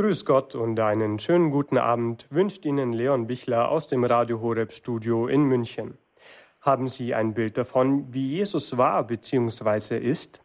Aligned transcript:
Grüß 0.00 0.24
Gott 0.24 0.54
und 0.54 0.80
einen 0.80 1.18
schönen 1.18 1.50
guten 1.50 1.76
Abend 1.76 2.24
wünscht 2.30 2.64
Ihnen 2.64 2.94
Leon 2.94 3.26
Bichler 3.26 3.70
aus 3.70 3.86
dem 3.86 4.02
Radio 4.02 4.40
Horeb 4.40 4.72
Studio 4.72 5.26
in 5.26 5.42
München. 5.42 5.98
Haben 6.62 6.88
Sie 6.88 7.14
ein 7.14 7.34
Bild 7.34 7.58
davon, 7.58 8.06
wie 8.10 8.26
Jesus 8.26 8.78
war 8.78 9.06
bzw. 9.06 9.98
ist? 9.98 10.40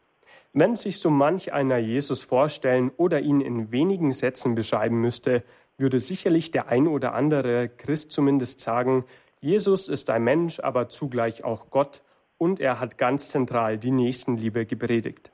Wenn 0.52 0.76
sich 0.76 1.00
so 1.00 1.10
manch 1.10 1.54
einer 1.54 1.78
Jesus 1.78 2.26
vorstellen 2.26 2.92
oder 2.98 3.22
ihn 3.22 3.40
in 3.40 3.72
wenigen 3.72 4.12
Sätzen 4.12 4.56
beschreiben 4.56 5.00
müsste, 5.00 5.42
würde 5.78 6.02
sicherlich 6.02 6.52
der 6.52 6.68
ein 6.68 6.86
oder 6.86 7.14
andere 7.14 7.70
Christ 7.70 8.12
zumindest 8.12 8.60
sagen, 8.60 9.06
Jesus 9.40 9.88
ist 9.88 10.10
ein 10.10 10.26
Mensch, 10.26 10.60
aber 10.60 10.90
zugleich 10.90 11.46
auch 11.46 11.70
Gott 11.70 12.02
und 12.38 12.60
er 12.60 12.82
hat 12.82 12.98
ganz 12.98 13.30
zentral 13.30 13.78
die 13.78 13.92
Nächstenliebe 13.92 14.66
gepredigt. 14.66 15.32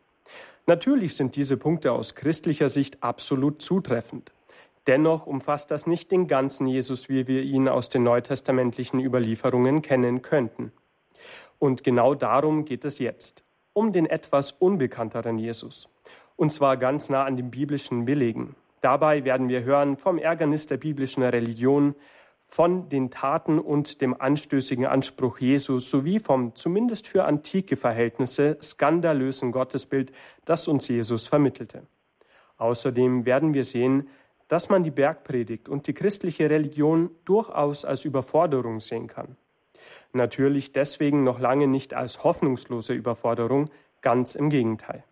Natürlich 0.71 1.17
sind 1.17 1.35
diese 1.35 1.57
Punkte 1.57 1.91
aus 1.91 2.15
christlicher 2.15 2.69
Sicht 2.69 3.03
absolut 3.03 3.61
zutreffend. 3.61 4.31
Dennoch 4.87 5.27
umfasst 5.27 5.69
das 5.69 5.85
nicht 5.85 6.11
den 6.11 6.27
ganzen 6.27 6.65
Jesus, 6.65 7.09
wie 7.09 7.27
wir 7.27 7.41
ihn 7.41 7.67
aus 7.67 7.89
den 7.89 8.03
neutestamentlichen 8.03 9.01
Überlieferungen 9.01 9.81
kennen 9.81 10.21
könnten. 10.21 10.71
Und 11.59 11.83
genau 11.83 12.15
darum 12.15 12.63
geht 12.63 12.85
es 12.85 12.99
jetzt, 12.99 13.43
um 13.73 13.91
den 13.91 14.05
etwas 14.05 14.53
unbekannteren 14.53 15.37
Jesus. 15.37 15.89
Und 16.37 16.53
zwar 16.53 16.77
ganz 16.77 17.09
nah 17.09 17.25
an 17.25 17.35
den 17.35 17.51
biblischen 17.51 18.05
Belegen. 18.05 18.55
Dabei 18.79 19.25
werden 19.25 19.49
wir 19.49 19.65
hören 19.65 19.97
vom 19.97 20.17
Ärgernis 20.17 20.67
der 20.67 20.77
biblischen 20.77 21.21
Religion, 21.23 21.95
von 22.51 22.89
den 22.89 23.09
Taten 23.11 23.59
und 23.59 24.01
dem 24.01 24.19
anstößigen 24.19 24.85
Anspruch 24.85 25.39
Jesu 25.39 25.79
sowie 25.79 26.19
vom 26.19 26.53
zumindest 26.53 27.07
für 27.07 27.23
antike 27.23 27.77
Verhältnisse 27.77 28.57
skandalösen 28.61 29.53
Gottesbild, 29.53 30.11
das 30.43 30.67
uns 30.67 30.89
Jesus 30.89 31.27
vermittelte. 31.27 31.83
Außerdem 32.57 33.25
werden 33.25 33.53
wir 33.53 33.63
sehen, 33.63 34.09
dass 34.49 34.67
man 34.67 34.83
die 34.83 34.91
Bergpredigt 34.91 35.69
und 35.69 35.87
die 35.87 35.93
christliche 35.93 36.49
Religion 36.49 37.09
durchaus 37.23 37.85
als 37.85 38.03
Überforderung 38.03 38.81
sehen 38.81 39.07
kann. 39.07 39.37
Natürlich 40.11 40.73
deswegen 40.73 41.23
noch 41.23 41.39
lange 41.39 41.67
nicht 41.67 41.93
als 41.93 42.25
hoffnungslose 42.25 42.93
Überforderung, 42.93 43.69
ganz 44.01 44.35
im 44.35 44.49
Gegenteil. 44.49 45.05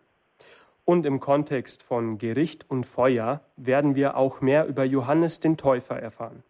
Und 0.84 1.06
im 1.06 1.20
Kontext 1.20 1.82
von 1.82 2.18
Gericht 2.18 2.68
und 2.68 2.84
Feuer 2.84 3.40
werden 3.56 3.94
wir 3.94 4.18
auch 4.18 4.42
mehr 4.42 4.66
über 4.66 4.84
Johannes 4.84 5.40
den 5.40 5.56
Täufer 5.56 5.98
erfahren. 5.98 6.42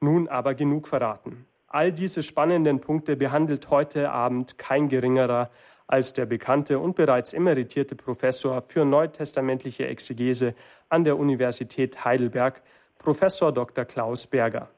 Nun 0.00 0.28
aber 0.28 0.54
genug 0.54 0.86
verraten. 0.86 1.46
All 1.66 1.92
diese 1.92 2.22
spannenden 2.22 2.80
Punkte 2.80 3.16
behandelt 3.16 3.68
heute 3.70 4.10
Abend 4.10 4.56
kein 4.56 4.88
geringerer 4.88 5.50
als 5.88 6.12
der 6.12 6.26
bekannte 6.26 6.78
und 6.78 6.96
bereits 6.96 7.32
emeritierte 7.32 7.96
Professor 7.96 8.62
für 8.62 8.84
neutestamentliche 8.84 9.86
Exegese 9.86 10.54
an 10.88 11.02
der 11.02 11.18
Universität 11.18 12.04
Heidelberg, 12.04 12.62
Professor 12.98 13.52
Dr. 13.52 13.84
Klaus 13.86 14.26
Berger. 14.26 14.68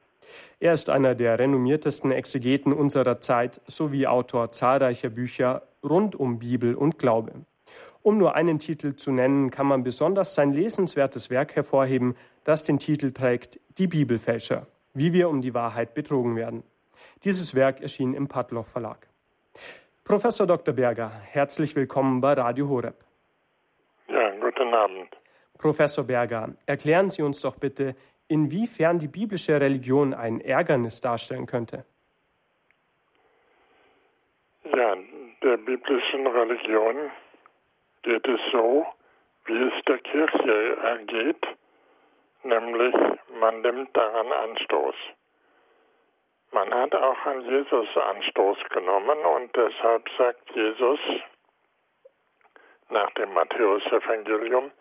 Er 0.60 0.72
ist 0.72 0.88
einer 0.88 1.14
der 1.14 1.38
renommiertesten 1.38 2.12
Exegeten 2.12 2.72
unserer 2.72 3.20
Zeit 3.20 3.60
sowie 3.66 4.06
Autor 4.06 4.52
zahlreicher 4.52 5.10
Bücher 5.10 5.62
rund 5.82 6.14
um 6.14 6.38
Bibel 6.38 6.74
und 6.74 6.98
Glaube. 6.98 7.32
Um 8.02 8.16
nur 8.16 8.36
einen 8.36 8.58
Titel 8.58 8.94
zu 8.94 9.10
nennen, 9.10 9.50
kann 9.50 9.66
man 9.66 9.82
besonders 9.82 10.34
sein 10.34 10.52
lesenswertes 10.52 11.28
Werk 11.28 11.56
hervorheben, 11.56 12.16
das 12.44 12.62
den 12.62 12.78
Titel 12.78 13.12
trägt 13.12 13.58
Die 13.78 13.88
Bibelfälscher 13.88 14.66
wie 14.94 15.12
wir 15.12 15.28
um 15.28 15.40
die 15.40 15.54
Wahrheit 15.54 15.94
betrogen 15.94 16.36
werden. 16.36 16.62
Dieses 17.24 17.54
Werk 17.54 17.80
erschien 17.80 18.14
im 18.14 18.28
Padloch 18.28 18.66
Verlag. 18.66 19.08
Professor 20.04 20.46
Dr. 20.46 20.74
Berger, 20.74 21.10
herzlich 21.10 21.76
willkommen 21.76 22.20
bei 22.20 22.32
Radio 22.32 22.68
Horeb. 22.68 22.96
Ja, 24.08 24.30
guten 24.40 24.74
Abend. 24.74 25.08
Professor 25.58 26.04
Berger, 26.04 26.54
erklären 26.66 27.10
Sie 27.10 27.22
uns 27.22 27.42
doch 27.42 27.56
bitte, 27.56 27.94
inwiefern 28.26 28.98
die 28.98 29.08
biblische 29.08 29.60
Religion 29.60 30.14
ein 30.14 30.40
Ärgernis 30.40 31.00
darstellen 31.00 31.46
könnte. 31.46 31.84
Ja, 34.64 34.96
der 35.42 35.56
biblischen 35.58 36.26
Religion 36.26 37.10
geht 38.02 38.26
es 38.26 38.40
so, 38.50 38.86
wie 39.46 39.68
es 39.68 39.84
der 39.86 39.98
Kirche 39.98 40.76
ergeht, 40.82 41.46
nämlich 42.42 42.94
man 43.38 43.60
nimmt 43.62 43.96
daran 43.96 44.32
Anstoß. 44.32 44.94
Man 46.52 46.74
hat 46.74 46.94
auch 46.94 47.26
an 47.26 47.42
Jesus 47.42 47.96
Anstoß 47.96 48.58
genommen 48.70 49.18
und 49.20 49.54
deshalb 49.54 50.08
sagt 50.18 50.50
Jesus 50.50 51.00
nach 52.88 53.10
dem 53.12 53.32
Matthäusevangelium, 53.32 54.72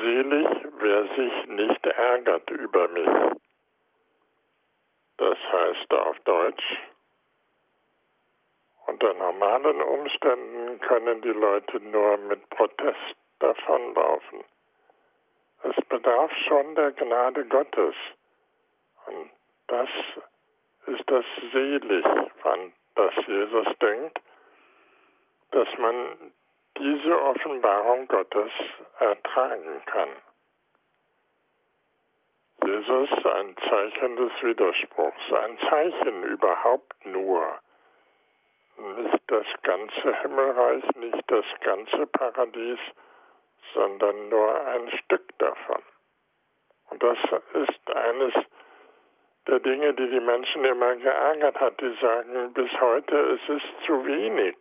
selig, 0.00 0.48
wer 0.78 1.02
sich 1.14 1.46
nicht 1.48 1.86
ärgert 1.86 2.50
über 2.50 2.88
mich. 2.88 3.08
Das 5.18 5.38
heißt 5.52 5.92
auf 5.92 6.18
Deutsch, 6.20 6.78
unter 8.86 9.12
normalen 9.14 9.82
Umständen 9.82 10.80
können 10.80 11.20
die 11.20 11.28
Leute 11.28 11.80
nur 11.80 12.16
mit 12.16 12.48
Protest 12.50 13.16
davonlaufen. 13.38 14.44
Es 15.62 15.76
bedarf 15.88 16.30
schon 16.48 16.74
der 16.74 16.92
Gnade 16.92 17.44
Gottes. 17.46 17.94
Und 19.06 19.30
das 19.68 19.88
ist 20.86 21.10
das 21.10 21.24
selig, 21.52 22.04
an 22.44 22.72
das 22.94 23.14
Jesus 23.26 23.66
denkt, 23.80 24.20
dass 25.50 25.68
man 25.78 26.32
diese 26.78 27.22
Offenbarung 27.22 28.06
Gottes 28.08 28.50
ertragen 28.98 29.82
kann. 29.86 30.08
Jesus 32.64 33.10
ein 33.24 33.54
Zeichen 33.68 34.16
des 34.16 34.32
Widerspruchs, 34.42 35.32
ein 35.32 35.58
Zeichen 35.70 36.22
überhaupt 36.24 37.06
nur. 37.06 37.60
Nicht 38.76 39.22
das 39.28 39.46
ganze 39.62 40.20
Himmelreich, 40.22 40.84
nicht 40.96 41.30
das 41.30 41.44
ganze 41.60 42.06
Paradies, 42.06 42.78
sondern 43.74 44.28
nur 44.28 44.66
ein 44.66 44.90
Stück 44.98 45.26
davon. 45.38 45.82
Und 46.90 47.02
das 47.02 47.18
ist 47.54 47.96
eines 47.96 48.34
der 49.46 49.60
Dinge, 49.60 49.94
die 49.94 50.08
die 50.08 50.20
Menschen 50.20 50.64
immer 50.64 50.96
geärgert 50.96 51.60
hat. 51.60 51.80
Die 51.80 51.96
sagen 52.00 52.52
bis 52.52 52.70
heute, 52.80 53.16
es 53.16 53.48
ist 53.48 53.86
zu 53.86 54.04
wenig. 54.04 54.56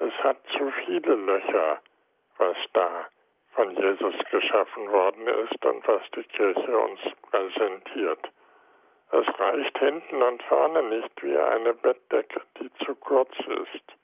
Es 0.00 0.12
hat 0.24 0.38
zu 0.56 0.70
viele 0.84 1.14
Löcher, 1.14 1.80
was 2.38 2.56
da 2.72 3.06
von 3.54 3.70
Jesus 3.76 4.14
geschaffen 4.30 4.90
worden 4.90 5.28
ist 5.28 5.64
und 5.64 5.86
was 5.86 6.02
die 6.16 6.24
Kirche 6.24 6.78
uns 6.78 7.00
präsentiert. 7.30 8.30
Es 9.12 9.38
reicht 9.38 9.78
hinten 9.78 10.22
und 10.22 10.42
vorne 10.44 10.82
nicht 10.82 11.22
wie 11.22 11.38
eine 11.38 11.72
Bettdecke, 11.74 12.40
die 12.58 12.72
zu 12.84 12.96
kurz 12.96 13.32
ist. 13.38 14.03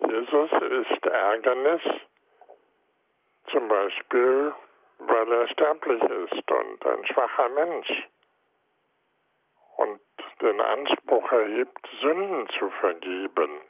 Jesus 0.00 0.50
ist 0.52 1.06
Ärgernis, 1.06 1.82
zum 3.50 3.68
Beispiel, 3.68 4.54
weil 4.98 5.32
er 5.32 5.48
sterblich 5.48 6.02
ist 6.02 6.50
und 6.50 6.86
ein 6.86 7.06
schwacher 7.06 7.48
Mensch 7.50 8.08
und 9.76 10.00
den 10.40 10.60
Anspruch 10.60 11.32
erhebt, 11.32 11.88
Sünden 12.00 12.48
zu 12.58 12.70
vergeben. 12.80 13.60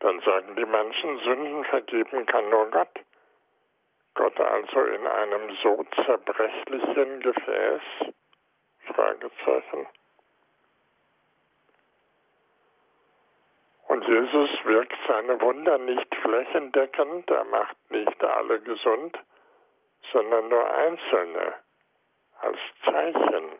Dann 0.00 0.20
sagen 0.20 0.56
die 0.56 0.64
Menschen, 0.64 1.18
Sünden 1.20 1.64
vergeben 1.64 2.26
kann 2.26 2.48
nur 2.50 2.70
Gott. 2.70 3.00
Gott 4.14 4.40
also 4.40 4.80
in 4.84 5.06
einem 5.06 5.56
so 5.62 5.84
zerbrechlichen 6.04 7.20
Gefäß? 7.20 7.82
Fragezeichen. 8.94 9.86
Und 13.96 14.06
Jesus 14.08 14.50
wirkt 14.64 14.98
seine 15.08 15.40
Wunder 15.40 15.78
nicht 15.78 16.14
flächendeckend, 16.16 17.30
er 17.30 17.44
macht 17.44 17.78
nicht 17.90 18.22
alle 18.22 18.60
gesund, 18.60 19.18
sondern 20.12 20.50
nur 20.50 20.70
einzelne 20.70 21.54
als 22.42 22.58
Zeichen. 22.84 23.52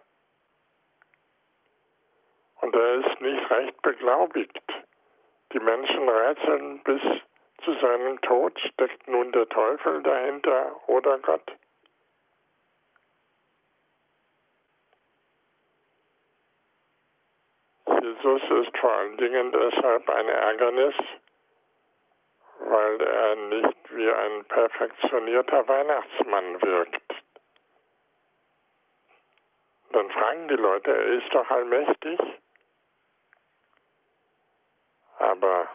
Und 2.60 2.76
er 2.76 2.94
ist 2.96 3.18
nicht 3.22 3.50
recht 3.50 3.80
beglaubigt. 3.80 4.60
Die 5.54 5.58
Menschen 5.58 6.06
rätseln 6.06 6.82
bis 6.84 7.00
zu 7.64 7.72
seinem 7.80 8.20
Tod, 8.20 8.60
steckt 8.60 9.08
nun 9.08 9.32
der 9.32 9.48
Teufel 9.48 10.02
dahinter 10.02 10.86
oder 10.86 11.16
Gott. 11.20 11.50
Jesus 18.06 18.42
ist 18.66 18.78
vor 18.78 18.92
allen 18.92 19.16
Dingen 19.16 19.50
deshalb 19.50 20.08
ein 20.08 20.28
Ärgernis, 20.28 20.94
weil 22.60 23.00
er 23.00 23.36
nicht 23.36 23.96
wie 23.96 24.10
ein 24.10 24.44
perfektionierter 24.44 25.66
Weihnachtsmann 25.66 26.62
wirkt. 26.62 27.14
Dann 29.90 30.08
fragen 30.10 30.46
die 30.48 30.54
Leute, 30.54 30.90
er 30.92 31.06
ist 31.18 31.34
doch 31.34 31.50
allmächtig. 31.50 32.20
Aber 35.18 35.68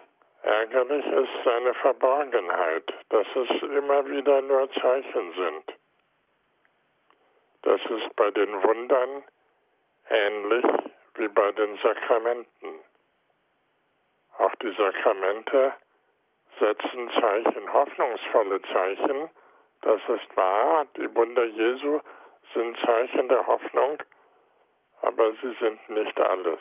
Ärgerlich 0.44 1.06
ist 1.06 1.44
seine 1.46 1.74
Verborgenheit, 1.76 2.92
dass 3.10 3.28
es 3.36 3.62
immer 3.62 4.08
wieder 4.10 4.42
nur 4.42 4.72
Zeichen 4.72 5.34
sind. 5.34 5.78
Das 7.62 7.80
ist 7.82 8.16
bei 8.16 8.32
den 8.32 8.52
Wundern 8.64 9.24
ähnlich 10.10 10.66
wie 11.22 11.28
bei 11.28 11.52
den 11.52 11.78
Sakramenten. 11.78 12.80
Auch 14.40 14.56
die 14.56 14.74
Sakramente 14.74 15.74
setzen 16.60 17.12
Zeichen, 17.20 17.72
hoffnungsvolle 17.72 18.62
Zeichen. 18.74 19.30
Das 19.82 20.02
ist 20.08 20.36
wahr, 20.36 20.88
die 20.98 21.14
Wunder 21.16 21.46
Jesu 21.46 22.00
sind 22.56 22.78
Zeichen 22.80 23.30
der 23.30 23.46
Hoffnung, 23.46 24.02
aber 25.04 25.32
sie 25.34 25.54
sind 25.60 25.90
nicht 25.90 26.20
alles. 26.20 26.60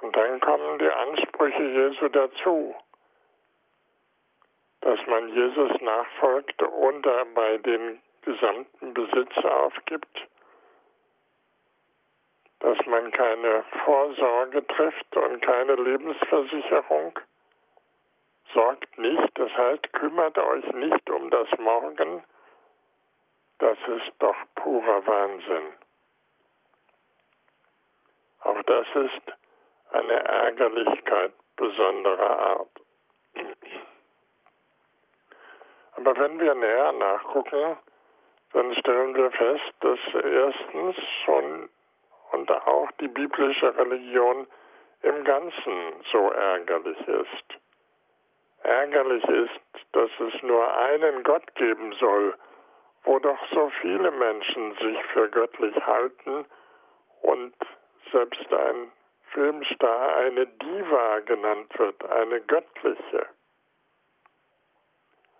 Und 0.00 0.16
dann 0.16 0.40
kommen 0.40 0.78
die 0.78 0.90
Ansprüche 0.90 1.62
Jesu 1.62 2.08
dazu, 2.08 2.74
dass 4.80 4.98
man 5.06 5.28
Jesus 5.34 5.72
nachfolgt 5.80 6.62
und 6.62 7.02
dabei 7.02 7.58
den 7.58 8.00
gesamten 8.22 8.94
Besitz 8.94 9.36
aufgibt, 9.44 10.28
dass 12.70 12.86
man 12.86 13.10
keine 13.10 13.64
Vorsorge 13.84 14.64
trifft 14.64 15.16
und 15.16 15.40
keine 15.42 15.74
Lebensversicherung, 15.74 17.18
sorgt 18.54 18.96
nicht, 18.96 19.30
das 19.34 19.50
heißt, 19.56 19.92
kümmert 19.92 20.38
euch 20.38 20.72
nicht 20.74 21.10
um 21.10 21.30
das 21.30 21.48
Morgen, 21.58 22.22
das 23.58 23.76
ist 23.88 24.12
doch 24.20 24.36
purer 24.54 25.04
Wahnsinn. 25.04 25.72
Auch 28.44 28.62
das 28.62 28.86
ist 28.94 29.36
eine 29.90 30.24
Ärgerlichkeit 30.24 31.32
besonderer 31.56 32.38
Art. 32.38 32.80
Aber 35.96 36.16
wenn 36.16 36.38
wir 36.38 36.54
näher 36.54 36.92
nachgucken, 36.92 37.76
dann 38.52 38.74
stellen 38.76 39.14
wir 39.16 39.30
fest, 39.32 39.74
dass 39.80 39.98
erstens 40.14 40.96
schon 41.24 41.68
und 42.32 42.50
auch 42.50 42.90
die 43.00 43.08
biblische 43.08 43.76
Religion 43.76 44.46
im 45.02 45.24
Ganzen 45.24 45.94
so 46.12 46.30
ärgerlich 46.30 46.98
ist. 47.08 47.60
Ärgerlich 48.62 49.24
ist, 49.24 49.60
dass 49.92 50.10
es 50.20 50.42
nur 50.42 50.76
einen 50.76 51.22
Gott 51.22 51.54
geben 51.54 51.92
soll, 51.94 52.34
wo 53.04 53.18
doch 53.18 53.38
so 53.52 53.70
viele 53.80 54.10
Menschen 54.10 54.74
sich 54.76 55.02
für 55.12 55.28
göttlich 55.30 55.74
halten 55.86 56.44
und 57.22 57.54
selbst 58.12 58.52
ein 58.52 58.92
Filmstar 59.32 60.16
eine 60.16 60.46
Diva 60.46 61.20
genannt 61.20 61.72
wird, 61.78 62.04
eine 62.10 62.40
göttliche. 62.42 63.26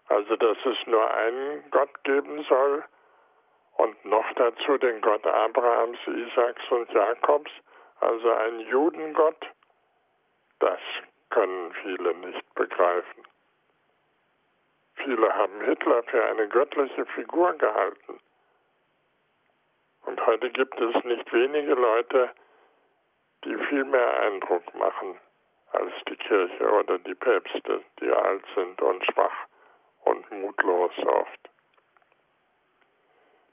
Also 0.08 0.36
dass 0.36 0.56
es 0.64 0.86
nur 0.86 1.08
einen 1.14 1.70
Gott 1.70 2.02
geben 2.04 2.42
soll 2.48 2.84
und 3.80 4.04
noch 4.04 4.30
dazu 4.34 4.76
den 4.76 5.00
Gott 5.00 5.26
Abrahams, 5.26 5.98
Isaaks 6.06 6.70
und 6.70 6.92
Jakobs, 6.92 7.50
also 8.00 8.30
ein 8.30 8.60
Judengott, 8.60 9.46
das 10.58 10.78
können 11.30 11.72
viele 11.82 12.14
nicht 12.16 12.54
begreifen. 12.54 13.24
Viele 14.96 15.34
haben 15.34 15.62
Hitler 15.62 16.02
für 16.02 16.22
eine 16.26 16.46
göttliche 16.48 17.06
Figur 17.06 17.54
gehalten. 17.54 18.20
Und 20.04 20.26
heute 20.26 20.50
gibt 20.50 20.78
es 20.78 21.04
nicht 21.04 21.32
wenige 21.32 21.72
Leute, 21.72 22.30
die 23.44 23.56
viel 23.68 23.84
mehr 23.84 24.20
Eindruck 24.20 24.74
machen 24.74 25.18
als 25.72 25.92
die 26.06 26.16
Kirche 26.16 26.70
oder 26.70 26.98
die 26.98 27.14
Päpste, 27.14 27.82
die 28.00 28.10
alt 28.10 28.44
sind 28.54 28.82
und 28.82 29.02
schwach 29.06 29.46
und 30.04 30.30
mutlos 30.32 30.92
oft. 30.98 31.49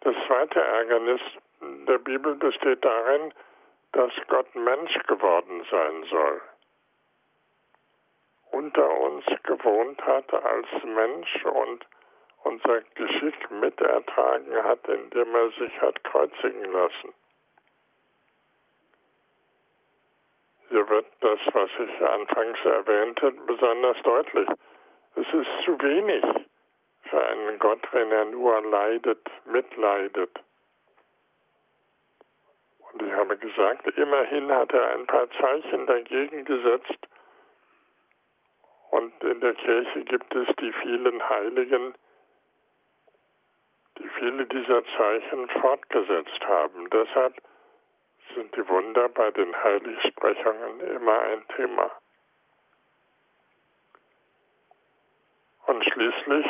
Das 0.02 0.16
zweite 0.28 0.62
Ärgernis 0.62 1.22
der 1.62 1.98
Bibel 1.98 2.36
besteht 2.36 2.84
darin, 2.84 3.34
dass 3.94 4.12
Gott 4.28 4.54
Mensch 4.56 4.94
geworden 5.08 5.66
sein 5.72 6.04
soll, 6.10 6.42
unter 8.52 9.00
uns 9.00 9.26
gewohnt 9.44 10.02
hat 10.06 10.32
als 10.34 10.68
Mensch 10.84 11.46
und 11.46 11.86
unser 12.44 12.82
Geschick 12.96 13.52
mitertragen 13.52 14.64
hat, 14.64 14.88
indem 14.88 15.36
er 15.36 15.50
sich 15.52 15.82
hat 15.82 16.04
kreuzigen 16.04 16.72
lassen. 16.72 17.14
Hier 20.70 20.88
wird 20.90 21.08
das, 21.22 21.40
was 21.54 21.70
ich 21.80 22.02
anfangs 22.02 22.60
erwähnte, 22.66 23.32
besonders 23.32 24.02
deutlich. 24.04 24.50
Es 25.16 25.28
ist 25.34 25.50
zu 25.66 25.82
wenig 25.82 26.24
einen 27.26 27.60
Gott, 27.60 27.82
wenn 27.92 28.12
er 28.12 28.26
nur 28.26 28.62
leidet, 28.62 29.30
mitleidet. 29.46 30.32
Und 32.92 33.02
ich 33.02 33.14
habe 33.14 33.38
gesagt, 33.38 33.88
immerhin 33.98 34.52
hat 34.52 34.72
er 34.74 34.94
ein 34.94 35.06
paar 35.06 35.30
Zeichen 35.32 35.86
dagegen 35.88 36.46
gesetzt. 36.46 37.08
Und 38.92 39.24
in 39.24 39.42
der 39.42 39.54
Kirche 39.54 40.04
gibt 40.06 40.34
es 40.34 40.48
die 40.60 40.72
vielen 40.74 41.30
Heiligen, 41.30 41.94
die 44.00 44.10
viele 44.20 44.46
dieser 44.46 44.84
Zeichen 44.98 45.50
fortgesetzt 45.62 46.42
haben. 46.48 46.90
Deshalb 46.90 47.36
sind 48.34 48.56
die 48.56 48.68
Wunder 48.68 49.10
bei 49.10 49.32
den 49.32 49.56
Heiligsprechungen 49.64 50.80
immer 50.82 51.20
ein 51.22 51.48
Thema. 51.56 51.92
Und 55.66 55.84
schließlich 55.84 56.46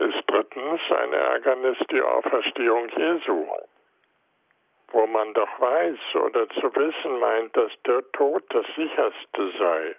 ist 0.00 0.22
drittens 0.26 0.80
ein 0.90 1.12
Ärgernis 1.12 1.78
die 1.90 2.00
Auferstehung 2.00 2.88
Jesu, 2.96 3.46
wo 4.92 5.06
man 5.06 5.34
doch 5.34 5.60
weiß 5.60 5.98
oder 6.24 6.48
zu 6.50 6.74
wissen 6.74 7.18
meint, 7.18 7.56
dass 7.56 7.72
der 7.86 8.02
Tod 8.12 8.42
das 8.48 8.66
sicherste 8.76 9.52
sei. 9.58 9.96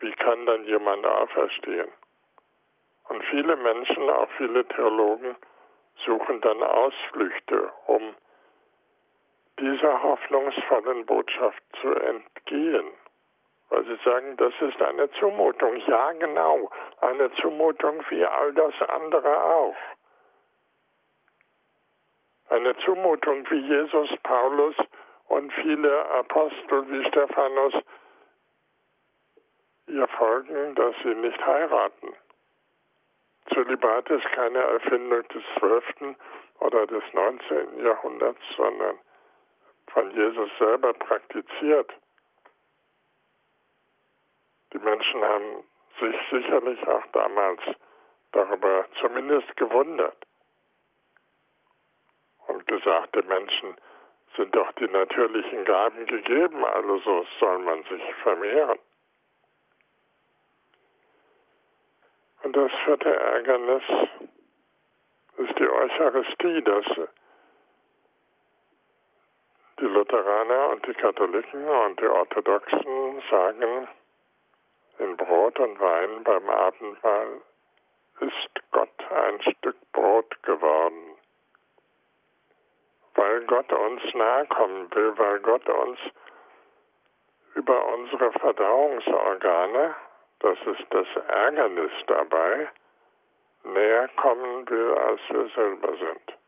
Wie 0.00 0.12
kann 0.12 0.46
dann 0.46 0.64
jemand 0.64 1.04
auferstehen? 1.04 1.90
Und 3.08 3.22
viele 3.24 3.56
Menschen, 3.56 4.08
auch 4.08 4.30
viele 4.38 4.66
Theologen, 4.68 5.36
suchen 6.06 6.40
dann 6.40 6.62
Ausflüchte, 6.62 7.70
um 7.86 8.14
dieser 9.58 10.02
hoffnungsvollen 10.02 11.04
Botschaft 11.04 11.62
zu 11.82 11.92
entgehen. 11.94 12.86
Weil 13.70 13.84
sie 13.84 13.98
sagen, 14.04 14.36
das 14.36 14.52
ist 14.60 14.82
eine 14.82 15.10
Zumutung. 15.12 15.76
Ja, 15.86 16.12
genau, 16.12 16.70
eine 17.00 17.32
Zumutung 17.34 18.04
wie 18.10 18.24
all 18.24 18.52
das 18.52 18.74
andere 18.88 19.42
auch. 19.42 19.76
Eine 22.48 22.76
Zumutung 22.78 23.48
wie 23.48 23.60
Jesus, 23.60 24.10
Paulus 24.24 24.74
und 25.28 25.52
viele 25.52 26.04
Apostel 26.10 26.90
wie 26.90 27.08
Stephanus 27.08 27.74
ihr 29.86 30.08
folgen, 30.08 30.74
dass 30.74 30.94
sie 31.02 31.14
nicht 31.14 31.44
heiraten. 31.46 32.14
Zölibat 33.54 34.10
ist 34.10 34.26
keine 34.32 34.58
Erfindung 34.58 35.26
des 35.28 35.42
12. 35.58 36.16
oder 36.60 36.86
des 36.86 37.02
19. 37.12 37.84
Jahrhunderts, 37.84 38.40
sondern 38.56 38.98
von 39.92 40.10
Jesus 40.12 40.50
selber 40.58 40.92
praktiziert. 40.92 41.92
Die 44.72 44.78
Menschen 44.78 45.24
haben 45.24 45.64
sich 45.98 46.16
sicherlich 46.30 46.86
auch 46.86 47.06
damals 47.12 47.60
darüber 48.32 48.86
zumindest 49.00 49.56
gewundert 49.56 50.16
und 52.46 52.66
gesagt, 52.66 53.14
den 53.14 53.26
Menschen 53.26 53.76
sind 54.36 54.54
doch 54.54 54.70
die 54.72 54.88
natürlichen 54.88 55.64
Gaben 55.64 56.06
gegeben, 56.06 56.64
also 56.64 57.26
soll 57.38 57.58
man 57.58 57.82
sich 57.84 58.02
vermehren. 58.22 58.78
Und 62.42 62.56
das 62.56 62.70
vierte 62.84 63.14
Ärgernis 63.14 63.82
ist 65.36 65.58
die 65.58 65.68
Eucharistie, 65.68 66.62
dass 66.62 66.84
die 69.80 69.84
Lutheraner 69.86 70.68
und 70.70 70.86
die 70.86 70.94
Katholiken 70.94 71.68
und 71.68 72.00
die 72.00 72.06
Orthodoxen 72.06 73.22
sagen, 73.30 73.88
in 75.00 75.16
Brot 75.16 75.58
und 75.58 75.80
Wein 75.80 76.22
beim 76.24 76.48
Abendmahl 76.48 77.40
ist 78.20 78.70
Gott 78.70 79.10
ein 79.10 79.42
Stück 79.42 79.76
Brot 79.92 80.42
geworden. 80.42 81.16
Weil 83.14 83.44
Gott 83.46 83.72
uns 83.72 84.02
nahe 84.14 84.46
kommen 84.46 84.94
will, 84.94 85.12
weil 85.18 85.40
Gott 85.40 85.68
uns 85.68 85.98
über 87.54 87.86
unsere 87.94 88.32
Verdauungsorgane 88.32 89.94
das 90.40 90.58
ist 90.64 90.86
das 90.88 91.06
Ärgernis 91.28 91.92
dabei, 92.06 92.70
näher 93.62 94.08
kommen 94.16 94.68
will, 94.70 94.94
als 94.96 95.20
wir 95.28 95.48
selber 95.50 95.94
sind. 95.98 96.39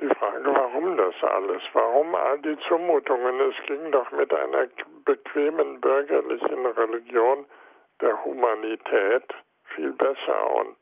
Die 0.00 0.08
Frage, 0.14 0.44
warum 0.44 0.96
das 0.96 1.14
alles? 1.22 1.62
Warum 1.72 2.14
all 2.14 2.38
die 2.40 2.56
Zumutungen? 2.68 3.40
Es 3.40 3.66
ging 3.66 3.90
doch 3.90 4.10
mit 4.12 4.32
einer 4.32 4.68
bequemen 5.04 5.80
bürgerlichen 5.80 6.66
Religion 6.66 7.46
der 8.00 8.24
Humanität 8.24 9.24
viel 9.74 9.92
besser 9.92 10.54
und 10.54 10.76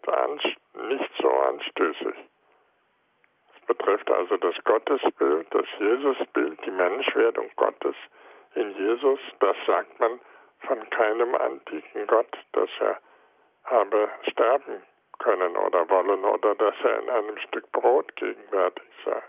nicht 0.88 1.11
so 1.20 1.30
anstößig. 1.30 2.14
Es 3.54 3.66
betrifft 3.66 4.11
also 4.11 4.37
das 4.37 4.54
Gottesbild, 4.64 5.46
das 5.50 5.66
Jesusbild, 5.78 6.58
die 6.64 6.70
Menschwerdung 6.70 7.50
Gottes 7.56 7.96
in 8.54 8.75
Jesus. 8.76 9.18
Das 9.40 9.56
sagt 9.66 9.99
man 9.99 10.20
von 10.61 10.88
keinem 10.90 11.35
antiken 11.35 12.06
Gott, 12.06 12.37
dass 12.52 12.70
er 12.80 12.99
habe 13.64 14.08
sterben 14.30 14.82
können 15.18 15.56
oder 15.56 15.88
wollen 15.88 16.25
oder 16.25 16.54
dass 16.54 16.75
er 16.82 17.00
in 17.00 17.11
einem 17.11 17.38
Stück 17.38 17.70
Brot 17.73 18.14
gegenwärtig 18.16 18.88
sei. 19.04 19.23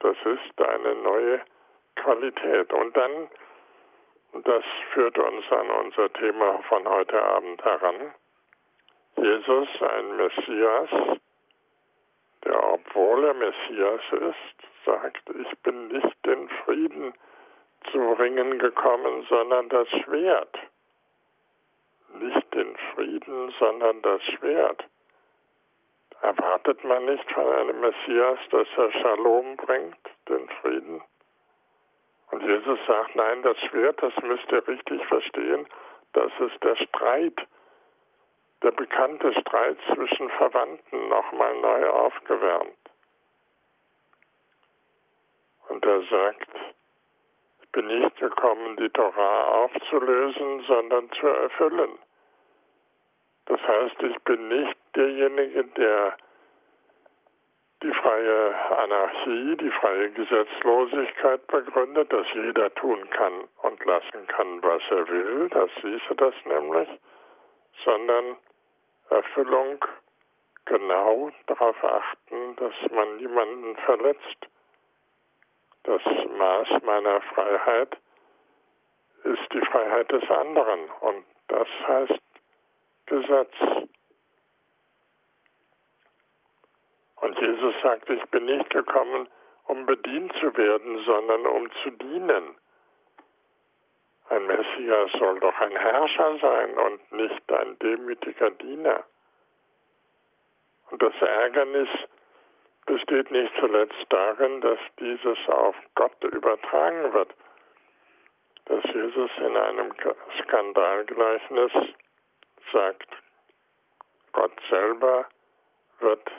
Das 0.00 0.16
ist 0.24 0.60
eine 0.60 0.94
neue 0.96 1.40
Qualität. 1.96 2.72
Und 2.72 2.96
dann, 2.96 3.28
das 4.44 4.64
führt 4.92 5.18
uns 5.18 5.44
an 5.52 5.70
unser 5.70 6.12
Thema 6.14 6.58
von 6.68 6.88
heute 6.88 7.22
Abend 7.22 7.64
heran, 7.64 8.12
Jesus, 9.16 9.68
ein 9.80 10.16
Messias, 10.16 10.90
der, 12.44 12.72
obwohl 12.72 13.24
er 13.24 13.34
Messias 13.34 14.00
ist, 14.10 14.84
sagt, 14.84 15.22
ich 15.28 15.58
bin 15.58 15.88
nicht 15.88 16.26
den 16.26 16.48
Frieden 16.64 17.14
zu 17.90 18.12
ringen 18.14 18.58
gekommen, 18.58 19.24
sondern 19.28 19.68
das 19.68 19.88
Schwert 19.88 20.58
nicht 22.14 22.41
den 22.54 22.76
Frieden, 22.94 23.54
sondern 23.58 24.02
das 24.02 24.22
Schwert. 24.22 24.84
Erwartet 26.20 26.84
man 26.84 27.04
nicht 27.06 27.30
von 27.32 27.46
einem 27.46 27.80
Messias, 27.80 28.38
dass 28.50 28.68
er 28.76 28.92
Shalom 28.92 29.56
bringt, 29.56 29.98
den 30.28 30.48
Frieden? 30.60 31.02
Und 32.30 32.42
Jesus 32.42 32.78
sagt, 32.86 33.14
nein, 33.16 33.42
das 33.42 33.58
Schwert, 33.68 34.02
das 34.02 34.14
müsst 34.22 34.50
ihr 34.50 34.66
richtig 34.66 35.04
verstehen, 35.06 35.66
das 36.12 36.30
ist 36.40 36.62
der 36.62 36.76
Streit, 36.76 37.46
der 38.62 38.70
bekannte 38.70 39.32
Streit 39.40 39.76
zwischen 39.92 40.30
Verwandten 40.30 41.08
nochmal 41.08 41.54
neu 41.60 41.88
aufgewärmt. 41.88 42.76
Und 45.68 45.84
er 45.84 46.02
sagt, 46.02 46.50
bin 47.72 47.86
nicht 47.86 48.16
gekommen, 48.16 48.76
die 48.76 48.90
Torah 48.90 49.44
aufzulösen, 49.64 50.64
sondern 50.66 51.10
zu 51.12 51.26
erfüllen. 51.26 51.98
Das 53.52 53.60
heißt, 53.68 54.02
ich 54.04 54.18
bin 54.20 54.48
nicht 54.48 54.78
derjenige, 54.96 55.62
der 55.76 56.16
die 57.82 57.92
freie 57.92 58.54
Anarchie, 58.78 59.56
die 59.58 59.70
freie 59.72 60.08
Gesetzlosigkeit 60.12 61.46
begründet, 61.48 62.10
dass 62.10 62.26
jeder 62.32 62.74
tun 62.76 63.10
kann 63.10 63.44
und 63.60 63.84
lassen 63.84 64.26
kann, 64.28 64.62
was 64.62 64.80
er 64.88 65.06
will, 65.06 65.50
das 65.50 65.70
hieße 65.82 66.14
das 66.16 66.34
nämlich, 66.46 66.88
sondern 67.84 68.36
Erfüllung 69.10 69.84
genau 70.64 71.30
darauf 71.46 71.84
achten, 71.84 72.56
dass 72.56 72.90
man 72.90 73.16
niemanden 73.18 73.76
verletzt. 73.84 74.48
Das 75.82 76.00
Maß 76.38 76.82
meiner 76.84 77.20
Freiheit 77.20 77.98
ist 79.24 79.52
die 79.52 79.66
Freiheit 79.66 80.10
des 80.10 80.26
anderen. 80.30 80.88
Und 81.00 81.26
das 81.48 81.68
heißt 81.86 82.22
Gesetz. 83.06 83.54
Und 87.16 87.38
Jesus 87.40 87.74
sagt, 87.82 88.10
ich 88.10 88.24
bin 88.30 88.46
nicht 88.46 88.68
gekommen, 88.70 89.28
um 89.66 89.86
bedient 89.86 90.32
zu 90.40 90.56
werden, 90.56 91.04
sondern 91.04 91.46
um 91.46 91.70
zu 91.82 91.90
dienen. 91.90 92.56
Ein 94.28 94.46
Messias 94.46 95.10
soll 95.18 95.38
doch 95.40 95.58
ein 95.60 95.76
Herrscher 95.76 96.38
sein 96.40 96.78
und 96.78 97.12
nicht 97.12 97.52
ein 97.52 97.78
demütiger 97.78 98.50
Diener. 98.50 99.04
Und 100.90 101.02
das 101.02 101.14
Ärgernis 101.20 101.88
besteht 102.86 103.30
nicht 103.30 103.52
zuletzt 103.60 104.06
darin, 104.08 104.60
dass 104.60 104.78
dieses 104.98 105.38
auf 105.48 105.76
Gott 105.94 106.22
übertragen 106.24 107.12
wird. 107.12 107.34
Dass 108.66 108.84
Jesus 108.92 109.30
in 109.38 109.56
einem 109.56 109.92
Skandalgleichnis 110.42 111.72
sagt, 112.72 113.08
Gott 114.32 114.52
selber 114.70 115.26
wird 116.00 116.30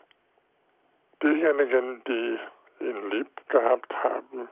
diejenigen, 1.21 2.03
die 2.05 2.39
ihn 2.79 3.09
lieb 3.11 3.49
gehabt 3.49 3.93
haben, 4.03 4.49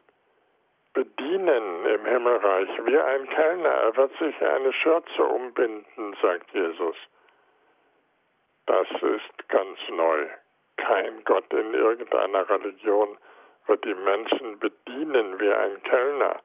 bedienen 0.93 1.85
im 1.85 2.05
Himmelreich 2.05 2.69
wie 2.85 2.97
ein 2.97 3.29
Kellner. 3.29 3.69
Er 3.69 3.97
wird 3.97 4.17
sich 4.19 4.41
eine 4.41 4.71
Schürze 4.73 5.23
umbinden, 5.23 6.15
sagt 6.21 6.51
Jesus. 6.53 6.95
Das 8.67 8.87
ist 9.01 9.49
ganz 9.49 9.79
neu 9.89 10.27
kein 10.81 11.23
Gott 11.23 11.51
in 11.53 11.73
irgendeiner 11.73 12.49
Religion 12.49 13.17
wird 13.67 13.85
die 13.85 13.93
Menschen 13.93 14.59
bedienen 14.59 15.39
wie 15.39 15.51
ein 15.51 15.81
Kellner. 15.83 16.41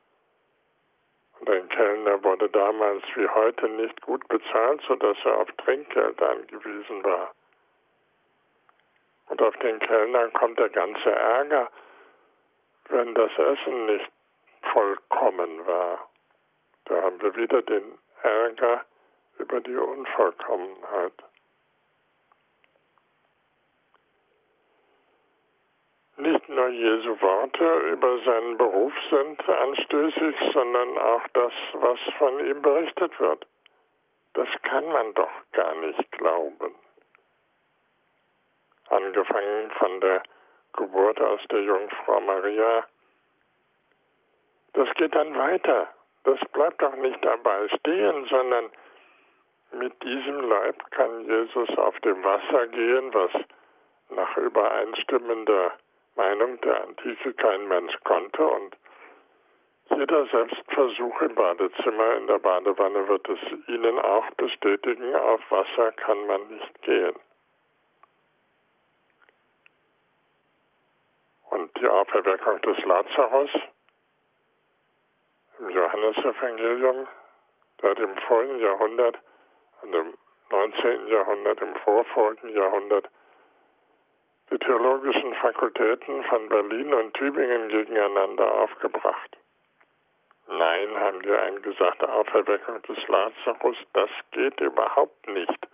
Und 1.40 1.50
ein 1.50 1.68
Kellner 1.68 2.22
wurde 2.24 2.48
damals 2.48 3.04
wie 3.14 3.28
heute 3.28 3.68
nicht 3.68 4.00
gut 4.02 4.26
bezahlt, 4.28 4.80
sodass 4.88 5.16
er 5.24 5.38
auf 5.38 5.48
Trinkgeld 5.58 6.20
angewiesen 6.22 7.04
war. 7.04 7.32
Und 9.28 9.42
auf 9.42 9.56
den 9.58 9.78
Kellner 9.80 10.28
kommt 10.30 10.58
der 10.58 10.70
ganze 10.70 11.10
Ärger, 11.10 11.70
wenn 12.88 13.14
das 13.14 13.30
Essen 13.36 13.86
nicht 13.86 14.10
vollkommen 14.72 15.66
war. 15.66 16.08
Da 16.86 17.02
haben 17.02 17.20
wir 17.20 17.34
wieder 17.34 17.62
den 17.62 17.98
Ärger 18.22 18.84
über 19.38 19.60
die 19.60 19.76
Unvollkommenheit. 19.76 21.12
Nicht 26.18 26.48
nur 26.48 26.68
Jesu 26.68 27.20
Worte 27.20 27.78
über 27.92 28.18
seinen 28.24 28.56
Beruf 28.56 28.92
sind 29.10 29.48
anstößig, 29.48 30.34
sondern 30.54 30.96
auch 30.96 31.28
das, 31.34 31.52
was 31.74 31.98
von 32.16 32.40
ihm 32.40 32.62
berichtet 32.62 33.20
wird. 33.20 33.46
Das 34.32 34.48
kann 34.62 34.86
man 34.88 35.12
doch 35.12 35.30
gar 35.52 35.74
nicht 35.74 36.12
glauben. 36.12 36.74
Angefangen 38.88 39.70
von 39.72 40.00
der 40.00 40.22
Geburt 40.72 41.20
aus 41.20 41.40
der 41.50 41.62
Jungfrau 41.62 42.20
Maria. 42.20 42.86
Das 44.72 44.88
geht 44.94 45.14
dann 45.14 45.36
weiter. 45.36 45.88
Das 46.24 46.40
bleibt 46.52 46.80
doch 46.80 46.96
nicht 46.96 47.22
dabei 47.24 47.68
stehen, 47.78 48.24
sondern 48.26 48.70
mit 49.72 50.02
diesem 50.02 50.48
Leib 50.48 50.90
kann 50.92 51.24
Jesus 51.26 51.68
auf 51.76 51.98
dem 52.00 52.24
Wasser 52.24 52.66
gehen, 52.68 53.12
was 53.12 53.32
nach 54.10 54.36
übereinstimmender 54.36 55.72
Meinung 56.16 56.60
der 56.62 56.82
Antike 56.82 57.32
kein 57.34 57.68
Mensch 57.68 57.94
konnte 58.04 58.46
und 58.46 58.76
jeder 59.90 60.26
Selbstversuch 60.26 61.20
im 61.22 61.34
Badezimmer, 61.34 62.16
in 62.16 62.26
der 62.26 62.38
Badewanne 62.38 63.06
wird 63.06 63.28
es 63.28 63.38
Ihnen 63.68 63.98
auch 64.00 64.28
bestätigen, 64.32 65.14
auf 65.14 65.40
Wasser 65.50 65.92
kann 65.92 66.26
man 66.26 66.48
nicht 66.48 66.82
gehen. 66.82 67.14
Und 71.50 71.70
die 71.80 71.86
Auferweckung 71.86 72.60
des 72.62 72.84
Lazarus 72.84 73.50
im 75.60 75.70
Johannesevangelium, 75.70 77.06
seit 77.80 77.98
dem 77.98 78.16
vorigen 78.26 78.58
Jahrhundert, 78.58 79.18
im 79.82 80.14
19. 80.50 81.06
Jahrhundert, 81.08 81.60
im 81.60 81.74
vorvorigen 81.76 82.48
Jahrhundert, 82.48 83.08
die 84.50 84.58
theologischen 84.58 85.34
Fakultäten 85.34 86.22
von 86.24 86.48
Berlin 86.48 86.94
und 86.94 87.14
Tübingen 87.14 87.68
gegeneinander 87.68 88.52
aufgebracht. 88.62 89.36
Nein, 90.48 91.00
haben 91.00 91.22
die 91.22 91.32
einen 91.32 91.62
gesagt, 91.62 92.04
Auferweckung 92.04 92.80
des 92.82 93.08
Lazarus, 93.08 93.76
das 93.92 94.10
geht 94.30 94.60
überhaupt 94.60 95.28
nicht. 95.28 95.68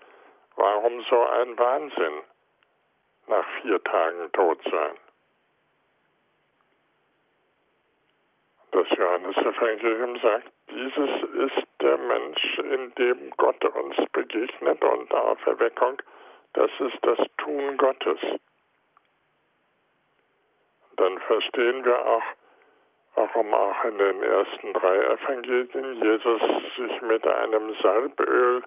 Warum 0.57 1.03
so 1.11 1.27
ein 1.27 1.59
Wahnsinn? 1.59 2.23
Nach 3.27 3.47
vier 3.61 3.83
Tagen 3.85 4.33
tot 4.33 4.59
sein. 4.71 4.97
Das 8.73 8.89
Johannesevangelium 8.97 10.19
sagt, 10.21 10.51
dieses 10.71 11.23
ist 11.35 11.67
der 11.83 11.99
Mensch, 11.99 12.59
in 12.59 12.95
dem 12.95 13.31
Gott 13.37 13.63
uns 13.65 13.97
begegnet 14.13 14.83
und 14.83 15.13
Auferweckung, 15.13 16.01
das 16.55 16.71
ist 16.81 16.99
das 17.03 17.19
Tun 17.37 17.77
Gottes 17.77 18.19
dann 21.03 21.19
verstehen 21.19 21.85
wir 21.85 22.07
auch, 22.07 22.23
warum 23.17 23.53
auch 23.53 23.85
in 23.85 23.99
den 23.99 24.23
ersten 24.23 24.73
drei 24.73 24.97
Evangelien 24.99 25.95
Jesus 26.01 26.43
sich 26.77 27.03
mit 27.03 27.27
einem 27.27 27.75
Salböl 27.83 28.63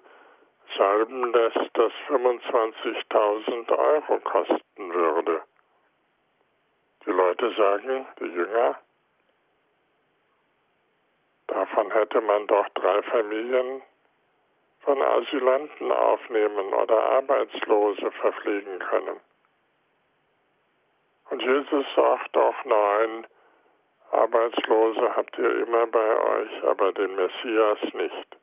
salben 0.76 1.32
lässt, 1.32 1.70
das 1.72 1.92
25.000 2.08 3.78
Euro 3.78 4.20
kosten 4.20 4.92
würde. 4.92 5.40
heute 7.06 7.54
sagen, 7.56 8.06
die 8.20 8.26
Jünger, 8.26 8.78
davon 11.46 11.90
hätte 11.90 12.20
man 12.20 12.46
doch 12.46 12.68
drei 12.70 13.02
Familien 13.02 13.82
von 14.80 15.00
Asylanten 15.00 15.90
aufnehmen 15.90 16.74
oder 16.74 17.02
Arbeitslose 17.02 18.10
verpflegen 18.10 18.78
können. 18.78 19.20
Jesus 21.46 21.86
sagt 21.94 22.34
doch, 22.34 22.56
nein, 22.64 23.24
Arbeitslose 24.10 25.14
habt 25.14 25.38
ihr 25.38 25.62
immer 25.64 25.86
bei 25.86 26.16
euch, 26.16 26.64
aber 26.64 26.92
den 26.92 27.14
Messias 27.14 27.78
nicht. 27.94 28.36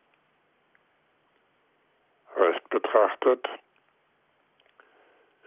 Recht 2.38 2.70
betrachtet 2.70 3.46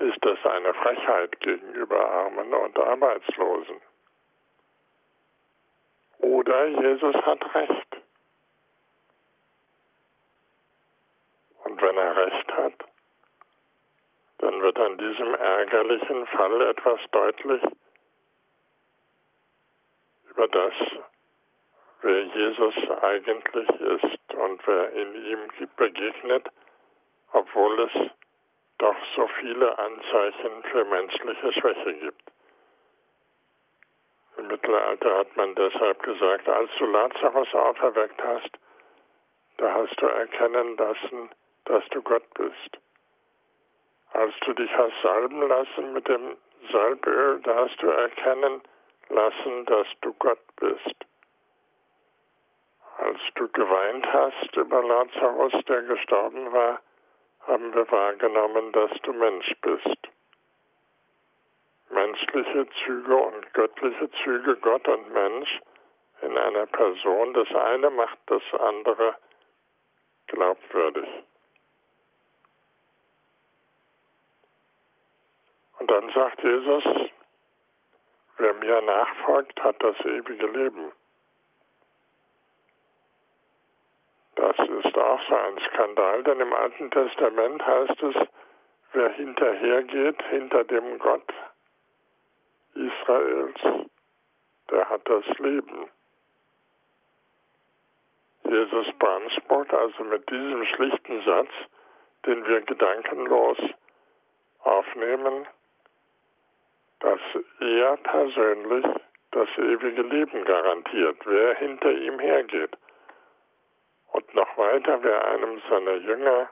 ist 0.01 0.19
das 0.21 0.39
eine 0.45 0.75
Frechheit 0.75 1.41
gegenüber 1.41 1.99
Armen 1.99 2.53
und 2.53 2.79
Arbeitslosen. 2.79 3.81
Oder 6.19 6.67
Jesus 6.67 7.17
hat 7.25 7.55
recht. 7.55 7.97
Und 11.65 11.81
wenn 11.81 11.97
er 11.97 12.17
recht 12.17 12.53
hat, 12.53 12.96
dann 14.47 14.63
wird 14.63 14.79
an 14.79 14.97
diesem 14.97 15.35
ärgerlichen 15.35 16.25
Fall 16.29 16.63
etwas 16.63 17.01
deutlich 17.11 17.63
über 20.31 20.47
das, 20.47 20.73
wer 22.03 22.23
Jesus 22.23 22.75
eigentlich 23.03 23.69
ist 23.69 24.35
und 24.35 24.65
wer 24.69 24.93
in 24.93 25.15
ihm 25.17 25.69
begegnet, 25.77 26.47
obwohl 27.33 27.81
es 27.81 28.11
doch 28.79 28.97
so 29.17 29.27
viele 29.41 29.77
Anzeichen 29.77 30.63
für 30.71 30.85
menschliche 30.85 31.53
Schwäche 31.53 31.95
gibt. 31.95 32.31
Im 34.37 34.47
Mittelalter 34.47 35.19
hat 35.19 35.37
man 35.37 35.57
deshalb 35.57 36.01
gesagt, 36.05 36.49
als 36.49 36.71
du 36.79 36.87
Lazarus 36.87 37.53
auferweckt 37.53 38.23
hast, 38.23 38.51
da 39.57 39.75
hast 39.75 40.01
du 40.01 40.07
erkennen 40.07 40.77
lassen, 40.77 41.31
dass 41.65 41.85
du 41.89 42.01
Gott 42.01 42.33
bist. 42.35 42.79
Als 44.17 44.33
du 44.47 44.55
dich 44.55 44.75
hast 44.75 44.95
salben 45.03 45.47
lassen 45.47 45.93
mit 45.93 46.09
dem 46.09 46.39
Salböl, 46.73 47.39
da 47.43 47.55
hast 47.55 47.83
du 47.83 47.89
erkennen 47.89 48.63
lassen, 49.11 49.67
dass 49.67 49.87
du 50.01 50.15
Gott 50.15 50.41
bist. 50.59 50.97
Als 52.97 53.19
du 53.35 53.47
geweint 53.49 54.11
hast 54.11 54.57
über 54.57 54.83
Lazarus, 54.83 55.53
der 55.69 55.83
gestorben 55.83 56.51
war, 56.51 56.81
haben 57.47 57.75
wir 57.75 57.91
wahrgenommen, 57.91 58.73
dass 58.73 58.91
du 59.03 59.13
Mensch 59.13 59.55
bist. 59.61 60.09
Menschliche 61.91 62.67
Züge 62.85 63.17
und 63.17 63.53
göttliche 63.53 64.11
Züge, 64.25 64.57
Gott 64.57 64.89
und 64.89 65.13
Mensch 65.13 65.61
in 66.23 66.39
einer 66.39 66.65
Person, 66.65 67.35
das 67.35 67.55
eine 67.55 67.91
macht 67.91 68.19
das 68.29 68.43
andere 68.61 69.15
glaubwürdig. 70.29 71.09
Und 75.79 75.91
dann 75.91 76.11
sagt 76.13 76.43
Jesus, 76.43 76.85
wer 78.39 78.55
mir 78.55 78.81
nachfolgt, 78.83 79.63
hat 79.63 79.83
das 79.83 79.99
ewige 80.01 80.47
Leben. 80.47 80.93
Das 84.37 84.57
ist 84.59 84.99
auch 84.99 85.21
so 85.29 85.35
ein 85.35 85.59
Skandal, 85.69 86.23
denn 86.25 86.41
im 86.41 86.53
Alten 86.53 86.91
Testament 86.91 87.65
heißt 87.67 88.03
es, 88.03 88.17
wer 88.93 89.11
hinterhergeht, 89.11 90.23
hinter 90.31 90.65
dem 90.65 90.99
Gott 90.99 91.33
Israels, 92.75 93.89
der 94.71 94.89
hat 94.89 95.09
das 95.09 95.25
Leben. 95.39 95.89
Jesus 98.45 98.87
beansprucht 98.99 99.73
also 99.73 100.05
mit 100.05 100.29
diesem 100.31 100.65
schlichten 100.67 101.23
Satz, 101.25 101.51
den 102.27 102.47
wir 102.47 102.61
gedankenlos 102.61 103.59
aufnehmen, 104.61 105.47
dass 107.01 107.21
er 107.61 107.97
persönlich 107.99 108.87
das 109.33 109.49
ewige 109.59 110.03
Leben 110.03 110.45
garantiert, 110.45 111.19
wer 111.25 111.55
hinter 111.57 111.93
ihm 111.93 112.19
hergeht. 112.19 112.77
Und 114.13 114.35
noch 114.35 114.57
weiter, 114.57 115.03
wer 115.03 115.29
einem 115.29 115.61
seiner 115.69 115.97
Jünger 115.97 116.49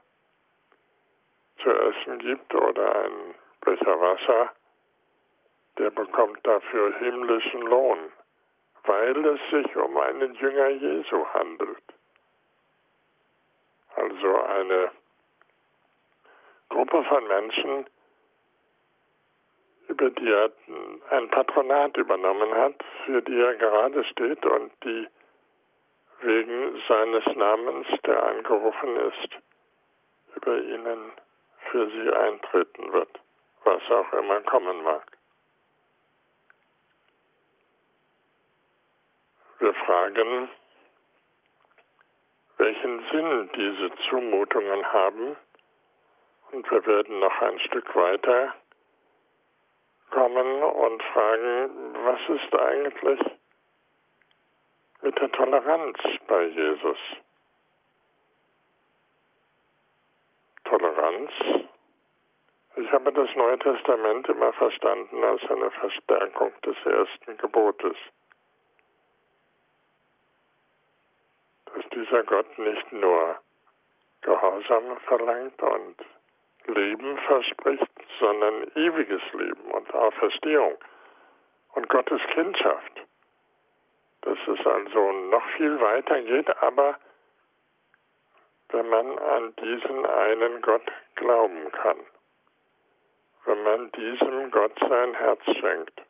zu 1.62 1.70
essen 1.70 2.18
gibt 2.18 2.54
oder 2.54 3.04
ein 3.04 3.34
Becher 3.62 4.00
Wasser, 4.00 4.50
der 5.78 5.90
bekommt 5.90 6.46
dafür 6.46 6.94
himmlischen 6.98 7.62
Lohn, 7.62 8.12
weil 8.84 9.26
es 9.26 9.40
sich 9.50 9.76
um 9.76 9.96
einen 9.96 10.34
Jünger 10.34 10.68
Jesu 10.68 11.26
handelt. 11.32 11.82
Also 13.96 14.42
eine 14.42 14.90
Gruppe 16.68 17.04
von 17.04 17.26
Menschen, 17.28 17.86
über 19.88 20.10
die 20.10 20.30
er 20.30 20.50
ein 21.10 21.28
Patronat 21.30 21.96
übernommen 21.96 22.54
hat, 22.54 22.74
für 23.04 23.20
die 23.22 23.38
er 23.38 23.54
gerade 23.56 24.04
steht 24.04 24.44
und 24.46 24.72
die 24.84 25.06
wegen 26.20 26.82
seines 26.88 27.24
Namens, 27.36 27.86
der 28.06 28.22
angerufen 28.22 28.96
ist, 28.96 29.28
über 30.36 30.58
ihnen 30.58 31.12
für 31.70 31.90
sie 31.90 32.10
eintreten 32.12 32.92
wird, 32.92 33.20
was 33.64 33.82
auch 33.90 34.12
immer 34.14 34.40
kommen 34.42 34.82
mag. 34.82 35.04
Wir 39.58 39.74
fragen, 39.74 40.48
welchen 42.58 43.04
Sinn 43.10 43.50
diese 43.54 43.90
Zumutungen 44.08 44.92
haben 44.92 45.36
und 46.52 46.70
wir 46.70 46.86
werden 46.86 47.18
noch 47.18 47.40
ein 47.42 47.58
Stück 47.60 47.94
weiter 47.94 48.54
kommen 50.10 50.62
und 50.62 51.02
fragen, 51.02 51.94
was 52.04 52.20
ist 52.28 52.54
eigentlich 52.54 53.20
mit 55.02 55.18
der 55.20 55.30
Toleranz 55.32 55.98
bei 56.26 56.44
Jesus? 56.44 56.98
Toleranz. 60.64 61.30
Ich 62.76 62.90
habe 62.90 63.12
das 63.12 63.28
Neue 63.36 63.58
Testament 63.58 64.28
immer 64.28 64.52
verstanden 64.54 65.22
als 65.22 65.42
eine 65.48 65.70
Verstärkung 65.70 66.52
des 66.62 66.76
ersten 66.84 67.36
Gebotes. 67.36 67.96
Dass 71.66 71.88
dieser 71.90 72.24
Gott 72.24 72.58
nicht 72.58 72.92
nur 72.92 73.38
Gehorsam 74.22 74.96
verlangt 75.06 75.62
und 75.62 75.96
Leben 76.66 77.18
verspricht, 77.18 77.90
sondern 78.18 78.70
ewiges 78.74 79.22
Leben 79.32 79.70
und 79.72 79.92
Auferstehung 79.94 80.76
und 81.74 81.88
Gottes 81.88 82.20
Kindschaft. 82.32 83.02
Dass 84.22 84.38
es 84.46 84.66
also 84.66 85.12
noch 85.30 85.46
viel 85.56 85.78
weiter 85.80 86.20
geht, 86.22 86.56
aber 86.62 86.98
wenn 88.70 88.88
man 88.88 89.18
an 89.18 89.54
diesen 89.56 90.06
einen 90.06 90.62
Gott 90.62 90.90
glauben 91.14 91.70
kann, 91.72 91.98
wenn 93.44 93.62
man 93.62 93.92
diesem 93.92 94.50
Gott 94.50 94.72
sein 94.88 95.14
Herz 95.14 95.42
schenkt. 95.60 96.02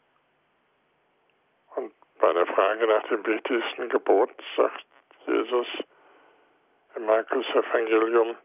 Und 1.77 1.93
bei 2.21 2.33
der 2.33 2.47
Frage 2.47 2.87
nach 2.87 3.07
dem 3.09 3.27
wichtigsten 3.27 3.89
Gebot 3.89 4.31
sagt 4.57 4.87
Jesus 5.27 5.67
im 6.95 7.07
Markus 7.07 7.47
Evangelium, 7.49 8.37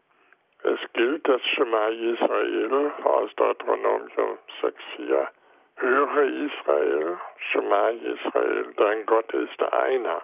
es 0.62 0.78
gilt 0.92 1.26
das 1.26 1.40
Schema 1.42 1.88
Israel 1.88 2.92
aus 3.04 3.34
Deuteronomium 3.36 4.38
6,4. 4.60 5.28
Höre 5.76 6.22
Israel, 6.22 7.18
Schema 7.50 7.88
Israel, 7.90 8.72
dein 8.76 9.06
Gott 9.06 9.32
ist 9.32 9.62
einer. 9.72 10.20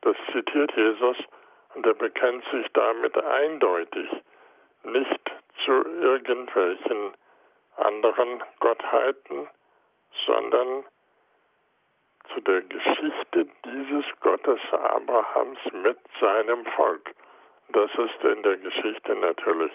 Das 0.00 0.16
zitiert 0.32 0.72
Jesus 0.76 1.16
und 1.74 1.86
er 1.86 1.94
bekennt 1.94 2.44
sich 2.50 2.66
damit 2.72 3.16
eindeutig 3.16 4.10
nicht 4.82 5.30
zu 5.64 5.72
irgendwelchen 5.72 7.12
anderen 7.76 8.42
Gottheiten, 8.58 9.48
sondern 10.26 10.84
zu 12.34 12.40
der 12.40 12.62
Geschichte 12.62 13.46
dieses 13.64 14.04
Gottes 14.20 14.60
Abrahams 14.72 15.58
mit 15.72 15.98
seinem 16.20 16.64
Volk. 16.66 17.14
Das 17.72 17.90
ist 17.94 18.24
in 18.24 18.42
der 18.42 18.56
Geschichte 18.56 19.14
natürlich 19.16 19.72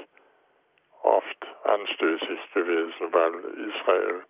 oft 1.03 1.47
anstößig 1.63 2.39
gewesen, 2.53 3.13
weil 3.13 3.33
Israel 3.69 4.23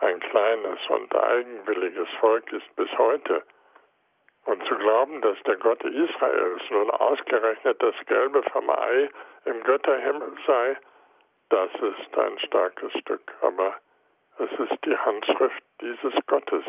ein 0.00 0.20
kleines 0.20 0.78
und 0.88 1.14
eigenwilliges 1.14 2.08
Volk 2.20 2.50
ist 2.52 2.74
bis 2.76 2.88
heute. 2.96 3.42
Und 4.46 4.64
zu 4.66 4.74
glauben, 4.76 5.20
dass 5.20 5.36
der 5.42 5.56
Gott 5.56 5.84
Israels 5.84 6.62
nun 6.70 6.90
ausgerechnet 6.90 7.82
das 7.82 7.94
Gelbe 8.06 8.42
vom 8.44 8.70
Ei 8.70 9.10
im 9.44 9.62
Götterhimmel 9.64 10.32
sei, 10.46 10.78
das 11.50 11.70
ist 11.74 12.18
ein 12.18 12.38
starkes 12.38 12.92
Stück. 13.00 13.34
Aber 13.42 13.76
Es 14.40 14.50
ist 14.58 14.84
die 14.86 14.96
Handschrift 14.96 15.62
dieses 15.82 16.14
Gottes, 16.26 16.64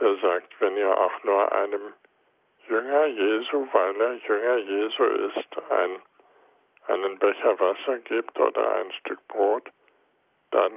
der 0.00 0.16
sagt, 0.16 0.58
wenn 0.60 0.78
ihr 0.78 0.96
auch 0.96 1.22
nur 1.24 1.52
einem 1.52 1.92
Jünger 2.70 3.06
Jesu, 3.06 3.66
weil 3.72 4.00
er 4.00 4.12
Jünger 4.14 4.56
Jesu 4.58 5.02
ist, 5.02 5.48
ein, 5.70 6.00
einen 6.86 7.18
Becher 7.18 7.58
Wasser 7.58 7.98
gibt 7.98 8.38
oder 8.38 8.76
ein 8.76 8.92
Stück 8.92 9.26
Brot, 9.26 9.68
dann 10.52 10.72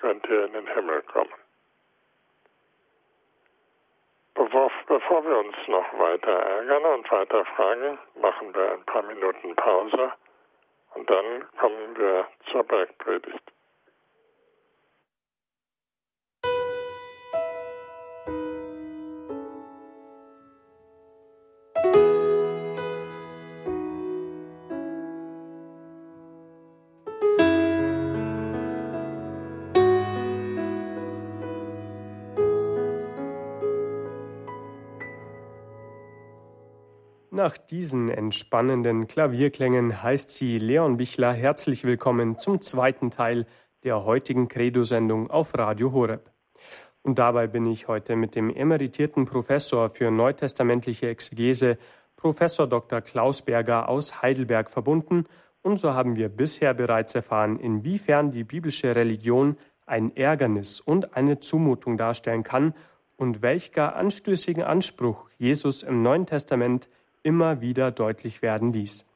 könnt 0.00 0.26
ihr 0.28 0.46
in 0.46 0.52
den 0.52 0.66
Himmel 0.66 1.02
kommen. 1.02 1.32
Bevor, 4.34 4.72
bevor 4.88 5.24
wir 5.24 5.38
uns 5.38 5.56
noch 5.68 5.98
weiter 5.98 6.32
ärgern 6.32 6.84
und 6.84 7.10
weiter 7.12 7.44
fragen, 7.44 7.98
machen 8.20 8.52
wir 8.52 8.72
ein 8.72 8.84
paar 8.84 9.02
Minuten 9.02 9.54
Pause 9.54 10.12
und 10.94 11.08
dann 11.08 11.46
kommen 11.58 11.96
wir 11.96 12.26
zur 12.50 12.64
Bergpredigt. 12.64 13.52
Nach 37.32 37.56
diesen 37.56 38.08
entspannenden 38.08 39.06
Klavierklängen 39.06 40.02
heißt 40.02 40.30
sie 40.30 40.58
Leon 40.58 40.96
Bichler 40.96 41.32
herzlich 41.32 41.84
willkommen 41.84 42.38
zum 42.38 42.60
zweiten 42.60 43.12
Teil 43.12 43.46
der 43.84 44.04
heutigen 44.04 44.48
Credo-Sendung 44.48 45.30
auf 45.30 45.56
Radio 45.56 45.92
Horeb. 45.92 46.28
Und 47.02 47.20
dabei 47.20 47.46
bin 47.46 47.66
ich 47.66 47.86
heute 47.86 48.16
mit 48.16 48.34
dem 48.34 48.50
emeritierten 48.50 49.26
Professor 49.26 49.90
für 49.90 50.10
neutestamentliche 50.10 51.08
Exegese, 51.08 51.78
Professor 52.16 52.66
Dr. 52.66 53.00
Klaus 53.00 53.42
Berger 53.42 53.88
aus 53.88 54.22
Heidelberg 54.22 54.68
verbunden. 54.68 55.26
Und 55.62 55.76
so 55.76 55.94
haben 55.94 56.16
wir 56.16 56.30
bisher 56.30 56.74
bereits 56.74 57.14
erfahren, 57.14 57.60
inwiefern 57.60 58.32
die 58.32 58.42
biblische 58.42 58.96
Religion 58.96 59.56
ein 59.86 60.16
Ärgernis 60.16 60.80
und 60.80 61.14
eine 61.14 61.38
Zumutung 61.38 61.96
darstellen 61.96 62.42
kann 62.42 62.74
und 63.16 63.40
welch 63.40 63.70
gar 63.70 63.94
anstößigen 63.94 64.64
Anspruch 64.64 65.30
Jesus 65.38 65.84
im 65.84 66.02
Neuen 66.02 66.26
Testament 66.26 66.88
immer 67.22 67.60
wieder 67.60 67.90
deutlich 67.90 68.42
werden 68.42 68.72
ließ. 68.72 69.06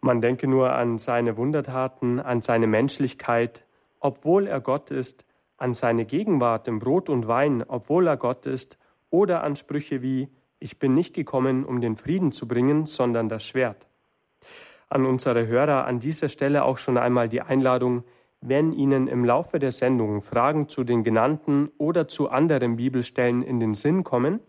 Man 0.00 0.20
denke 0.20 0.46
nur 0.46 0.72
an 0.72 0.98
seine 0.98 1.36
Wundertaten, 1.36 2.20
an 2.20 2.42
seine 2.42 2.66
Menschlichkeit, 2.66 3.64
obwohl 4.00 4.46
er 4.46 4.60
Gott 4.60 4.90
ist, 4.90 5.24
an 5.56 5.72
seine 5.72 6.04
Gegenwart 6.04 6.68
im 6.68 6.78
Brot 6.78 7.08
und 7.08 7.26
Wein, 7.26 7.64
obwohl 7.66 8.06
er 8.06 8.18
Gott 8.18 8.44
ist, 8.44 8.78
oder 9.10 9.42
an 9.42 9.56
Sprüche 9.56 10.02
wie 10.02 10.28
Ich 10.58 10.78
bin 10.78 10.94
nicht 10.94 11.14
gekommen, 11.14 11.64
um 11.64 11.80
den 11.80 11.96
Frieden 11.96 12.32
zu 12.32 12.46
bringen, 12.46 12.84
sondern 12.84 13.28
das 13.28 13.44
Schwert. 13.44 13.86
An 14.88 15.06
unsere 15.06 15.46
Hörer 15.46 15.86
an 15.86 16.00
dieser 16.00 16.28
Stelle 16.28 16.64
auch 16.64 16.78
schon 16.78 16.98
einmal 16.98 17.28
die 17.28 17.40
Einladung, 17.40 18.04
wenn 18.40 18.72
Ihnen 18.72 19.08
im 19.08 19.24
Laufe 19.24 19.58
der 19.58 19.72
Sendung 19.72 20.20
Fragen 20.20 20.68
zu 20.68 20.84
den 20.84 21.02
genannten 21.02 21.70
oder 21.78 22.08
zu 22.08 22.28
anderen 22.28 22.76
Bibelstellen 22.76 23.42
in 23.42 23.58
den 23.58 23.72
Sinn 23.72 24.04
kommen, 24.04 24.40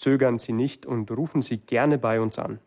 Zögern 0.00 0.38
Sie 0.38 0.54
nicht 0.54 0.86
und 0.86 1.10
rufen 1.10 1.42
Sie 1.42 1.58
gerne 1.58 1.98
bei 1.98 2.22
uns 2.22 2.38
an. 2.38 2.58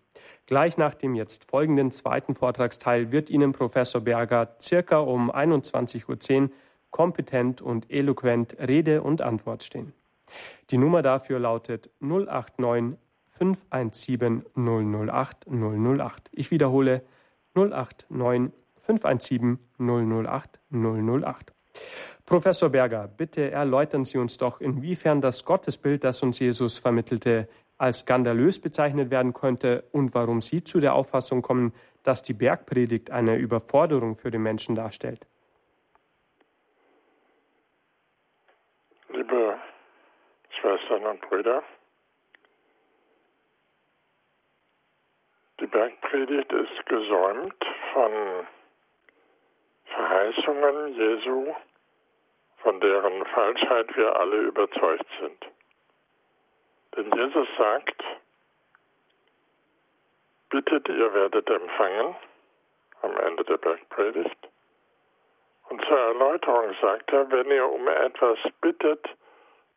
Gleich 0.45 0.77
nach 0.77 0.93
dem 0.93 1.15
jetzt 1.15 1.49
folgenden 1.49 1.89
zweiten 1.89 2.35
Vortragsteil 2.35 3.11
wird 3.11 3.31
Ihnen 3.31 3.53
Professor 3.53 4.01
Berger 4.01 4.55
circa 4.61 4.99
um 4.99 5.31
21.10 5.31 6.43
Uhr 6.43 6.49
kompetent 6.91 7.59
und 7.59 7.89
eloquent 7.89 8.55
Rede 8.59 9.01
und 9.01 9.23
Antwort 9.23 9.63
stehen. 9.63 9.93
Die 10.69 10.77
Nummer 10.77 11.01
dafür 11.01 11.39
lautet 11.39 11.89
089 12.01 12.99
517 13.29 14.45
008 14.55 15.47
008. 15.47 16.29
Ich 16.33 16.51
wiederhole 16.51 17.01
089 17.55 18.53
517 18.77 19.57
008 19.79 20.59
008. 20.71 21.52
Professor 22.25 22.69
Berger, 22.69 23.07
bitte 23.07 23.51
erläutern 23.51 24.05
Sie 24.05 24.17
uns 24.17 24.37
doch, 24.37 24.61
inwiefern 24.61 25.21
das 25.21 25.45
Gottesbild, 25.45 26.03
das 26.03 26.23
uns 26.23 26.39
Jesus 26.39 26.77
vermittelte, 26.77 27.49
als 27.77 27.99
skandalös 27.99 28.61
bezeichnet 28.61 29.11
werden 29.11 29.33
könnte 29.33 29.83
und 29.91 30.15
warum 30.15 30.39
Sie 30.39 30.63
zu 30.63 30.79
der 30.79 30.95
Auffassung 30.95 31.41
kommen, 31.41 31.73
dass 32.03 32.23
die 32.23 32.33
Bergpredigt 32.33 33.11
eine 33.11 33.37
Überforderung 33.37 34.15
für 34.15 34.31
den 34.31 34.41
Menschen 34.41 34.75
darstellt. 34.75 35.25
Liebe 39.09 39.57
Schwestern 40.61 41.05
und 41.05 41.21
Brüder, 41.21 41.63
die 45.59 45.67
Bergpredigt 45.67 46.51
ist 46.51 46.85
gesäumt 46.85 47.63
von 47.93 48.11
Verheißungen 49.93 50.93
Jesu 50.95 51.53
von 52.57 52.79
deren 52.79 53.25
Falschheit 53.27 53.95
wir 53.95 54.19
alle 54.19 54.37
überzeugt 54.37 55.05
sind. 55.19 55.45
Denn 56.95 57.11
Jesus 57.11 57.47
sagt, 57.57 58.03
bittet, 60.49 60.87
ihr 60.87 61.13
werdet 61.13 61.49
empfangen, 61.49 62.15
am 63.01 63.17
Ende 63.17 63.43
der 63.43 63.57
Bergpredigt. 63.57 64.49
Und 65.69 65.83
zur 65.85 65.99
Erläuterung 65.99 66.73
sagt 66.81 67.11
er, 67.11 67.29
wenn 67.31 67.51
ihr 67.51 67.69
um 67.69 67.87
etwas 67.87 68.39
bittet, 68.61 69.05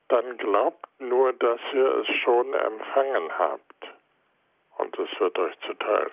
dann 0.08 0.36
glaubt 0.38 0.86
nur, 0.98 1.32
dass 1.32 1.60
ihr 1.72 1.94
es 1.96 2.08
schon 2.22 2.54
empfangen 2.54 3.38
habt. 3.38 3.86
Und 4.78 4.98
es 4.98 5.20
wird 5.20 5.38
euch 5.38 5.58
zuteil. 5.66 6.10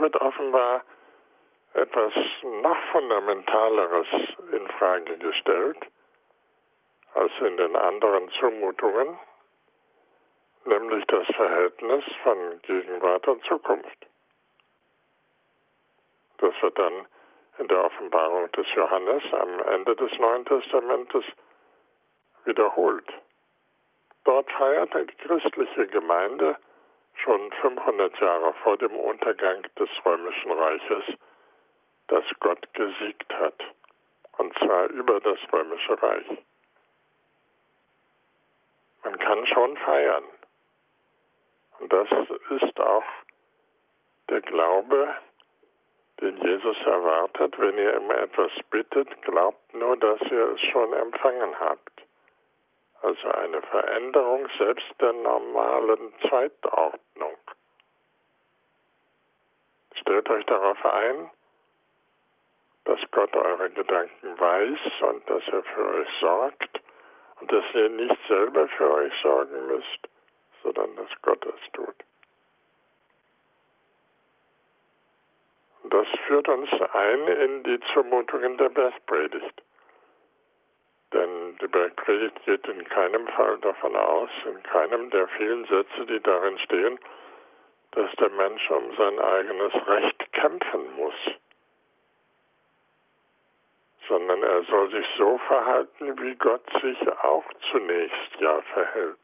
Wird 0.00 0.16
offenbar 0.16 0.82
etwas 1.74 2.12
noch 2.42 2.76
fundamentaleres 2.90 4.06
in 4.50 4.66
Frage 4.78 5.16
gestellt 5.18 5.78
als 7.14 7.30
in 7.40 7.56
den 7.56 7.76
anderen 7.76 8.28
Zumutungen, 8.40 9.18
nämlich 10.64 11.04
das 11.06 11.26
Verhältnis 11.36 12.04
von 12.24 12.60
Gegenwart 12.62 13.28
und 13.28 13.44
Zukunft. 13.44 14.06
Das 16.38 16.54
wird 16.62 16.78
dann 16.78 17.06
in 17.58 17.68
der 17.68 17.84
Offenbarung 17.84 18.50
des 18.52 18.66
Johannes 18.74 19.22
am 19.32 19.60
Ende 19.60 19.94
des 19.94 20.10
Neuen 20.18 20.44
Testamentes 20.46 21.24
wiederholt. 22.44 23.06
Dort 24.24 24.50
feiert 24.50 24.92
die 24.94 25.14
christliche 25.16 25.86
Gemeinde 25.86 26.56
schon 27.16 27.52
500 27.60 28.20
Jahre 28.20 28.52
vor 28.62 28.76
dem 28.78 28.94
Untergang 28.96 29.62
des 29.78 29.90
römischen 30.04 30.50
Reiches 30.52 31.04
dass 32.12 32.24
Gott 32.40 32.72
gesiegt 32.74 33.32
hat, 33.32 33.58
und 34.36 34.52
zwar 34.58 34.86
über 34.90 35.18
das 35.20 35.38
römische 35.50 36.02
Reich. 36.02 36.26
Man 39.02 39.18
kann 39.18 39.46
schon 39.46 39.76
feiern. 39.78 40.24
Und 41.78 41.90
das 41.90 42.08
ist 42.50 42.78
auch 42.80 43.04
der 44.28 44.42
Glaube, 44.42 45.16
den 46.20 46.36
Jesus 46.42 46.76
erwartet. 46.84 47.58
Wenn 47.58 47.78
ihr 47.78 47.94
immer 47.94 48.18
etwas 48.18 48.52
bittet, 48.70 49.08
glaubt 49.22 49.74
nur, 49.74 49.96
dass 49.96 50.20
ihr 50.30 50.52
es 50.52 50.60
schon 50.70 50.92
empfangen 50.92 51.58
habt. 51.58 51.91
Also 53.02 53.28
eine 53.32 53.60
Veränderung 53.62 54.48
selbst 54.58 54.86
der 55.00 55.12
normalen 55.12 56.12
Zeitordnung. 56.30 57.36
Stellt 60.00 60.30
euch 60.30 60.46
darauf 60.46 60.84
ein, 60.84 61.30
dass 62.84 63.00
Gott 63.10 63.34
eure 63.34 63.70
Gedanken 63.70 64.38
weiß 64.38 64.78
und 65.10 65.28
dass 65.28 65.42
er 65.48 65.62
für 65.64 65.88
euch 65.94 66.08
sorgt 66.20 66.80
und 67.40 67.52
dass 67.52 67.64
ihr 67.74 67.88
nicht 67.88 68.18
selber 68.28 68.68
für 68.68 68.92
euch 68.92 69.12
sorgen 69.20 69.66
müsst, 69.66 70.08
sondern 70.62 70.94
dass 70.96 71.10
Gott 71.22 71.44
es 71.44 71.72
tut. 71.72 71.94
Das 75.84 76.06
führt 76.26 76.48
uns 76.48 76.70
ein 76.70 77.28
in 77.28 77.64
die 77.64 77.80
Zumutungen 77.92 78.56
der 78.58 78.68
Bergpredigt. 78.68 79.62
Denn 81.12 81.56
die 81.60 81.68
Bergpredigt 81.68 82.44
geht 82.44 82.66
in 82.66 82.84
keinem 82.84 83.26
Fall 83.28 83.58
davon 83.58 83.94
aus, 83.96 84.30
in 84.46 84.62
keinem 84.62 85.10
der 85.10 85.28
vielen 85.28 85.64
Sätze, 85.66 86.06
die 86.06 86.20
darin 86.20 86.58
stehen, 86.58 86.98
dass 87.92 88.10
der 88.16 88.30
Mensch 88.30 88.70
um 88.70 88.96
sein 88.96 89.18
eigenes 89.18 89.74
Recht 89.86 90.32
kämpfen 90.32 90.96
muss 90.96 91.14
sondern 94.12 94.42
er 94.42 94.62
soll 94.64 94.90
sich 94.90 95.06
so 95.16 95.38
verhalten, 95.38 96.20
wie 96.20 96.34
Gott 96.34 96.68
sich 96.82 97.08
auch 97.22 97.44
zunächst 97.70 98.40
ja 98.40 98.60
verhält. 98.74 99.16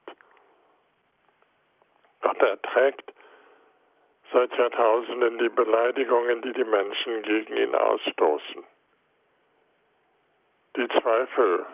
Gott 2.22 2.40
erträgt 2.40 3.12
seit 4.32 4.50
Jahrtausenden 4.56 5.38
die 5.38 5.48
Beleidigungen, 5.48 6.42
die 6.42 6.52
die 6.52 6.64
Menschen 6.64 7.22
gegen 7.22 7.56
ihn 7.56 7.74
ausstoßen. 7.74 8.64
Die 10.76 10.88
Zweifel 10.88 11.66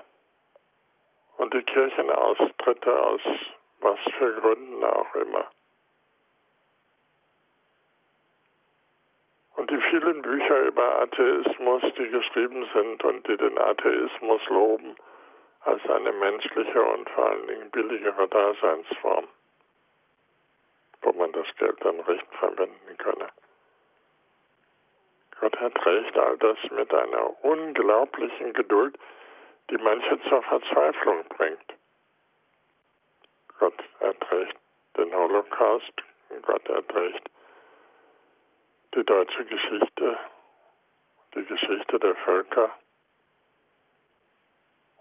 und 1.36 1.54
die 1.54 1.62
Kirchenaustritte 1.62 3.02
aus 3.02 3.20
was 3.80 3.98
für 4.18 4.32
Gründen 4.40 4.82
auch 4.82 5.14
immer. 5.14 5.46
Und 9.56 9.70
die 9.70 9.80
vielen 9.90 10.22
Bücher 10.22 10.60
über 10.62 11.02
Atheismus, 11.02 11.82
die 11.96 12.08
geschrieben 12.08 12.68
sind 12.72 13.04
und 13.04 13.28
die 13.28 13.36
den 13.36 13.58
Atheismus 13.58 14.40
loben 14.48 14.96
als 15.60 15.82
eine 15.88 16.12
menschliche 16.12 16.82
und 16.82 17.08
vor 17.10 17.30
allen 17.30 17.46
Dingen 17.46 17.70
billigere 17.70 18.28
Daseinsform, 18.28 19.26
wo 21.02 21.12
man 21.12 21.32
das 21.32 21.46
Geld 21.58 21.76
dann 21.84 22.00
recht 22.00 22.26
verwenden 22.38 22.96
könne. 22.98 23.28
Gott 25.40 25.54
erträgt 25.56 26.16
all 26.18 26.36
das 26.38 26.58
mit 26.70 26.92
einer 26.92 27.44
unglaublichen 27.44 28.52
Geduld, 28.54 28.98
die 29.70 29.79
manche 29.79 30.20
zur 30.29 30.42
Verzweiflung 30.42 31.24
bringt. 31.29 31.74
Gott 33.59 33.83
erträgt 34.00 34.59
den 34.96 35.14
Holocaust, 35.14 35.92
Gott 36.42 36.68
erträgt 36.68 37.31
die 38.94 39.05
deutsche 39.05 39.44
Geschichte, 39.44 40.18
die 41.35 41.44
Geschichte 41.44 41.98
der 41.98 42.14
Völker. 42.16 42.70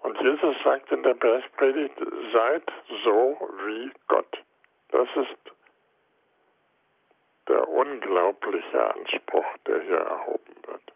Und 0.02 0.19
Jesus 0.21 0.56
sagt 0.63 0.91
in 0.91 1.04
der 1.04 1.13
Bergpredigt, 1.13 1.97
seid 2.32 2.63
so 3.04 3.38
wie 3.65 3.91
Gott. 4.08 4.38
Das 4.89 5.08
ist 5.15 5.54
der 7.47 7.67
unglaubliche 7.67 8.95
Anspruch, 8.95 9.45
der 9.65 9.82
hier 9.82 9.97
erhoben 9.97 10.56
wird. 10.65 10.92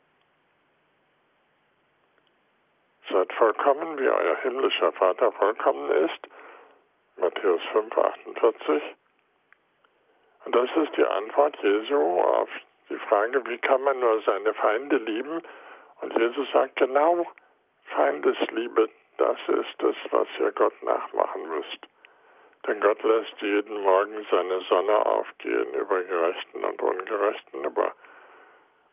Seid 3.10 3.32
vollkommen, 3.34 3.98
wie 4.00 4.10
euer 4.10 4.36
himmlischer 4.38 4.92
Vater 4.94 5.32
vollkommen 5.32 5.90
ist. 5.92 6.28
Matthäus 7.18 7.62
5, 7.72 7.98
48. 7.98 8.82
Und 10.46 10.56
das 10.56 10.70
ist 10.76 10.96
die 10.96 11.06
Antwort 11.06 11.58
Jesu 11.62 11.96
auf 12.22 12.50
die 12.90 12.98
Frage, 13.10 13.46
wie 13.48 13.58
kann 13.58 13.82
man 13.82 14.00
nur 14.00 14.22
seine 14.22 14.54
Feinde 14.54 14.98
lieben? 14.98 15.42
Und 16.02 16.18
Jesus 16.18 16.50
sagt 16.52 16.76
genau, 16.76 17.26
Feindesliebe, 17.96 18.90
das 19.18 19.38
ist 19.48 19.84
es, 19.84 19.96
was 20.12 20.28
ihr 20.40 20.52
Gott 20.52 20.82
nachmachen 20.84 21.50
müsst. 21.50 21.88
Denn 22.68 22.80
Gott 22.82 23.02
lässt 23.04 23.42
jeden 23.42 23.82
Morgen 23.82 24.26
seine 24.30 24.62
Sonne 24.62 25.06
aufgehen 25.06 25.74
über 25.74 26.04
Gerechten 26.04 26.64
und 26.64 26.82
Ungerechten, 26.82 27.64
über 27.64 27.94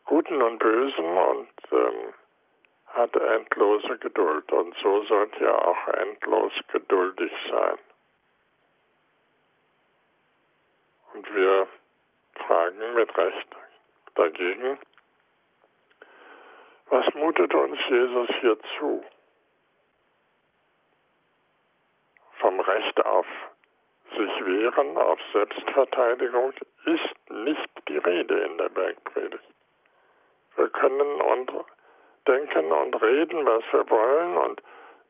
Guten 0.05 0.41
und 0.41 0.59
Bösen 0.59 1.05
und 1.05 1.49
ähm, 1.71 2.04
hat 3.05 3.15
endlose 3.21 3.97
Geduld. 3.99 4.51
Und 4.51 4.75
so 4.81 5.03
sollt 5.03 5.39
ihr 5.39 5.53
auch 5.53 5.87
endlos 5.87 6.53
geduldig 6.71 7.31
sein. 7.49 7.77
Und 11.13 11.35
wir 11.35 11.67
fragen 12.47 12.93
mit 12.95 13.17
Recht, 13.17 13.47
dagegen. 14.15 14.77
Was 16.89 17.13
mutet 17.15 17.53
uns 17.53 17.79
Jesus 17.89 18.29
hier 18.41 18.57
zu? 18.77 19.03
Vom 22.39 22.59
Recht 22.59 23.05
auf 23.05 23.25
sich 24.11 24.45
wehren, 24.45 24.97
auf 24.97 25.19
Selbstverteidigung 25.33 26.53
ist 26.85 27.31
nicht 27.31 27.69
die 27.87 27.97
Rede 27.97 28.39
in 28.41 28.57
der 28.57 28.69
Bergpredigt. 28.69 29.43
Wir 30.55 30.69
können 30.69 31.21
und 31.21 31.51
denken 32.27 32.71
und 32.71 33.01
reden, 33.01 33.45
was 33.45 33.63
wir 33.71 33.89
wollen 33.89 34.37
und 34.37 34.61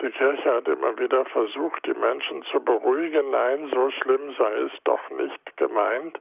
die 0.02 0.12
Kirche 0.12 0.56
hat 0.56 0.68
immer 0.68 0.98
wieder 0.98 1.24
versucht, 1.26 1.86
die 1.86 1.94
Menschen 1.94 2.44
zu 2.52 2.60
beruhigen. 2.60 3.32
Nein, 3.32 3.70
so 3.74 3.90
schlimm 3.92 4.36
sei 4.38 4.54
es 4.64 4.72
doch 4.84 5.10
nicht 5.12 5.58
gemeint. 5.58 6.20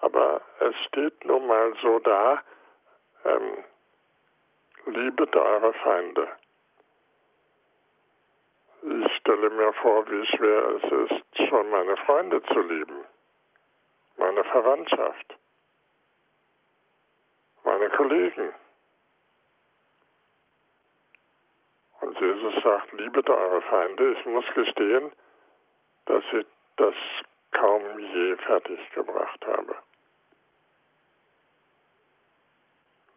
Aber 0.00 0.40
es 0.60 0.74
steht 0.86 1.24
nun 1.24 1.46
mal 1.46 1.74
so 1.82 1.98
da, 2.00 2.42
ähm, 3.24 3.64
liebet 4.86 5.36
eure 5.36 5.72
Feinde. 5.74 6.28
Ich 8.82 9.16
stelle 9.18 9.50
mir 9.50 9.72
vor, 9.74 10.10
wie 10.10 10.26
schwer 10.26 10.64
es 10.76 11.10
ist, 11.10 11.48
schon 11.48 11.70
meine 11.70 11.96
Freunde 11.98 12.42
zu 12.44 12.60
lieben, 12.60 13.04
meine 14.16 14.42
Verwandtschaft, 14.44 15.36
meine 17.62 17.90
Kollegen. 17.90 18.52
Und 22.02 22.20
Jesus 22.20 22.54
sagt, 22.62 22.92
liebet 22.92 23.28
eure 23.28 23.62
Feinde. 23.62 24.12
Ich 24.12 24.26
muss 24.26 24.44
gestehen, 24.54 25.10
dass 26.06 26.24
ich 26.32 26.46
das 26.76 26.94
kaum 27.52 27.82
je 27.98 28.36
fertiggebracht 28.36 29.46
habe. 29.46 29.74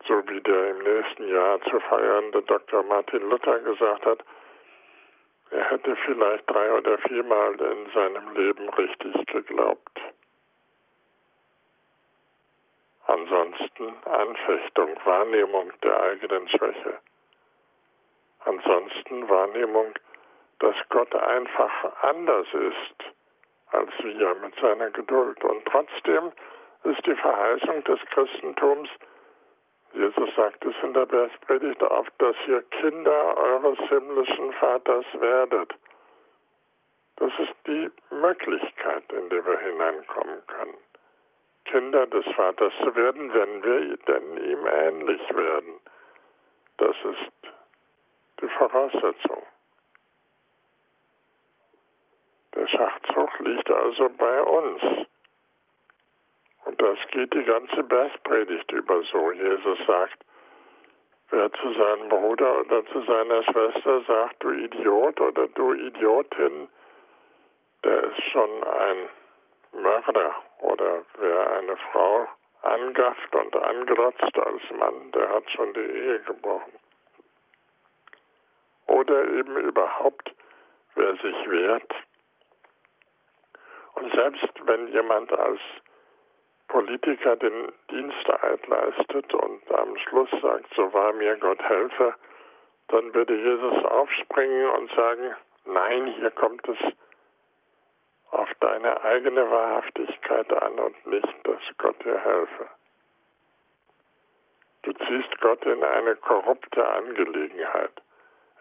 so 0.08 0.28
wie 0.28 0.42
der 0.42 0.72
im 0.72 0.80
nächsten 0.80 1.28
Jahr 1.30 1.60
zu 1.62 1.80
feiernde 1.80 2.42
Dr. 2.44 2.84
Martin 2.84 3.30
Luther 3.30 3.60
gesagt 3.60 4.06
hat, 4.06 4.20
er 5.52 5.72
hätte 5.72 5.96
vielleicht 6.06 6.50
drei 6.50 6.72
oder 6.74 6.98
viermal 7.00 7.54
in 7.54 7.92
seinem 7.94 8.36
Leben 8.36 8.70
richtig 8.70 9.26
geglaubt. 9.28 10.02
Ansonsten 13.08 13.94
Anfechtung, 14.06 15.00
Wahrnehmung 15.06 15.72
der 15.84 16.00
eigenen 16.02 16.50
Schwäche. 16.50 17.00
Ansonsten 18.46 19.28
Wahrnehmung, 19.30 19.94
dass 20.60 20.76
Gott 20.90 21.14
einfach 21.14 22.04
anders 22.04 22.48
ist 22.54 23.16
als 23.72 23.92
wir 24.02 24.36
mit 24.36 24.56
seiner 24.60 24.90
Geduld. 24.92 25.44
Und 25.44 25.66
trotzdem 25.66 26.32
ist 26.84 27.06
die 27.06 27.16
Verheißung 27.16 27.84
des 27.84 28.00
Christentums, 28.12 28.90
Jesus 29.94 30.30
sagt 30.36 30.66
es 30.66 30.76
in 30.84 30.94
der 30.94 31.06
Bergpredigt 31.06 31.82
oft, 31.82 32.12
dass 32.18 32.36
ihr 32.48 32.62
Kinder 32.64 33.38
eures 33.38 33.80
himmlischen 33.88 34.52
Vaters 34.54 35.06
werdet. 35.20 35.74
Das 37.16 37.32
ist 37.40 37.56
die 37.66 37.90
Möglichkeit, 38.10 39.04
in 39.14 39.30
die 39.30 39.46
wir 39.46 39.58
hineinkommen 39.58 40.46
können. 40.48 40.78
Kinder 41.64 42.06
des 42.08 42.26
Vaters 42.36 42.74
zu 42.84 42.94
werden, 42.94 43.34
wenn 43.34 43.64
wir 43.64 43.98
denn 43.98 44.38
ihm 44.38 44.68
ähnlich 44.68 45.22
werden. 45.34 45.80
Das 46.78 46.96
ist 47.06 47.45
die 48.42 48.48
Voraussetzung. 48.50 49.44
Der 52.56 52.68
Schachzug 52.68 53.40
liegt 53.40 53.70
also 53.70 54.10
bei 54.10 54.42
uns. 54.42 54.82
Und 56.66 56.82
das 56.82 56.98
geht 57.12 57.34
die 57.34 57.44
ganze 57.44 57.84
Bergpredigt 57.84 58.72
über 58.72 59.04
so. 59.04 59.32
Jesus 59.32 59.78
sagt, 59.86 60.26
wer 61.30 61.52
zu 61.52 61.74
seinem 61.74 62.10
Bruder 62.10 62.62
oder 62.62 62.86
zu 62.88 63.02
seiner 63.04 63.44
Schwester 63.44 64.02
sagt, 64.08 64.44
du 64.44 64.52
Idiot 64.52 65.20
oder 65.20 65.48
du 65.50 65.74
Idiotin, 65.74 66.68
der 67.84 68.04
ist 68.06 68.24
schon 68.32 68.64
ein 68.64 69.10
Mörder. 69.74 70.36
Oder 70.62 71.04
wer 71.20 71.52
eine 71.58 71.78
Frau 71.92 72.28
angafft 72.64 73.36
und 73.36 73.56
anglotzt 73.56 74.40
als 74.40 74.62
Mann, 74.80 75.12
der 75.12 75.30
hat 75.30 75.50
schon 75.52 75.74
die 75.74 75.80
Ehe 75.80 76.20
gebrochen. 76.22 76.74
Oder 78.88 79.28
eben 79.30 79.58
überhaupt, 79.58 80.34
wer 80.96 81.14
sich 81.16 81.50
wehrt. 81.50 81.94
Und 83.96 84.14
selbst 84.14 84.50
wenn 84.66 84.88
jemand 84.90 85.32
als 85.32 85.60
Politiker 86.68 87.36
den 87.36 87.72
Diensteid 87.90 88.68
leistet 88.68 89.34
und 89.34 89.72
am 89.72 89.98
Schluss 89.98 90.30
sagt, 90.42 90.74
so 90.76 90.92
wahr 90.94 91.14
mir 91.14 91.36
Gott 91.38 91.62
helfe, 91.62 92.16
dann 92.90 93.14
würde 93.14 93.36
Jesus 93.36 93.86
aufspringen 93.86 94.70
und 94.72 94.92
sagen, 94.92 95.36
nein, 95.66 96.08
hier 96.08 96.32
kommt 96.32 96.68
es 96.68 96.78
auf 98.32 98.50
deine 98.60 99.02
eigene 99.04 99.50
Wahrhaftigkeit 99.50 100.52
an 100.54 100.80
und 100.80 101.08
nicht, 101.08 101.34
dass 101.44 101.62
Gott 101.78 102.04
dir 102.04 102.20
helfe. 102.20 102.68
Du 104.84 104.94
ziehst 104.94 105.40
Gott 105.42 105.66
in 105.66 105.84
eine 105.84 106.16
korrupte 106.18 106.88
Angelegenheit, 106.88 107.92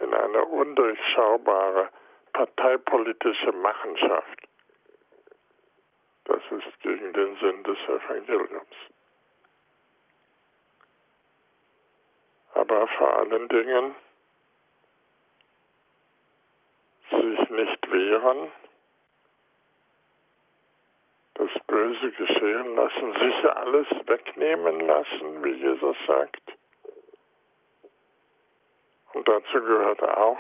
in 0.04 0.12
eine 0.12 0.44
undurchschaubare 0.44 1.88
parteipolitische 2.32 3.52
Machenschaft. 3.52 4.48
Das 6.24 6.42
ist 6.50 6.80
gegen 6.80 7.12
den 7.12 7.36
Sinn 7.36 7.62
des 7.64 7.78
Evangeliums. 7.88 8.76
Aber 12.52 12.86
vor 12.88 13.18
allen 13.18 13.48
Dingen 13.48 13.94
sich 17.10 17.50
nicht 17.50 17.92
wehren, 17.92 18.52
das 21.34 21.50
Böse 21.66 22.10
geschehen 22.12 22.76
lassen, 22.76 23.12
sich 23.12 23.50
alles 23.50 23.86
wegnehmen 24.06 24.80
lassen, 24.80 25.44
wie 25.44 25.52
Jesus 25.52 25.96
sagt. 26.06 26.63
Und 29.14 29.28
dazu 29.28 29.60
gehört 29.62 30.02
auch 30.02 30.38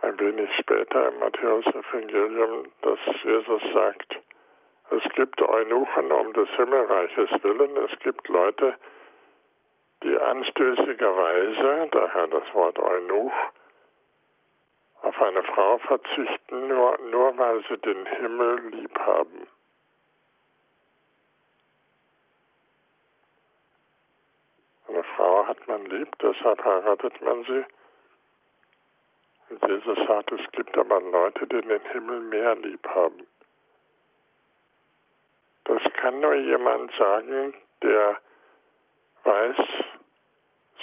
ein 0.00 0.18
wenig 0.18 0.50
später 0.58 1.08
im 1.08 1.18
Matthäus-Evangelium, 1.20 2.72
dass 2.82 2.98
Jesus 3.22 3.62
sagt, 3.72 4.18
es 4.90 5.12
gibt 5.14 5.40
Eunuchen 5.40 6.10
um 6.10 6.32
des 6.32 6.48
Himmelreiches 6.50 7.30
willen, 7.42 7.76
es 7.76 7.98
gibt 8.00 8.26
Leute, 8.28 8.74
die 10.02 10.18
anstößigerweise, 10.18 11.88
daher 11.92 12.26
das 12.26 12.54
Wort 12.54 12.78
Eunuch, 12.78 13.32
auf 15.02 15.20
eine 15.20 15.42
Frau 15.44 15.78
verzichten, 15.78 16.68
nur, 16.68 16.98
nur 17.10 17.36
weil 17.38 17.64
sie 17.68 17.78
den 17.78 18.06
Himmel 18.06 18.60
lieb 18.70 18.98
haben. 18.98 19.46
Eine 24.88 25.04
Frau 25.16 25.46
hat 25.46 25.51
man 25.66 25.84
lieb, 25.86 26.08
deshalb 26.20 26.64
heiratet 26.64 27.20
man 27.22 27.44
sie. 27.44 27.64
Und 29.50 29.68
Jesus 29.68 29.98
sagt, 30.06 30.32
es 30.32 30.50
gibt 30.52 30.76
aber 30.78 31.00
Leute, 31.00 31.46
die 31.46 31.60
den 31.60 31.80
Himmel 31.92 32.20
mehr 32.20 32.54
lieb 32.56 32.86
haben. 32.88 33.26
Das 35.64 35.82
kann 35.94 36.20
nur 36.20 36.34
jemand 36.34 36.90
sagen, 36.96 37.54
der 37.82 38.16
weiß, 39.24 39.56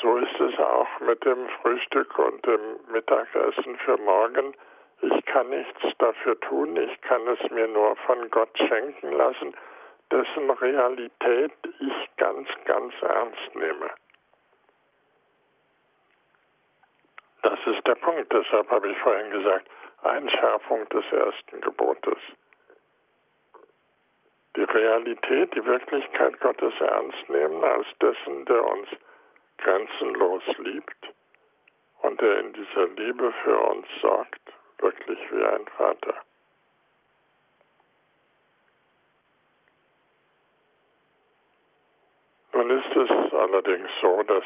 so 0.02 0.18
ist 0.18 0.40
es 0.40 0.60
auch 0.60 1.00
mit 1.02 1.24
dem 1.26 1.50
Frühstück 1.62 2.18
und 2.18 2.46
dem 2.46 2.62
Mittagessen 2.92 3.78
für 3.80 3.98
morgen. 3.98 4.54
Ich 5.02 5.26
kann 5.26 5.50
nichts 5.50 5.82
dafür 5.98 6.40
tun, 6.42 6.76
ich 6.78 7.02
kann 7.02 7.28
es 7.28 7.52
mir 7.52 7.68
nur 7.68 7.96
von 7.98 8.30
Gott 8.30 8.58
schenken 8.58 9.12
lassen, 9.14 9.54
dessen 10.12 10.50
Realität 10.50 11.52
ich 11.80 12.10
ganz, 12.18 12.48
ganz 12.66 12.94
ernst 13.02 13.56
nehme. 13.56 13.90
Das 17.42 17.60
ist 17.66 17.88
der 17.88 17.96
Punkt, 17.96 18.32
deshalb 18.34 18.70
habe 18.70 18.90
ich 18.90 18.98
vorhin 19.00 19.32
gesagt, 19.32 19.70
Einschärfung 20.04 20.88
des 20.90 21.06
ersten 21.12 21.62
Gebotes. 21.62 22.18
Die 24.56 24.64
Realität, 24.64 25.54
die 25.56 25.64
Wirklichkeit 25.64 26.40
Gottes 26.42 26.74
ernst 26.80 27.30
nehmen 27.30 27.64
als 27.64 27.88
dessen, 28.02 28.46
der 28.46 28.66
uns 28.66 28.90
grenzenlos 29.58 30.44
liebt 30.58 31.14
und 32.02 32.20
der 32.20 32.40
in 32.40 32.54
dieser 32.54 32.88
Liebe 32.88 33.32
für 33.44 33.58
uns 33.58 33.88
sorgt, 34.02 34.42
wirklich 34.80 35.20
wie 35.32 35.44
ein 35.44 35.66
Vater. 35.78 36.16
Nun 42.54 42.70
ist 42.72 42.96
es 42.96 43.34
allerdings 43.34 43.90
so, 44.02 44.24
dass 44.24 44.44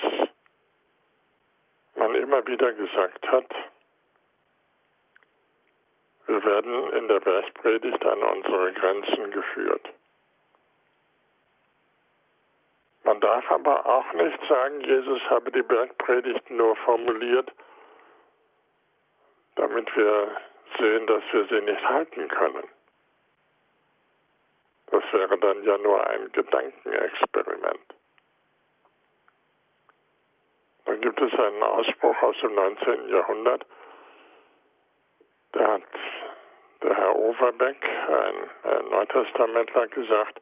man 1.95 2.15
immer 2.15 2.45
wieder 2.47 2.73
gesagt 2.73 3.27
hat, 3.27 3.45
wir 6.27 6.43
werden 6.43 6.93
in 6.93 7.07
der 7.07 7.19
Bergpredigt 7.19 8.05
an 8.05 8.23
unsere 8.23 8.73
Grenzen 8.73 9.31
geführt. 9.31 9.89
Man 13.03 13.19
darf 13.19 13.51
aber 13.51 13.85
auch 13.85 14.13
nicht 14.13 14.39
sagen, 14.47 14.81
Jesus 14.81 15.21
habe 15.29 15.51
die 15.51 15.61
Bergpredigt 15.61 16.49
nur 16.49 16.75
formuliert, 16.77 17.51
damit 19.55 19.93
wir 19.95 20.37
sehen, 20.79 21.05
dass 21.07 21.23
wir 21.31 21.45
sie 21.47 21.61
nicht 21.61 21.83
halten 21.87 22.27
können. 22.29 22.63
Das 24.87 25.03
wäre 25.11 25.37
dann 25.37 25.63
ja 25.63 25.77
nur 25.79 26.07
ein 26.07 26.31
Gedankenexperiment. 26.31 27.92
Dann 30.93 31.01
gibt 31.01 31.19
es 31.21 31.33
einen 31.33 31.63
Ausspruch 31.63 32.21
aus 32.21 32.35
dem 32.41 32.53
19. 32.53 33.09
Jahrhundert, 33.09 33.65
da 35.53 35.73
hat 35.73 35.81
der 36.83 36.95
Herr 36.95 37.15
Overbeck, 37.15 37.83
ein, 37.83 38.71
ein 38.71 38.89
Neutestamentler, 38.91 39.87
gesagt, 39.87 40.39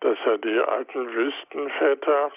dass 0.00 0.18
er 0.26 0.36
die 0.36 0.60
alten 0.60 1.14
Wüstenväter 1.14 2.30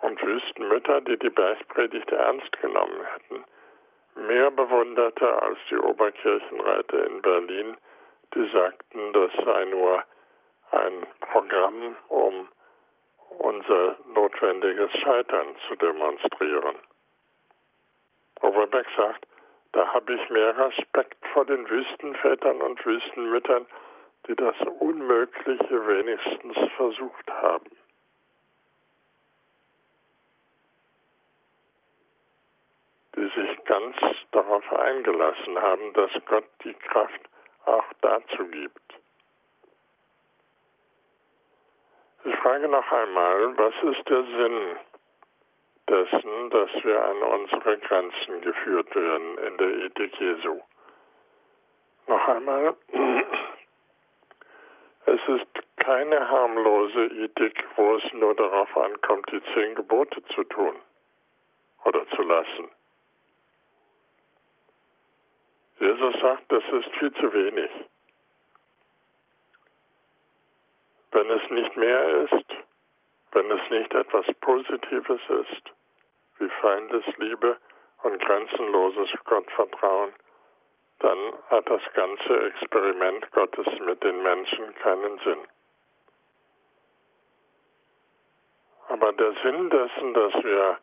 und 0.00 0.20
Wüstenmütter, 0.20 1.00
die 1.02 1.16
die 1.16 1.30
Bergpredigt 1.30 2.10
ernst 2.10 2.60
genommen 2.60 3.04
hätten, 3.14 3.44
mehr 4.26 4.50
bewunderte 4.50 5.42
als 5.42 5.58
die 5.70 5.78
Oberkirchenräte 5.78 6.96
in 6.96 7.22
Berlin, 7.22 7.76
die 8.34 8.48
sagten, 8.48 9.12
das 9.12 9.30
sei 9.44 9.64
nur 9.66 10.02
ein 10.72 11.06
Programm, 11.20 11.94
um 12.08 12.48
unser 13.38 13.96
notwendiges 14.14 14.90
Scheitern 15.02 15.48
zu 15.68 15.76
demonstrieren. 15.76 16.76
Overbeck 18.40 18.86
sagt, 18.96 19.26
da 19.72 19.86
habe 19.92 20.14
ich 20.14 20.30
mehr 20.30 20.56
Respekt 20.56 21.16
vor 21.32 21.44
den 21.44 21.68
Wüstenvätern 21.68 22.62
und 22.62 22.84
Wüstenmüttern, 22.84 23.66
die 24.26 24.34
das 24.34 24.56
Unmögliche 24.80 25.86
wenigstens 25.86 26.56
versucht 26.76 27.30
haben. 27.30 27.70
Die 33.16 33.28
sich 33.28 33.64
ganz 33.64 33.96
darauf 34.32 34.72
eingelassen 34.72 35.60
haben, 35.60 35.92
dass 35.94 36.10
Gott 36.26 36.48
die 36.64 36.74
Kraft 36.74 37.20
auch 37.64 37.84
dazu 38.00 38.46
gibt. 38.48 38.94
Ich 42.26 42.34
frage 42.38 42.66
noch 42.66 42.90
einmal, 42.90 43.56
was 43.56 43.74
ist 43.84 44.08
der 44.08 44.24
Sinn 44.24 44.76
dessen, 45.88 46.50
dass 46.50 46.70
wir 46.82 47.04
an 47.04 47.22
unsere 47.22 47.78
Grenzen 47.78 48.40
geführt 48.40 48.92
werden 48.96 49.38
in 49.38 49.56
der 49.58 49.68
Ethik 49.84 50.12
Jesu? 50.18 50.60
Noch 52.08 52.26
einmal, 52.26 52.74
es 55.04 55.20
ist 55.28 55.46
keine 55.76 56.28
harmlose 56.28 57.06
Ethik, 57.06 57.64
wo 57.76 57.94
es 57.94 58.12
nur 58.12 58.34
darauf 58.34 58.76
ankommt, 58.76 59.30
die 59.30 59.42
zehn 59.54 59.76
Gebote 59.76 60.20
zu 60.34 60.42
tun 60.42 60.74
oder 61.84 62.04
zu 62.08 62.22
lassen. 62.22 62.68
Jesus 65.78 66.20
sagt, 66.20 66.50
das 66.50 66.64
ist 66.72 66.90
viel 66.96 67.12
zu 67.12 67.32
wenig. 67.32 67.70
Wenn 71.16 71.30
es 71.30 71.48
nicht 71.48 71.74
mehr 71.78 72.08
ist, 72.24 72.44
wenn 73.32 73.50
es 73.50 73.70
nicht 73.70 73.94
etwas 73.94 74.26
Positives 74.42 75.20
ist, 75.28 75.62
wie 76.38 76.48
Feindesliebe 76.60 77.56
und 78.02 78.20
grenzenloses 78.20 79.08
Gottvertrauen, 79.24 80.12
dann 80.98 81.18
hat 81.48 81.70
das 81.70 81.80
ganze 81.94 82.48
Experiment 82.48 83.32
Gottes 83.32 83.66
mit 83.86 84.04
den 84.04 84.22
Menschen 84.22 84.74
keinen 84.74 85.18
Sinn. 85.20 85.38
Aber 88.88 89.10
der 89.14 89.32
Sinn 89.42 89.70
dessen, 89.70 90.12
dass 90.12 90.34
wir 90.44 90.78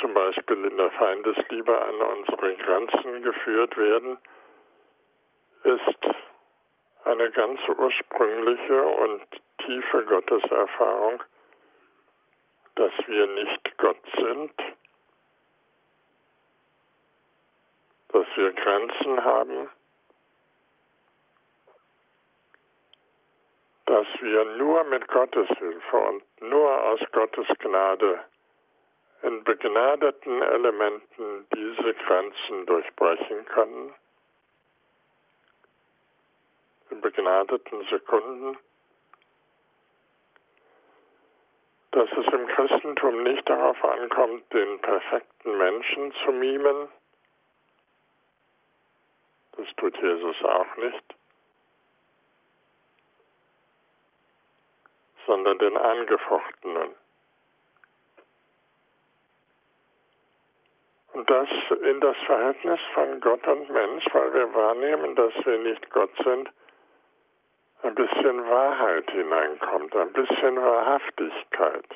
zum 0.00 0.14
Beispiel 0.14 0.64
in 0.64 0.78
der 0.78 0.90
Feindesliebe 0.92 1.78
an 1.78 2.00
unsere 2.00 2.56
Grenzen 2.56 3.22
geführt 3.22 3.76
werden, 3.76 4.16
ist 5.64 6.19
eine 7.04 7.30
ganz 7.30 7.60
ursprüngliche 7.68 8.82
und 8.82 9.22
tiefe 9.58 10.04
Gotteserfahrung, 10.04 11.22
dass 12.76 12.92
wir 13.06 13.26
nicht 13.26 13.78
Gott 13.78 14.00
sind, 14.16 14.52
dass 18.08 18.26
wir 18.36 18.52
Grenzen 18.52 19.24
haben, 19.24 19.68
dass 23.86 24.06
wir 24.20 24.44
nur 24.56 24.84
mit 24.84 25.08
Gottes 25.08 25.48
Hilfe 25.58 25.96
und 25.96 26.22
nur 26.42 26.82
aus 26.84 27.00
Gottes 27.12 27.46
Gnade 27.58 28.20
in 29.22 29.44
begnadeten 29.44 30.42
Elementen 30.42 31.46
diese 31.54 31.94
Grenzen 31.94 32.66
durchbrechen 32.66 33.44
können, 33.46 33.94
begnadeten 37.00 37.84
Sekunden, 37.90 38.58
dass 41.92 42.08
es 42.12 42.26
im 42.32 42.46
Christentum 42.46 43.22
nicht 43.22 43.48
darauf 43.48 43.82
ankommt, 43.84 44.52
den 44.52 44.80
perfekten 44.80 45.58
Menschen 45.58 46.12
zu 46.24 46.32
mimen, 46.32 46.88
das 49.56 49.66
tut 49.76 49.96
Jesus 50.00 50.36
auch 50.44 50.76
nicht, 50.76 51.14
sondern 55.26 55.58
den 55.58 55.76
Angefochtenen. 55.76 56.94
Und 61.12 61.28
das 61.28 61.48
in 61.82 62.00
das 62.00 62.16
Verhältnis 62.24 62.80
von 62.94 63.20
Gott 63.20 63.46
und 63.46 63.68
Mensch, 63.68 64.04
weil 64.12 64.32
wir 64.32 64.54
wahrnehmen, 64.54 65.16
dass 65.16 65.34
wir 65.44 65.58
nicht 65.58 65.90
Gott 65.90 66.10
sind, 66.24 66.50
ein 67.82 67.94
bisschen 67.94 68.48
Wahrheit 68.48 69.10
hineinkommt, 69.10 69.94
ein 69.96 70.12
bisschen 70.12 70.56
Wahrhaftigkeit. 70.56 71.86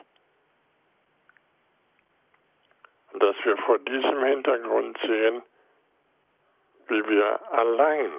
Und 3.12 3.22
dass 3.22 3.36
wir 3.44 3.56
vor 3.58 3.78
diesem 3.78 4.24
Hintergrund 4.24 4.98
sehen, 5.06 5.42
wie 6.88 7.08
wir 7.08 7.52
allein 7.52 8.12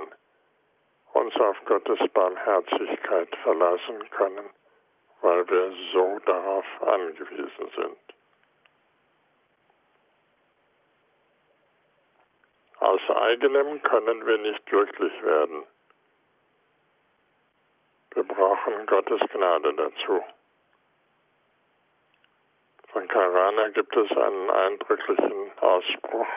uns 1.13 1.35
auf 1.37 1.57
Gottes 1.65 1.99
Barmherzigkeit 2.13 3.35
verlassen 3.43 4.09
können, 4.11 4.49
weil 5.21 5.47
wir 5.49 5.73
so 5.93 6.19
darauf 6.25 6.65
angewiesen 6.81 7.71
sind. 7.75 7.97
Aus 12.79 13.01
eigenem 13.09 13.81
können 13.81 14.25
wir 14.25 14.37
nicht 14.37 14.65
glücklich 14.65 15.23
werden. 15.23 15.63
Wir 18.15 18.23
brauchen 18.23 18.85
Gottes 18.85 19.19
Gnade 19.33 19.73
dazu. 19.73 20.23
Von 22.87 23.07
Karana 23.09 23.67
gibt 23.69 23.93
es 23.97 24.09
einen 24.09 24.49
eindrücklichen 24.49 25.51
Ausspruch 25.59 26.27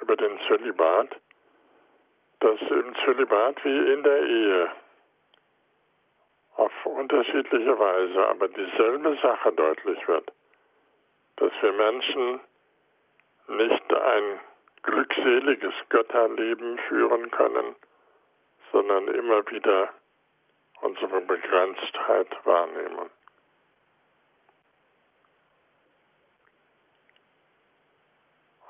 über 0.00 0.16
den 0.16 0.36
Zölibat, 0.48 1.16
dass 2.40 2.60
im 2.60 2.92
Zölibat 3.04 3.64
wie 3.64 3.92
in 3.92 4.02
der 4.02 4.20
Ehe 4.20 4.72
auf 6.56 6.72
unterschiedliche 6.86 7.78
Weise, 7.78 8.26
aber 8.26 8.48
dieselbe 8.48 9.16
Sache 9.22 9.52
deutlich 9.52 10.08
wird, 10.08 10.32
dass 11.36 11.52
wir 11.60 11.72
Menschen 11.72 12.40
nicht 13.46 13.94
ein 13.94 14.40
glückseliges 14.82 15.74
Götterleben 15.88 16.78
führen 16.88 17.30
können, 17.30 17.76
sondern 18.72 19.06
immer 19.06 19.48
wieder 19.48 19.88
unsere 20.82 21.20
Begrenztheit 21.20 22.28
wahrnehmen. 22.44 23.10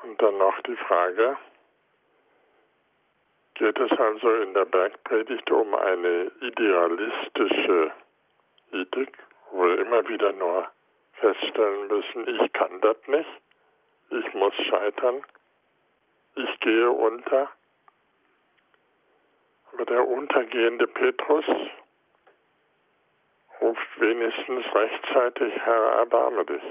Und 0.03 0.21
dann 0.21 0.39
noch 0.39 0.61
die 0.63 0.77
Frage, 0.77 1.37
geht 3.55 3.79
es 3.79 3.91
also 3.99 4.35
in 4.35 4.55
der 4.55 4.65
Bergpredigt 4.65 5.51
um 5.51 5.75
eine 5.75 6.31
idealistische 6.41 7.93
Ethik, 8.73 9.19
wo 9.51 9.65
wir 9.65 9.79
immer 9.79 10.07
wieder 10.09 10.33
nur 10.33 10.69
feststellen 11.15 11.87
müssen, 11.89 12.27
ich 12.27 12.53
kann 12.53 12.81
das 12.81 12.97
nicht, 13.07 13.31
ich 14.11 14.35
muss 14.35 14.55
scheitern, 14.69 15.25
ich 16.35 16.61
gehe 16.61 16.91
unter. 16.91 17.51
Aber 19.73 19.85
der 19.87 20.07
untergehende 20.07 20.87
Petrus 20.87 21.45
ruft 23.63 24.01
wenigstens 24.01 24.65
rechtzeitig, 24.75 25.55
Herr, 25.65 25.83
erbarme 26.01 26.45
dich. 26.45 26.63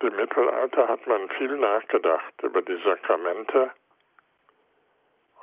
Im 0.00 0.16
Mittelalter 0.16 0.88
hat 0.88 1.06
man 1.06 1.28
viel 1.30 1.56
nachgedacht 1.56 2.42
über 2.42 2.62
die 2.62 2.80
Sakramente 2.82 3.70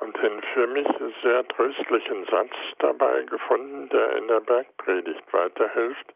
und 0.00 0.16
den 0.20 0.42
für 0.52 0.66
mich 0.66 0.88
sehr 1.22 1.46
tröstlichen 1.48 2.24
Satz 2.26 2.52
dabei 2.78 3.22
gefunden, 3.22 3.88
der 3.88 4.16
in 4.16 4.28
der 4.28 4.40
Bergpredigt 4.40 5.32
weiterhilft. 5.32 6.14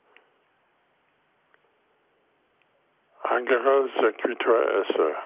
Agere 3.23 3.89
sequitur 4.01 4.73
esse. 4.75 5.17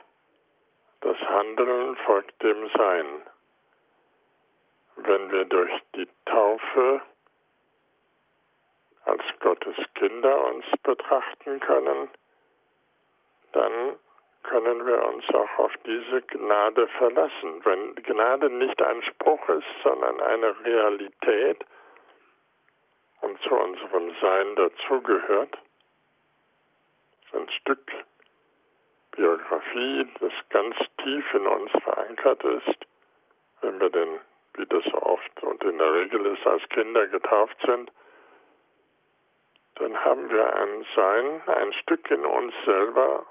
Das 1.01 1.16
Handeln 1.20 1.97
folgt 2.05 2.43
dem 2.43 2.68
Sein. 2.76 3.07
Wenn 4.97 5.30
wir 5.30 5.44
durch 5.44 5.72
die 5.94 6.09
Taufe 6.24 7.03
als 9.05 9.22
Gottes 9.40 9.76
Kinder 9.94 10.44
uns 10.47 10.64
betrachten 10.82 11.61
können, 11.61 12.09
dann 13.53 13.97
können 14.42 14.86
wir 14.86 15.05
uns 15.07 15.24
auch 15.34 15.59
auf 15.59 15.72
diese 15.84 16.22
Gnade 16.22 16.88
verlassen. 16.99 17.64
Wenn 17.64 17.94
Gnade 17.97 18.51
nicht 18.51 18.80
ein 18.80 19.03
Spruch 19.03 19.49
ist, 19.49 19.66
sondern 19.82 20.20
eine 20.20 20.59
Realität 20.64 21.64
und 23.20 23.40
zu 23.42 23.55
unserem 23.55 24.14
Sein 24.20 24.57
dazugehört, 24.57 25.59
ein 27.32 27.49
Stück 27.51 27.92
Biografie, 29.12 30.07
das 30.20 30.32
ganz 30.51 30.76
tief 31.03 31.34
in 31.34 31.47
uns 31.47 31.70
verankert 31.82 32.44
ist, 32.44 32.86
wenn 33.62 33.80
wir 33.80 33.90
denn, 33.90 34.20
wie 34.57 34.66
das 34.66 34.84
oft 34.94 35.42
und 35.42 35.62
in 35.64 35.78
der 35.78 35.92
Regel 35.92 36.26
ist, 36.26 36.46
als 36.46 36.62
Kinder 36.70 37.07
getauft 37.07 37.57
sind, 37.64 37.90
dann 39.76 40.04
haben 40.04 40.30
wir 40.30 40.57
ein 40.57 40.86
Sein, 40.94 41.42
ein 41.46 41.72
Stück 41.74 42.11
in 42.11 42.24
uns 42.24 42.54
selber, 42.64 43.26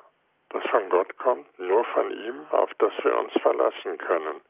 das 0.50 0.64
von 0.68 0.90
Gott 0.90 1.18
kommt, 1.18 1.60
nur 1.60 1.84
von 1.86 2.12
ihm, 2.12 2.46
auf 2.52 2.72
das 2.78 2.94
wir 3.04 3.18
uns 3.18 3.34
verlassen 3.42 3.98
können. 3.98 4.42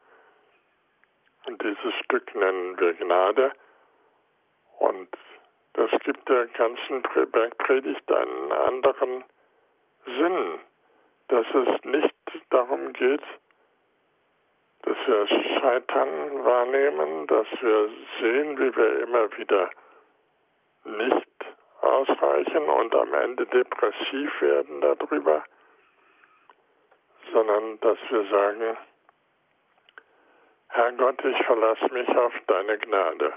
Und 1.45 1.61
dieses 1.61 1.93
Stück 2.03 2.36
nennen 2.36 2.78
wir 2.80 2.93
Gnade. 2.95 3.51
Und 4.80 5.09
das 5.73 5.91
gibt 6.03 6.28
der 6.28 6.47
ganzen 6.47 7.01
Bergpredigt 7.32 8.11
einen 8.11 8.51
anderen 8.51 9.23
Sinn, 10.05 10.59
dass 11.30 11.45
es 11.53 11.84
nicht 11.86 12.13
darum 12.49 12.93
geht, 12.93 13.23
dass 14.86 14.97
wir 15.07 15.27
Scheitern 15.27 16.45
wahrnehmen, 16.45 17.27
dass 17.27 17.47
wir 17.59 17.89
sehen, 18.19 18.57
wie 18.57 18.75
wir 18.75 18.99
immer 19.03 19.38
wieder 19.38 19.69
nicht 20.86 21.27
ausreichen 21.81 22.69
und 22.69 22.95
am 22.95 23.13
Ende 23.13 23.45
depressiv 23.47 24.41
werden 24.41 24.81
darüber, 24.81 25.43
sondern 27.33 27.79
dass 27.81 27.97
wir 28.09 28.23
sagen, 28.29 28.77
Herr 30.69 30.91
Gott, 30.93 31.23
ich 31.23 31.45
verlasse 31.45 31.91
mich 31.91 32.09
auf 32.09 32.33
deine 32.47 32.77
Gnade. 32.77 33.33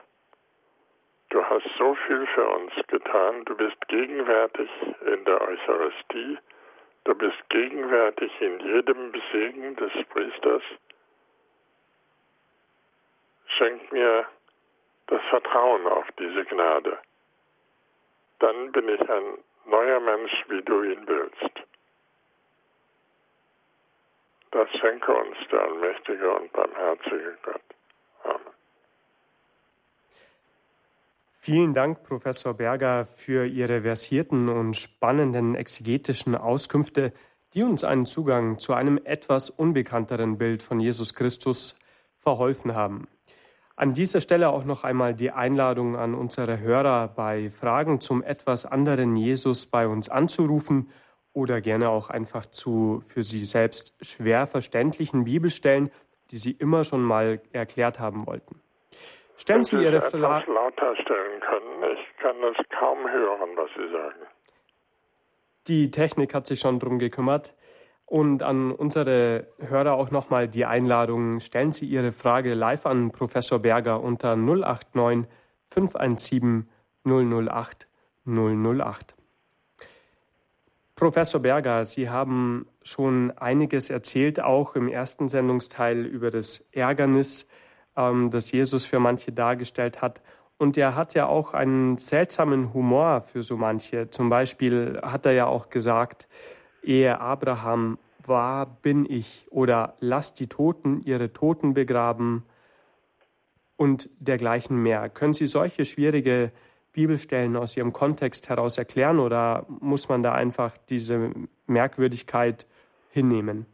Du 1.30 1.44
hast 1.44 1.68
so 1.78 1.94
viel 2.06 2.26
für 2.26 2.48
uns 2.48 2.72
getan, 2.88 3.44
du 3.44 3.56
bist 3.56 3.76
gegenwärtig 3.88 4.70
in 5.06 5.24
der 5.24 5.40
Eucharistie, 5.40 6.38
Du 7.08 7.14
bist 7.14 7.38
gegenwärtig 7.48 8.30
in 8.38 8.60
jedem 8.60 9.12
Segen 9.32 9.74
des 9.76 9.92
Priesters. 10.10 10.62
Schenk 13.56 13.92
mir 13.92 14.26
das 15.06 15.20
Vertrauen 15.30 15.86
auf 15.86 16.06
diese 16.18 16.44
Gnade. 16.44 16.98
Dann 18.38 18.72
bin 18.72 18.88
ich 18.88 19.00
ein 19.00 19.38
neuer 19.66 20.00
Mensch, 20.00 20.32
wie 20.48 20.62
du 20.62 20.82
ihn 20.82 21.06
willst. 21.06 21.68
Das 24.50 24.68
schenke 24.80 25.12
uns 25.12 25.36
der 25.50 25.60
allmächtige 25.60 26.30
und 26.30 26.52
barmherzige 26.52 27.36
Gott. 27.42 27.60
Amen. 28.24 28.40
Vielen 31.34 31.74
Dank, 31.74 32.02
Professor 32.02 32.54
Berger, 32.54 33.04
für 33.04 33.46
Ihre 33.46 33.82
versierten 33.82 34.48
und 34.48 34.74
spannenden 34.76 35.54
exegetischen 35.54 36.34
Auskünfte, 36.34 37.12
die 37.54 37.62
uns 37.62 37.84
einen 37.84 38.06
Zugang 38.06 38.58
zu 38.58 38.72
einem 38.74 38.98
etwas 39.04 39.50
unbekannteren 39.50 40.38
Bild 40.38 40.62
von 40.62 40.80
Jesus 40.80 41.14
Christus 41.14 41.78
verholfen 42.18 42.74
haben. 42.74 43.08
An 43.78 43.94
dieser 43.94 44.20
Stelle 44.20 44.48
auch 44.48 44.64
noch 44.64 44.82
einmal 44.82 45.14
die 45.14 45.30
Einladung 45.30 45.94
an 45.94 46.16
unsere 46.16 46.58
Hörer, 46.58 47.06
bei 47.14 47.48
Fragen 47.48 48.00
zum 48.00 48.24
etwas 48.24 48.66
anderen 48.66 49.14
Jesus 49.14 49.66
bei 49.66 49.86
uns 49.86 50.08
anzurufen 50.08 50.90
oder 51.32 51.60
gerne 51.60 51.88
auch 51.88 52.10
einfach 52.10 52.44
zu 52.46 53.00
für 53.06 53.22
Sie 53.22 53.46
selbst 53.46 53.94
schwer 54.04 54.48
verständlichen 54.48 55.22
Bibelstellen, 55.22 55.92
die 56.32 56.38
Sie 56.38 56.50
immer 56.50 56.82
schon 56.82 57.02
mal 57.02 57.40
erklärt 57.52 58.00
haben 58.00 58.26
wollten. 58.26 58.60
Stellen 59.36 59.62
Sie 59.62 59.76
Ihre 59.76 60.00
Frage. 60.00 60.50
lauter 60.52 60.96
stellen 60.96 61.40
können. 61.40 61.92
Ich 61.92 62.16
kann 62.20 62.34
es 62.42 62.56
kaum 62.76 63.08
hören, 63.08 63.50
was 63.54 63.70
Sie 63.76 63.92
sagen. 63.92 64.26
Die 65.68 65.92
Technik 65.92 66.34
hat 66.34 66.46
sich 66.46 66.58
schon 66.58 66.80
darum 66.80 66.98
gekümmert. 66.98 67.54
Und 68.08 68.42
an 68.42 68.72
unsere 68.72 69.48
Hörer 69.58 69.92
auch 69.92 70.10
nochmal 70.10 70.48
die 70.48 70.64
Einladung, 70.64 71.40
stellen 71.40 71.72
Sie 71.72 71.84
Ihre 71.84 72.10
Frage 72.10 72.54
live 72.54 72.86
an 72.86 73.10
Professor 73.10 73.58
Berger 73.58 74.02
unter 74.02 74.34
089 74.34 75.26
517 75.66 76.70
008 77.04 77.86
008. 78.24 79.14
Professor 80.94 81.42
Berger, 81.42 81.84
Sie 81.84 82.08
haben 82.08 82.66
schon 82.82 83.30
einiges 83.36 83.90
erzählt, 83.90 84.40
auch 84.40 84.74
im 84.74 84.88
ersten 84.88 85.28
Sendungsteil 85.28 86.06
über 86.06 86.30
das 86.30 86.66
Ärgernis 86.72 87.46
ähm, 87.94 88.30
das 88.30 88.50
Jesus 88.50 88.86
für 88.86 89.00
manche 89.00 89.32
dargestellt 89.32 90.00
hat. 90.00 90.22
Und 90.56 90.78
er 90.78 90.94
hat 90.94 91.12
ja 91.12 91.26
auch 91.26 91.52
einen 91.52 91.98
seltsamen 91.98 92.72
Humor 92.72 93.20
für 93.20 93.42
so 93.42 93.58
manche. 93.58 94.08
Zum 94.08 94.30
Beispiel 94.30 94.98
hat 95.02 95.26
er 95.26 95.32
ja 95.32 95.46
auch 95.46 95.68
gesagt, 95.68 96.26
ehe 96.88 97.20
Abraham 97.20 97.98
war, 98.26 98.66
bin 98.66 99.06
ich. 99.08 99.46
Oder 99.50 99.94
lass 100.00 100.34
die 100.34 100.48
Toten 100.48 101.02
ihre 101.04 101.32
Toten 101.32 101.74
begraben. 101.74 102.44
und 103.80 104.10
dergleichen 104.18 104.82
mehr. 104.82 105.08
Können 105.08 105.34
Sie 105.34 105.46
solche 105.46 105.84
schwierige 105.84 106.50
Bibelstellen 106.92 107.56
aus 107.56 107.76
ihrem 107.76 107.92
Kontext 107.92 108.48
heraus 108.48 108.76
erklären 108.76 109.20
oder 109.20 109.66
muss 109.68 110.08
man 110.08 110.24
da 110.24 110.32
einfach 110.32 110.76
diese 110.88 111.30
Merkwürdigkeit 111.68 112.66
hinnehmen? 113.10 113.66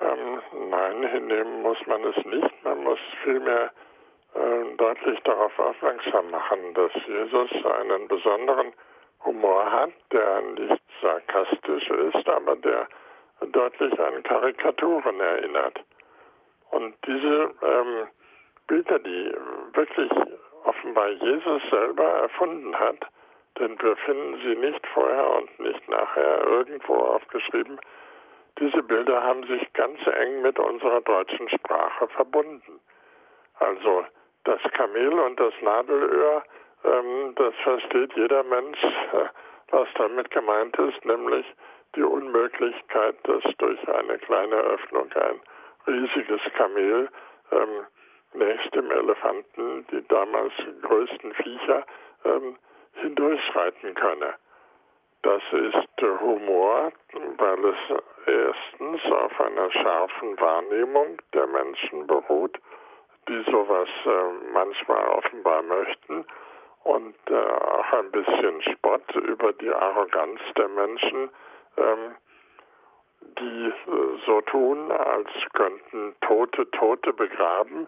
Ähm, 0.00 0.40
nein, 0.70 1.06
hinnehmen 1.10 1.60
muss 1.60 1.76
man 1.86 2.02
es 2.04 2.16
nicht. 2.24 2.64
Man 2.64 2.82
muss 2.82 2.98
vielmehr 3.22 3.70
äh, 4.34 4.76
deutlich 4.78 5.20
darauf 5.24 5.58
aufmerksam 5.58 6.30
machen, 6.30 6.58
dass 6.72 6.92
Jesus 7.06 7.50
einen 7.82 8.08
besonderen 8.08 8.72
Humor 9.22 9.70
hat, 9.70 9.90
der 10.12 10.40
nicht 10.52 10.82
sarkastisch 11.00 11.88
ist, 11.88 12.28
aber 12.28 12.56
der 12.56 12.86
deutlich 13.52 13.98
an 13.98 14.22
Karikaturen 14.22 15.20
erinnert. 15.20 15.80
Und 16.70 16.94
diese 17.06 17.50
ähm, 17.62 18.08
Bilder, 18.66 18.98
die 18.98 19.34
wirklich 19.72 20.10
offenbar 20.64 21.08
Jesus 21.10 21.62
selber 21.70 22.04
erfunden 22.04 22.78
hat, 22.78 22.98
denn 23.58 23.80
wir 23.82 23.96
finden 23.96 24.40
sie 24.42 24.56
nicht 24.56 24.86
vorher 24.88 25.30
und 25.36 25.60
nicht 25.60 25.88
nachher 25.88 26.44
irgendwo 26.46 26.94
aufgeschrieben. 26.94 27.80
Diese 28.58 28.82
Bilder 28.82 29.22
haben 29.22 29.44
sich 29.46 29.72
ganz 29.72 29.98
eng 30.06 30.42
mit 30.42 30.58
unserer 30.58 31.00
deutschen 31.00 31.48
Sprache 31.48 32.08
verbunden. 32.08 32.80
Also 33.58 34.04
das 34.44 34.60
Kamel 34.72 35.18
und 35.18 35.38
das 35.38 35.54
Nadelöhr, 35.62 36.42
ähm, 36.84 37.34
das 37.36 37.54
versteht 37.62 38.12
jeder 38.14 38.42
Mensch, 38.44 38.78
was 39.70 39.88
damit 39.94 40.30
gemeint 40.30 40.76
ist, 40.78 41.04
nämlich 41.04 41.46
die 41.94 42.02
Unmöglichkeit, 42.02 43.16
dass 43.24 43.42
durch 43.58 43.88
eine 43.88 44.18
kleine 44.18 44.56
Öffnung 44.56 45.10
ein 45.14 45.40
riesiges 45.86 46.40
Kamel 46.56 47.08
ähm, 47.52 47.86
nächst 48.34 48.74
dem 48.74 48.90
Elefanten, 48.90 49.86
die 49.90 50.06
damals 50.08 50.52
größten 50.82 51.34
Viecher, 51.34 51.84
ähm, 52.24 52.56
hindurchschreiten 52.94 53.94
könne. 53.94 54.34
Das 55.22 55.42
ist 55.52 55.88
Humor, 56.20 56.92
weil 57.12 57.64
es 57.66 58.02
erstens 58.26 59.04
auf 59.12 59.40
einer 59.40 59.70
scharfen 59.70 60.40
Wahrnehmung 60.40 61.18
der 61.34 61.46
Menschen 61.46 62.06
beruht, 62.06 62.58
die 63.28 63.42
sowas 63.50 63.88
äh, 64.06 64.50
manchmal 64.52 65.06
offenbar 65.08 65.62
möchten, 65.62 66.24
und 66.84 67.16
äh, 67.28 67.34
auch 67.34 67.92
ein 67.92 68.10
bisschen 68.10 68.62
Spott 68.62 69.14
über 69.14 69.52
die 69.52 69.70
Arroganz 69.70 70.40
der 70.56 70.68
Menschen, 70.68 71.30
ähm, 71.76 72.14
die 73.38 73.66
äh, 73.66 73.72
so 74.26 74.40
tun, 74.42 74.90
als 74.90 75.28
könnten 75.52 76.14
Tote 76.20 76.70
Tote 76.70 77.12
begraben 77.12 77.86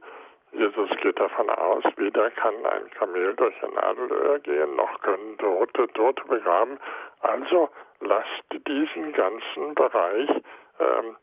Jesus 0.53 0.91
geht 1.01 1.19
davon 1.19 1.49
aus, 1.49 1.83
weder 1.97 2.31
kann 2.33 2.55
ein 2.67 2.91
Kamel 2.91 3.35
durch 3.37 3.55
ein 3.63 3.73
Nadelöhr 3.73 4.39
gehen, 4.41 4.77
noch 4.77 5.01
können 5.01 5.39
Tote 5.39 5.89
Tote 5.95 6.23
begraben. 6.27 6.79
Also 7.21 7.71
lasst 8.01 8.45
diesen 8.69 9.15
ganzen 9.15 9.75
Bereich 9.75 10.29
ähm, 10.79 11.17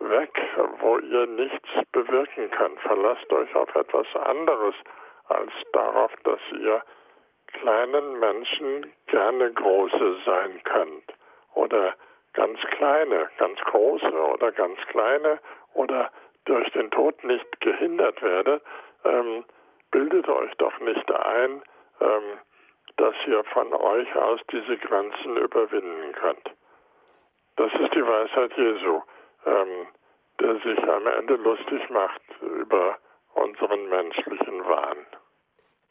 weg, 0.00 0.38
wo 0.80 0.98
ihr 0.98 1.26
nichts 1.26 1.68
bewirken 1.92 2.50
könnt. 2.50 2.78
Verlasst 2.80 3.32
euch 3.32 3.54
auf 3.54 3.74
etwas 3.74 4.06
anderes 4.16 4.74
als 5.28 5.52
darauf, 5.72 6.12
dass 6.24 6.40
ihr 6.52 6.82
kleinen 7.64 8.20
Menschen 8.20 8.92
gerne 9.06 9.50
große 9.50 10.16
sein 10.26 10.60
könnt. 10.64 11.14
Oder 11.54 11.94
ganz 12.34 12.60
kleine, 12.76 13.30
ganz 13.38 13.58
große 13.60 14.12
oder 14.12 14.52
ganz 14.52 14.78
kleine 14.88 15.38
oder 15.72 16.10
durch 16.44 16.70
den 16.72 16.90
Tod 16.90 17.24
nicht 17.24 17.60
gehindert 17.62 18.20
werdet, 18.20 18.62
ähm, 19.04 19.44
bildet 19.90 20.28
euch 20.28 20.52
doch 20.58 20.78
nicht 20.80 21.10
ein, 21.10 21.62
ähm, 22.02 22.38
dass 22.98 23.14
ihr 23.26 23.42
von 23.44 23.72
euch 23.72 24.14
aus 24.14 24.40
diese 24.52 24.76
Grenzen 24.76 25.38
überwinden 25.38 26.12
könnt. 26.12 26.50
Das 27.56 27.72
ist 27.72 27.94
die 27.94 28.06
Weisheit 28.06 28.52
Jesu, 28.58 29.00
ähm, 29.46 29.86
der 30.38 30.56
sich 30.56 30.82
am 30.86 31.06
Ende 31.06 31.36
lustig 31.36 31.88
macht 31.88 32.22
über 32.42 32.98
unseren 33.32 33.88
menschlichen 33.88 34.68
Wahn. 34.68 35.06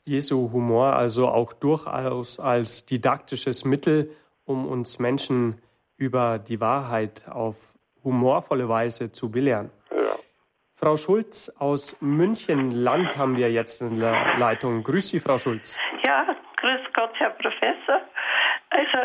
Jesu 0.06 0.52
Humor 0.52 0.94
also 0.94 1.30
auch 1.30 1.54
durchaus 1.54 2.40
als 2.40 2.86
didaktisches 2.86 3.64
Mittel, 3.64 4.16
um 4.46 4.68
uns 4.68 5.00
Menschen 5.00 5.62
über 5.98 6.40
die 6.40 6.60
Wahrheit 6.60 7.24
auf 7.30 7.74
humorvolle 8.04 8.68
Weise 8.68 9.12
zu 9.12 9.32
belehren. 9.32 9.72
Frau 10.76 10.98
Schulz 10.98 11.50
aus 11.60 11.96
München-Land 12.02 13.16
haben 13.18 13.38
wir 13.38 13.50
jetzt 13.50 13.82
in 13.82 14.02
der 14.02 14.38
Leitung. 14.38 14.84
Grüß 14.84 15.10
Sie, 15.10 15.22
Frau 15.22 15.38
Schulz. 15.38 15.78
Ja, 16.04 16.36
grüß 16.58 16.82
Gott, 16.94 17.12
Herr 17.20 17.30
Professor. 17.30 18.02
Also, 18.70 18.98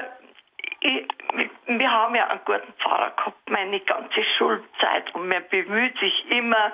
wir 0.81 1.93
haben 1.93 2.15
ja 2.15 2.29
einen 2.29 2.41
guten 2.45 2.73
Pfarrer 2.79 3.11
gehabt, 3.11 3.51
meine 3.51 3.81
ganze 3.81 4.23
Schulzeit. 4.37 5.13
Und 5.15 5.29
man 5.29 5.43
bemüht 5.51 5.99
sich 5.99 6.31
immer, 6.31 6.73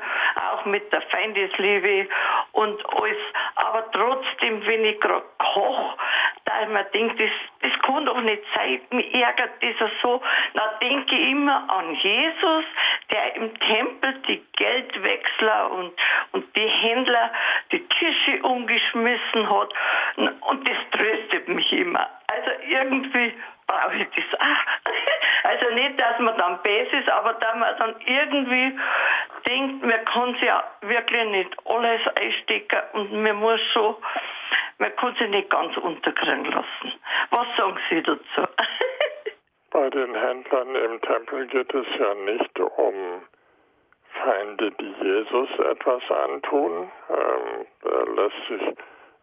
auch 0.52 0.64
mit 0.66 0.92
der 0.92 1.02
Feindesliebe 1.02 2.08
und 2.52 2.84
alles. 2.94 3.16
Aber 3.56 3.90
trotzdem, 3.92 4.64
wenn 4.66 4.84
ich 4.84 5.00
gerade 5.00 5.24
koche, 5.38 5.96
da 6.44 6.62
ich 6.62 6.68
mir 6.68 6.84
denke, 6.84 7.16
das, 7.24 7.70
das 7.70 7.82
kann 7.82 8.04
doch 8.04 8.20
nicht 8.20 8.42
sein, 8.54 8.80
mich 8.90 9.14
ärgert 9.14 9.50
das 9.62 9.90
so, 10.02 10.20
dann 10.52 10.70
denke 10.82 11.14
ich 11.14 11.30
immer 11.30 11.68
an 11.70 11.94
Jesus, 11.94 12.64
der 13.10 13.36
im 13.36 13.58
Tempel 13.58 14.20
die 14.28 14.44
Geldwechsler 14.52 15.70
und, 15.72 15.92
und 16.32 16.56
die 16.56 16.68
Händler 16.68 17.32
die 17.72 17.86
Tische 17.88 18.42
umgeschmissen 18.42 19.48
hat. 19.50 19.72
Und 20.16 20.68
das 20.68 20.76
tröstet 20.92 21.48
mich 21.48 21.72
immer. 21.72 22.08
Also 22.26 22.50
irgendwie 22.68 23.34
brauche 23.66 23.96
ich 23.96 24.08
das 24.16 24.40
auch. 24.40 24.92
Also 25.46 25.74
nicht, 25.74 26.00
dass 26.00 26.18
man 26.20 26.38
dann 26.38 26.62
besser 26.62 27.00
ist, 27.00 27.10
aber 27.10 27.34
dass 27.34 27.54
man 27.56 27.76
dann 27.76 27.94
irgendwie 28.06 28.78
denkt, 29.46 29.84
man 29.84 30.02
kann 30.06 30.32
sich 30.36 30.44
ja 30.44 30.64
wirklich 30.80 31.24
nicht 31.26 31.54
alles 31.66 32.00
einstecken 32.16 32.80
und 32.94 33.12
man 33.12 33.36
muss 33.36 33.60
so 33.74 34.00
man 34.78 34.94
kann 34.96 35.14
sie 35.18 35.28
nicht 35.28 35.50
ganz 35.50 35.76
unterkriegen 35.76 36.46
lassen. 36.46 36.92
Was 37.30 37.46
sagen 37.56 37.78
Sie 37.90 38.02
dazu? 38.02 38.20
Bei 39.70 39.90
den 39.90 40.14
Händlern 40.14 40.74
im 40.74 41.00
Tempel 41.00 41.46
geht 41.46 41.74
es 41.74 41.86
ja 41.98 42.14
nicht 42.14 42.60
um 42.60 43.22
Feinde, 44.22 44.70
die 44.72 44.94
Jesus 45.02 45.48
etwas 45.58 46.02
antun. 46.10 46.90
Ähm, 47.10 47.66
er 47.82 48.06
lässt 48.14 48.48
sich, 48.48 48.76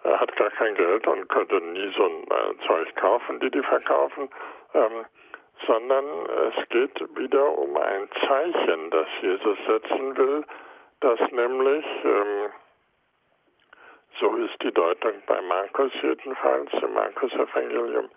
er 0.03 0.19
hat 0.19 0.35
gar 0.35 0.49
kein 0.51 0.75
Geld 0.75 1.05
und 1.07 1.27
könnte 1.29 1.61
nie 1.61 1.93
so 1.95 2.05
ein 2.05 2.23
äh, 2.23 2.67
Zeug 2.67 2.95
kaufen, 2.95 3.39
die 3.39 3.51
die 3.51 3.63
verkaufen. 3.63 4.29
Ähm, 4.73 5.05
sondern 5.67 6.05
es 6.25 6.69
geht 6.69 7.17
wieder 7.17 7.57
um 7.57 7.77
ein 7.77 8.09
Zeichen, 8.27 8.89
das 8.89 9.07
Jesus 9.21 9.57
setzen 9.67 10.17
will, 10.17 10.43
das 11.01 11.19
nämlich 11.31 11.85
ähm, 12.03 12.49
so 14.19 14.35
ist 14.37 14.61
die 14.61 14.71
Deutung 14.71 15.13
bei 15.27 15.41
Markus 15.41 15.91
jedenfalls, 16.01 16.71
im 16.81 16.93
Markus-Evangelium, 16.93 18.09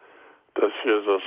dass 0.54 0.72
Jesus 0.84 1.22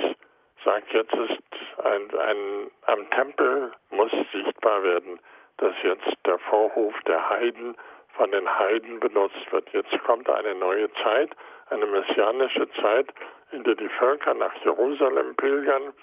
sagt, 0.64 0.92
jetzt 0.92 1.14
ist 1.14 1.84
ein, 1.84 2.18
ein, 2.18 2.70
am 2.86 3.10
Tempel 3.10 3.72
muss 3.90 4.12
sichtbar 4.32 4.82
werden, 4.82 5.18
dass 5.58 5.74
jetzt 5.82 6.12
der 6.26 6.38
Vorhof 6.38 6.94
der 7.06 7.28
Heiden 7.28 7.76
von 8.18 8.32
den 8.32 8.58
Heiden 8.58 8.98
benutzt 9.00 9.50
wird. 9.52 9.72
Jetzt 9.72 9.96
kommt 10.04 10.28
eine 10.28 10.54
neue 10.56 10.92
Zeit, 11.04 11.30
eine 11.70 11.86
messianische 11.86 12.68
Zeit, 12.82 13.06
in 13.52 13.62
der 13.62 13.76
die 13.76 13.88
Völker 13.88 14.34
nach 14.34 14.54
Jerusalem 14.64 15.36
pilgern. 15.36 15.94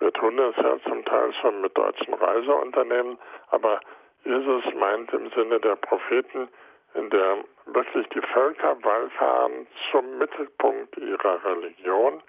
Wir 0.00 0.12
tun 0.14 0.36
das 0.38 0.56
ja 0.56 0.78
zum 0.88 1.04
Teil 1.04 1.32
schon 1.40 1.60
mit 1.60 1.76
deutschen 1.76 2.14
Reiseunternehmen, 2.14 3.18
aber 3.50 3.80
Jesus 4.24 4.64
meint 4.74 5.12
im 5.12 5.30
Sinne 5.30 5.60
der 5.60 5.76
Propheten, 5.76 6.48
in 6.94 7.10
der 7.10 7.38
wirklich 7.66 8.08
die 8.08 8.22
Völker 8.32 8.76
wallfahren 8.82 9.66
zum 9.90 10.18
Mittelpunkt 10.18 10.96
ihrer 10.96 11.44
Religion 11.44 12.22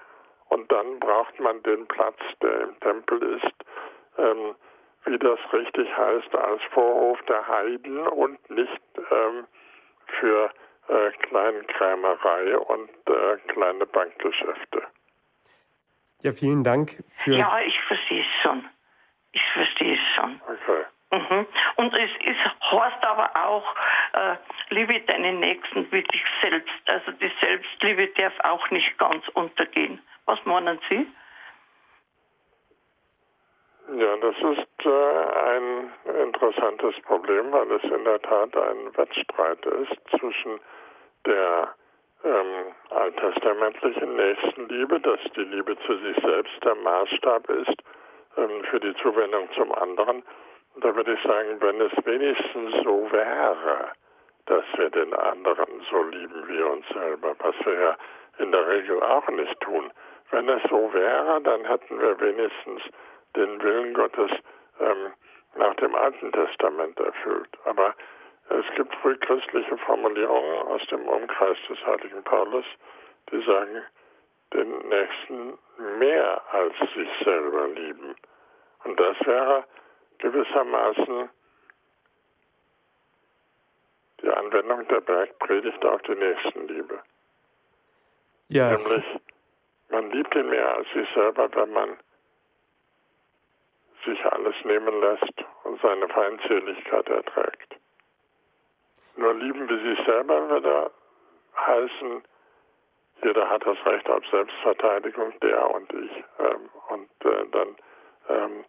und 0.50 0.72
dann 0.72 1.00
braucht 1.00 1.40
man 1.40 1.64
den 1.64 1.88
Platz, 1.88 2.20
der 2.42 2.62
im 2.62 2.80
Tempel 2.82 3.38
ist, 3.38 3.54
ähm, 4.18 4.56
wie 5.06 5.18
das 5.18 5.40
richtig 5.52 5.88
heißt, 5.98 6.36
als 6.36 6.62
Vorhof 6.72 7.22
der 7.24 7.48
Heiden 7.48 8.08
und 8.08 8.50
nicht 8.50 8.82
ähm, 9.12 9.46
für 10.20 10.52
äh, 10.88 11.12
Kleinkrämerei 11.28 12.58
und 12.58 12.90
äh, 13.08 13.38
kleine 13.48 13.86
Bankgeschäfte. 13.86 14.84
Ja, 16.22 16.32
vielen 16.32 16.64
Dank 16.64 17.04
für. 17.12 17.36
Ja, 17.36 17.60
ich 17.60 17.80
verstehe 17.82 18.22
es 18.22 18.42
schon. 18.42 18.66
Ich 19.34 19.44
verstehe 19.54 19.96
es 19.96 20.16
schon. 20.16 20.42
Okay. 20.48 20.86
Mhm. 21.12 21.46
Und 21.76 21.94
es 21.96 22.10
ist, 22.22 22.72
heißt 22.72 23.06
aber 23.06 23.30
auch, 23.36 23.76
äh, 24.14 24.36
liebe 24.70 25.00
deinen 25.02 25.40
Nächsten 25.40 25.92
wie 25.92 26.02
dich 26.02 26.24
selbst. 26.42 26.74
Also 26.86 27.12
die 27.12 27.32
Selbstliebe 27.42 28.08
darf 28.18 28.34
auch 28.44 28.70
nicht 28.72 28.98
ganz 28.98 29.28
untergehen. 29.30 30.02
Was 30.26 30.44
meinen 30.46 30.80
Sie? 30.90 31.06
Ja, 33.90 34.16
das 34.16 34.36
ist 34.38 34.86
äh, 34.86 35.26
ein 35.50 35.92
interessantes 36.24 36.96
Problem, 37.02 37.52
weil 37.52 37.70
es 37.74 37.84
in 37.84 38.04
der 38.06 38.22
Tat 38.22 38.56
ein 38.56 38.98
Wettstreit 38.98 39.66
ist 39.66 40.00
zwischen 40.18 40.60
der 41.26 41.76
ähm, 42.24 42.74
alttestamentlichen 42.90 44.16
Nächstenliebe, 44.16 45.02
dass 45.02 45.20
die 45.36 45.44
Liebe 45.44 45.78
zu 45.86 45.98
sich 45.98 46.16
selbst 46.24 46.64
der 46.64 46.76
Maßstab 46.76 47.50
ist 47.50 47.84
ähm, 48.38 48.64
für 48.70 48.80
die 48.80 48.96
Zuwendung 49.02 49.50
zum 49.54 49.74
anderen. 49.74 50.24
Da 50.78 50.96
würde 50.96 51.14
ich 51.14 51.22
sagen, 51.24 51.60
wenn 51.60 51.82
es 51.82 51.92
wenigstens 52.06 52.84
so 52.84 53.12
wäre, 53.12 53.92
dass 54.46 54.64
wir 54.78 54.90
den 54.92 55.14
anderen 55.14 55.82
so 55.92 56.04
lieben 56.04 56.48
wie 56.48 56.62
uns 56.62 56.88
selber, 56.90 57.36
was 57.40 57.56
wir 57.66 57.80
ja 57.80 57.98
in 58.40 58.52
der 58.52 58.66
Regel 58.66 59.04
auch 59.04 59.28
nicht 59.28 59.60
tun. 59.60 59.92
Wenn 60.32 60.48
es 60.48 60.64
so 60.70 60.92
wäre, 60.94 61.42
dann 61.42 61.66
hätten 61.66 62.00
wir 62.00 62.20
wenigstens 62.20 62.82
den 63.36 63.62
Willen 63.62 63.94
Gottes 63.94 64.32
ähm, 64.80 65.14
nach 65.56 65.76
dem 65.76 65.96
Alten 65.96 66.32
Testament 66.32 67.00
erfüllt. 67.00 67.50
Aber 67.66 67.94
es 68.50 68.66
gibt 68.76 68.94
frühchristliche 68.96 69.78
Formulierungen 69.78 70.68
aus 70.68 70.82
dem 70.88 71.08
Umkreis 71.08 71.58
des 71.70 71.86
heiligen 71.86 72.24
Paulus, 72.24 72.66
die 73.32 73.42
sagen, 73.44 73.82
den 74.54 74.90
Nächsten 74.90 75.58
mehr 76.00 76.42
als 76.52 76.78
sich 76.94 77.10
selber 77.24 77.68
lieben. 77.70 78.16
Und 78.84 79.00
das 79.00 79.16
wäre 79.26 79.64
gewissermaßen 80.20 81.30
die 84.22 84.30
Anwendung 84.30 84.88
der 84.88 85.02
Bergpredigt 85.02 85.84
auf 85.86 86.02
die 86.04 86.16
Nächstenliebe. 86.16 87.02
Ja. 88.50 88.72
Nämlich, 88.72 89.04
man 89.90 90.12
liebt 90.12 90.36
ihn 90.36 90.50
mehr 90.50 90.76
als 90.76 90.88
sich 90.94 91.08
selber, 91.14 91.50
wenn 91.56 91.72
man 91.74 91.98
sich 94.06 94.26
alles 94.26 94.56
nehmen 94.64 95.00
lässt 95.02 95.46
und 95.64 95.82
seine 95.82 96.08
Feindseligkeit 96.10 97.08
erträgt. 97.10 97.76
Nur 99.16 99.34
lieben 99.36 99.70
wir 99.70 99.96
sich 99.96 100.06
selber 100.06 100.50
würde 100.50 100.92
heißen, 101.56 102.24
jeder 103.24 103.50
hat 103.50 103.66
das 103.66 103.78
Recht 103.86 104.10
auf 104.10 104.26
Selbstverteidigung, 104.28 105.34
der 105.40 105.70
und 105.74 105.94
ich. 105.94 106.24
Ähm, 106.40 106.70
und 106.90 107.10
äh, 107.26 107.46
dann 107.52 107.76
ähm, 108.30 108.66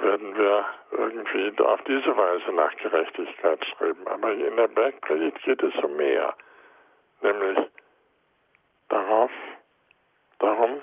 werden 0.00 0.36
wir 0.36 0.66
irgendwie 0.90 1.62
auf 1.62 1.82
diese 1.84 2.16
Weise 2.16 2.52
nach 2.52 2.74
Gerechtigkeit 2.76 3.64
streben. 3.66 4.06
Aber 4.08 4.32
in 4.32 4.56
der 4.56 4.68
Bergpredigt 4.68 5.42
geht 5.42 5.62
es 5.62 5.74
um 5.82 5.96
mehr, 5.96 6.34
nämlich 7.20 7.58
darauf, 8.88 9.30
darum, 10.38 10.82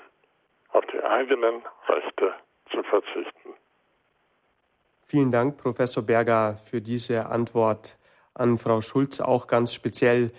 auf 0.72 0.84
die 0.86 1.02
eigenen 1.02 1.62
Rechte 1.88 2.34
zu 2.70 2.82
verzichten. 2.84 3.54
Vielen 5.10 5.32
Dank, 5.32 5.56
Professor 5.56 6.06
Berger, 6.06 6.54
für 6.54 6.80
diese 6.80 7.26
Antwort 7.30 7.96
an 8.32 8.58
Frau 8.58 8.80
Schulz, 8.80 9.20
auch 9.20 9.48
ganz 9.48 9.74
speziell 9.74 10.30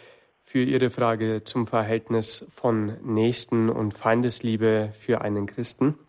für 0.42 0.60
Ihre 0.60 0.90
Frage 0.90 1.44
zum 1.44 1.68
Verhältnis 1.68 2.50
von 2.50 2.98
Nächsten 3.04 3.70
und 3.70 3.92
Feindesliebe 3.92 4.92
für 4.94 5.20
einen 5.20 5.46
Christen. 5.46 6.00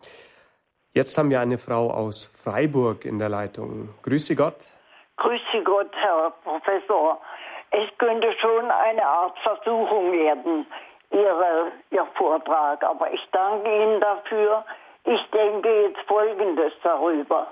Jetzt 0.93 1.17
haben 1.17 1.29
wir 1.29 1.41
eine 1.41 1.57
Frau 1.57 1.91
aus 1.91 2.25
Freiburg 2.25 3.03
in 3.03 3.19
der 3.19 3.27
Leitung. 3.27 3.89
Grüße 4.01 4.33
Gott. 4.37 4.71
Grüße 5.17 5.61
Gott, 5.65 5.91
Herr 5.95 6.31
Professor. 6.45 7.19
Es 7.71 7.89
könnte 7.97 8.31
schon 8.39 8.71
eine 8.71 9.05
Art 9.05 9.37
Versuchung 9.39 10.13
werden, 10.13 10.65
Ihre, 11.11 11.73
Ihr 11.91 12.07
Vortrag, 12.15 12.81
aber 12.81 13.11
ich 13.11 13.27
danke 13.33 13.67
Ihnen 13.67 13.99
dafür. 13.99 14.63
Ich 15.03 15.19
denke 15.31 15.87
jetzt 15.87 15.99
Folgendes 16.07 16.71
darüber. 16.81 17.49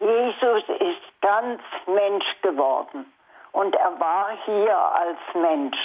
Jesus 0.00 0.64
ist 0.80 1.20
ganz 1.20 1.62
Mensch 1.86 2.40
geworden 2.42 3.12
und 3.52 3.74
er 3.76 4.00
war 4.00 4.30
hier 4.46 4.76
als 4.76 5.18
Mensch. 5.34 5.78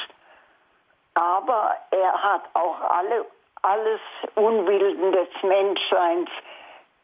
Aber 1.16 1.76
er 1.92 2.24
hat 2.24 2.44
auch 2.54 2.80
alle, 2.82 3.26
alles 3.62 4.00
Unwilden 4.36 5.12
des 5.12 5.28
Menschseins 5.44 6.30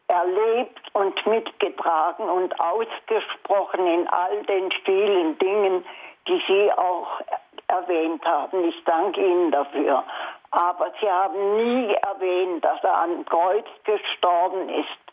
erlebt 0.08 0.80
und 0.94 1.26
mitgetragen 1.26 2.28
und 2.28 2.58
ausgesprochen 2.60 3.86
in 3.86 4.08
all 4.08 4.42
den 4.44 4.70
vielen 4.84 5.38
Dingen, 5.38 5.84
die 6.28 6.42
Sie 6.46 6.72
auch 6.72 7.20
erwähnt 7.68 8.24
haben. 8.24 8.64
Ich 8.64 8.84
danke 8.84 9.20
Ihnen 9.20 9.50
dafür. 9.50 10.04
Aber 10.50 10.92
Sie 11.00 11.10
haben 11.10 11.56
nie 11.56 11.94
erwähnt, 11.94 12.64
dass 12.64 12.82
er 12.84 12.96
am 12.98 13.24
Kreuz 13.24 13.66
gestorben 13.84 14.68
ist. 14.68 15.11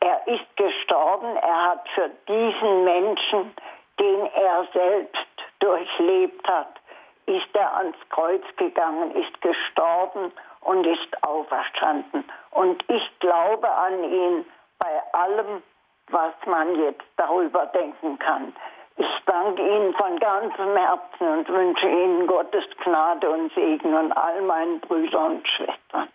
Er 0.00 0.26
ist 0.26 0.56
gestorben, 0.56 1.36
er 1.36 1.62
hat 1.62 1.88
für 1.94 2.10
diesen 2.26 2.84
Menschen, 2.84 3.54
den 3.98 4.26
er 4.26 4.66
selbst 4.72 5.26
durchlebt 5.58 6.48
hat, 6.48 6.80
ist 7.26 7.54
er 7.54 7.76
ans 7.76 7.96
Kreuz 8.08 8.42
gegangen, 8.56 9.14
ist 9.14 9.40
gestorben 9.40 10.32
und 10.62 10.86
ist 10.86 11.22
auferstanden. 11.22 12.24
Und 12.50 12.82
ich 12.88 13.18
glaube 13.20 13.70
an 13.70 14.02
ihn 14.04 14.46
bei 14.78 15.02
allem, 15.12 15.62
was 16.08 16.32
man 16.46 16.74
jetzt 16.76 17.04
darüber 17.16 17.66
denken 17.66 18.18
kann. 18.18 18.54
Ich 18.96 19.24
danke 19.26 19.62
Ihnen 19.62 19.94
von 19.94 20.18
ganzem 20.18 20.76
Herzen 20.76 21.28
und 21.28 21.48
wünsche 21.48 21.88
Ihnen 21.88 22.26
Gottes 22.26 22.64
Gnade 22.82 23.30
und 23.30 23.52
Segen 23.54 23.94
und 23.94 24.12
all 24.12 24.42
meinen 24.42 24.80
Brüdern 24.80 25.36
und 25.36 25.48
Schwestern. 25.48 26.08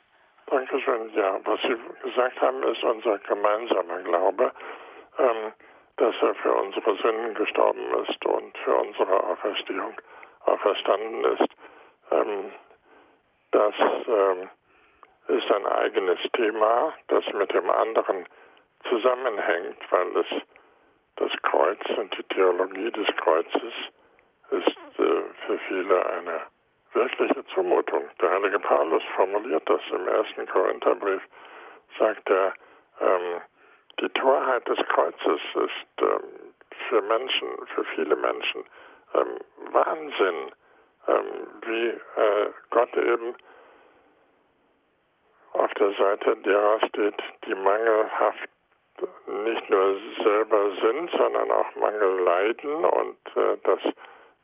Dankeschön. 0.47 1.11
Ja, 1.15 1.39
was 1.43 1.59
Sie 1.61 1.75
gesagt 2.03 2.39
haben, 2.39 2.61
ist 2.63 2.83
unser 2.83 3.17
gemeinsamer 3.19 3.99
Glaube, 4.03 4.51
ähm, 5.17 5.53
dass 5.97 6.15
er 6.21 6.35
für 6.35 6.53
unsere 6.53 6.95
Sünden 6.97 7.33
gestorben 7.33 7.93
ist 8.03 8.25
und 8.25 8.57
für 8.59 8.75
unsere 8.75 9.23
Auferstehung 9.23 9.95
auferstanden 10.41 11.23
ist. 11.25 11.49
Ähm, 12.11 12.51
das 13.51 13.73
ähm, 14.07 14.49
ist 15.27 15.51
ein 15.51 15.65
eigenes 15.65 16.19
Thema, 16.33 16.93
das 17.07 17.25
mit 17.33 17.51
dem 17.53 17.69
anderen 17.69 18.27
zusammenhängt, 18.89 19.77
weil 19.89 20.17
es 20.17 20.27
das 21.15 21.31
Kreuz 21.41 21.79
und 21.97 22.15
die 22.17 22.23
Theologie 22.23 22.91
des 22.91 23.07
Kreuzes 23.17 23.73
ist 24.51 24.99
äh, 24.99 25.23
für 25.47 25.57
viele 25.67 26.05
eine 26.05 26.41
wirkliche 26.95 27.45
Zumutung. 27.53 28.03
Der 28.21 28.31
heilige 28.31 28.59
Paulus 28.59 29.03
formuliert 29.15 29.69
das 29.69 29.81
im 29.91 30.07
ersten 30.07 30.47
Korintherbrief, 30.47 31.21
sagt 31.99 32.29
er, 32.29 32.53
ähm, 33.01 33.41
die 33.99 34.09
Torheit 34.09 34.67
des 34.67 34.79
Kreuzes 34.87 35.41
ist 35.53 36.01
ähm, 36.01 36.53
für 36.89 37.01
Menschen, 37.01 37.47
für 37.73 37.83
viele 37.95 38.15
Menschen 38.15 38.63
ähm, 39.13 39.39
Wahnsinn, 39.71 40.51
ähm, 41.07 41.47
wie 41.65 41.87
äh, 41.89 42.49
Gott 42.71 42.95
eben 42.97 43.35
auf 45.53 45.73
der 45.75 45.93
Seite 45.93 46.35
derer 46.37 46.79
steht, 46.87 47.21
die 47.47 47.55
mangelhaft 47.55 48.49
nicht 49.27 49.69
nur 49.69 49.97
selber 50.23 50.71
sind, 50.81 51.11
sondern 51.11 51.51
auch 51.51 51.75
Mangel 51.75 52.19
leiden 52.23 52.85
und 52.85 53.17
äh, 53.35 53.57
dass 53.63 53.79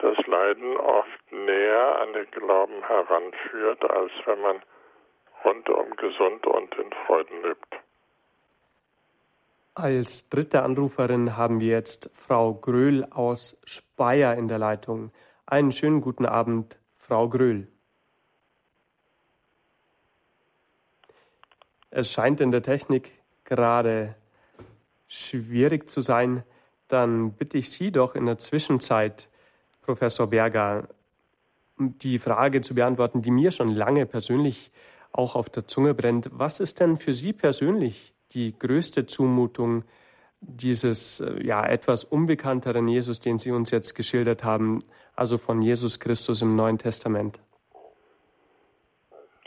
das 0.01 0.17
Leiden 0.25 0.77
oft 0.77 1.31
näher 1.31 2.01
an 2.01 2.13
den 2.13 2.29
Glauben 2.31 2.83
heranführt, 2.83 3.83
als 3.89 4.11
wenn 4.25 4.41
man 4.41 4.61
rundum 5.45 5.95
gesund 5.95 6.45
und 6.47 6.75
in 6.75 6.91
Freuden 7.05 7.41
lebt. 7.43 7.75
Als 9.73 10.27
dritte 10.29 10.63
Anruferin 10.63 11.37
haben 11.37 11.61
wir 11.61 11.69
jetzt 11.69 12.11
Frau 12.13 12.53
Gröhl 12.53 13.05
aus 13.09 13.59
Speyer 13.63 14.35
in 14.35 14.47
der 14.47 14.57
Leitung. 14.57 15.11
Einen 15.45 15.71
schönen 15.71 16.01
guten 16.01 16.25
Abend, 16.25 16.77
Frau 16.97 17.29
Gröhl. 17.29 17.67
Es 21.89 22.11
scheint 22.11 22.41
in 22.41 22.51
der 22.51 22.61
Technik 22.61 23.11
gerade 23.43 24.15
schwierig 25.07 25.89
zu 25.89 26.01
sein. 26.01 26.43
Dann 26.87 27.33
bitte 27.33 27.57
ich 27.57 27.71
Sie 27.71 27.91
doch 27.91 28.15
in 28.15 28.25
der 28.25 28.37
Zwischenzeit, 28.37 29.29
Professor 29.81 30.27
Berger, 30.27 30.87
die 31.77 32.19
Frage 32.19 32.61
zu 32.61 32.75
beantworten, 32.75 33.21
die 33.21 33.31
mir 33.31 33.51
schon 33.51 33.69
lange 33.69 34.05
persönlich 34.05 34.71
auch 35.11 35.35
auf 35.35 35.49
der 35.49 35.67
Zunge 35.67 35.93
brennt. 35.93 36.29
Was 36.31 36.59
ist 36.59 36.79
denn 36.79 36.97
für 36.97 37.13
Sie 37.13 37.33
persönlich 37.33 38.13
die 38.31 38.57
größte 38.57 39.05
Zumutung 39.05 39.83
dieses 40.39 41.19
äh, 41.19 41.43
ja 41.43 41.65
etwas 41.65 42.03
unbekannteren 42.03 42.87
Jesus, 42.87 43.19
den 43.19 43.37
Sie 43.37 43.51
uns 43.51 43.71
jetzt 43.71 43.93
geschildert 43.93 44.43
haben, 44.43 44.83
also 45.15 45.37
von 45.37 45.61
Jesus 45.61 45.99
Christus 45.99 46.41
im 46.41 46.55
Neuen 46.55 46.77
Testament? 46.77 47.39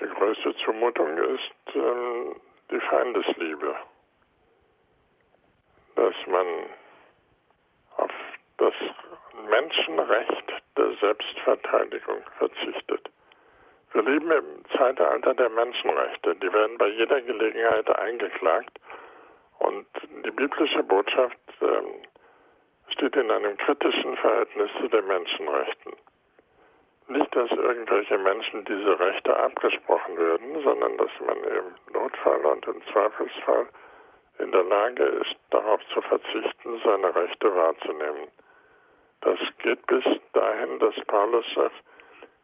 Die 0.00 0.06
größte 0.06 0.54
Zumutung 0.64 1.18
ist 1.18 1.74
ähm, 1.74 2.36
die 2.70 2.80
Feindesliebe, 2.88 3.74
dass 5.96 6.14
man 6.28 6.46
auf 7.96 8.10
das 8.58 8.74
Menschenrecht 9.48 10.52
der 10.76 10.92
Selbstverteidigung 11.00 12.22
verzichtet. 12.38 13.10
Wir 13.92 14.02
leben 14.02 14.30
im 14.30 14.64
Zeitalter 14.76 15.34
der 15.34 15.50
Menschenrechte. 15.50 16.34
Die 16.36 16.52
werden 16.52 16.78
bei 16.78 16.88
jeder 16.88 17.20
Gelegenheit 17.20 17.88
eingeklagt. 17.96 18.80
Und 19.60 19.86
die 20.24 20.30
biblische 20.32 20.82
Botschaft 20.82 21.38
ähm, 21.60 22.02
steht 22.88 23.14
in 23.16 23.30
einem 23.30 23.56
kritischen 23.56 24.16
Verhältnis 24.16 24.70
zu 24.80 24.88
den 24.88 25.06
Menschenrechten. 25.06 25.92
Nicht, 27.06 27.36
dass 27.36 27.50
irgendwelche 27.50 28.18
Menschen 28.18 28.64
diese 28.64 28.98
Rechte 28.98 29.36
abgesprochen 29.36 30.16
würden, 30.16 30.62
sondern 30.62 30.96
dass 30.96 31.10
man 31.24 31.36
im 31.44 31.92
Notfall 31.92 32.44
und 32.46 32.66
im 32.66 32.82
Zweifelsfall 32.92 33.68
in 34.38 34.50
der 34.50 34.64
Lage 34.64 35.04
ist, 35.04 35.36
darauf 35.50 35.80
zu 35.92 36.00
verzichten, 36.02 36.80
seine 36.84 37.14
Rechte 37.14 37.54
wahrzunehmen. 37.54 38.28
Das 39.24 39.38
geht 39.58 39.86
bis 39.86 40.04
dahin, 40.34 40.78
dass 40.80 40.94
Paulus 41.06 41.46
sagt, 41.54 41.74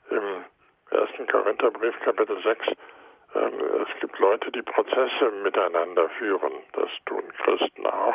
im 0.09 0.45
1. 0.91 1.31
Korintherbrief 1.31 1.95
Kapitel 2.01 2.43
6, 2.43 2.69
ähm, 3.35 3.53
es 3.83 4.01
gibt 4.01 4.19
Leute, 4.19 4.51
die 4.51 4.63
Prozesse 4.63 5.31
miteinander 5.43 6.09
führen. 6.19 6.53
Das 6.73 6.89
tun 7.05 7.23
Christen 7.43 7.87
auch. 7.87 8.15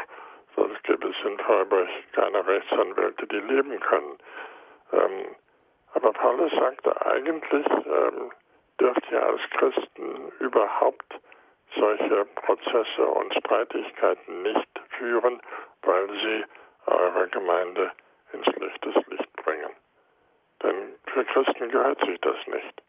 Sonst 0.55 0.83
gäbe 0.83 1.07
es 1.09 1.15
in 1.25 1.37
Freiburg 1.37 1.87
keine 2.13 2.45
Rechtsanwälte, 2.45 3.27
die 3.27 3.39
leben 3.39 3.79
können. 3.81 4.17
Ähm, 4.93 5.35
aber 5.93 6.11
Paulus 6.13 6.51
sagte, 6.53 7.05
eigentlich 7.05 7.67
ähm, 7.67 8.31
dürft 8.79 9.11
ihr 9.11 9.23
als 9.23 9.41
Christen 9.51 10.31
überhaupt 10.39 11.19
solche 11.75 12.25
Prozesse 12.33 13.05
und 13.05 13.31
Streitigkeiten 13.35 14.41
nicht 14.41 14.81
führen, 14.97 15.39
weil 15.83 16.09
sie 16.09 16.45
eure 16.87 17.27
Gemeinde 17.29 17.91
ins 18.33 18.45
schlechtes 18.45 18.95
Licht 19.07 19.33
bringen. 19.37 19.71
Denn 20.63 20.95
für 21.05 21.25
Christen 21.25 21.69
gehört 21.69 21.99
sich 22.05 22.19
das 22.21 22.37
nicht. 22.47 22.81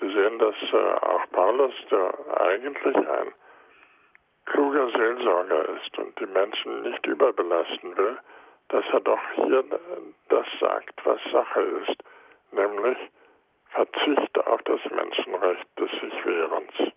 Sie 0.00 0.12
sehen, 0.12 0.38
dass 0.38 0.54
äh, 0.72 1.06
auch 1.06 1.30
Paulus, 1.32 1.74
der 1.90 2.40
eigentlich 2.40 2.96
ein 2.96 3.32
kluger 4.46 4.88
Seelsorger 4.90 5.68
ist 5.76 5.98
und 5.98 6.18
die 6.20 6.26
Menschen 6.26 6.82
nicht 6.82 7.04
überbelasten 7.06 7.96
will, 7.96 8.18
dass 8.68 8.84
er 8.92 9.00
doch 9.00 9.20
hier 9.34 9.64
das 10.28 10.46
sagt, 10.60 10.94
was 11.04 11.20
Sache 11.32 11.60
ist, 11.60 12.02
nämlich 12.52 12.98
Verzicht 13.70 14.38
auf 14.46 14.62
das 14.62 14.80
Menschenrecht 14.90 15.66
des 15.78 15.90
Sichwehrens. 15.90 16.92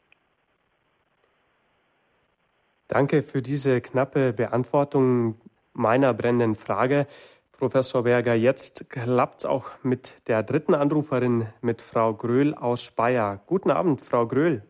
Danke 2.88 3.24
für 3.24 3.42
diese 3.42 3.82
knappe 3.82 4.34
Beantwortung 4.34 5.40
meiner 5.74 6.14
brennenden 6.14 6.56
Frage. 6.56 7.08
Professor 7.52 8.04
Berger, 8.04 8.34
jetzt 8.34 8.90
klappt 8.90 9.40
es 9.40 9.46
auch 9.46 9.70
mit 9.84 10.28
der 10.28 10.42
dritten 10.42 10.74
Anruferin, 10.74 11.48
mit 11.62 11.82
Frau 11.82 12.14
Gröhl 12.14 12.56
aus 12.56 12.84
Speyer. 12.84 13.42
Guten 13.46 13.70
Abend, 13.70 14.02
Frau 14.02 14.26
Gröhl. 14.26 14.64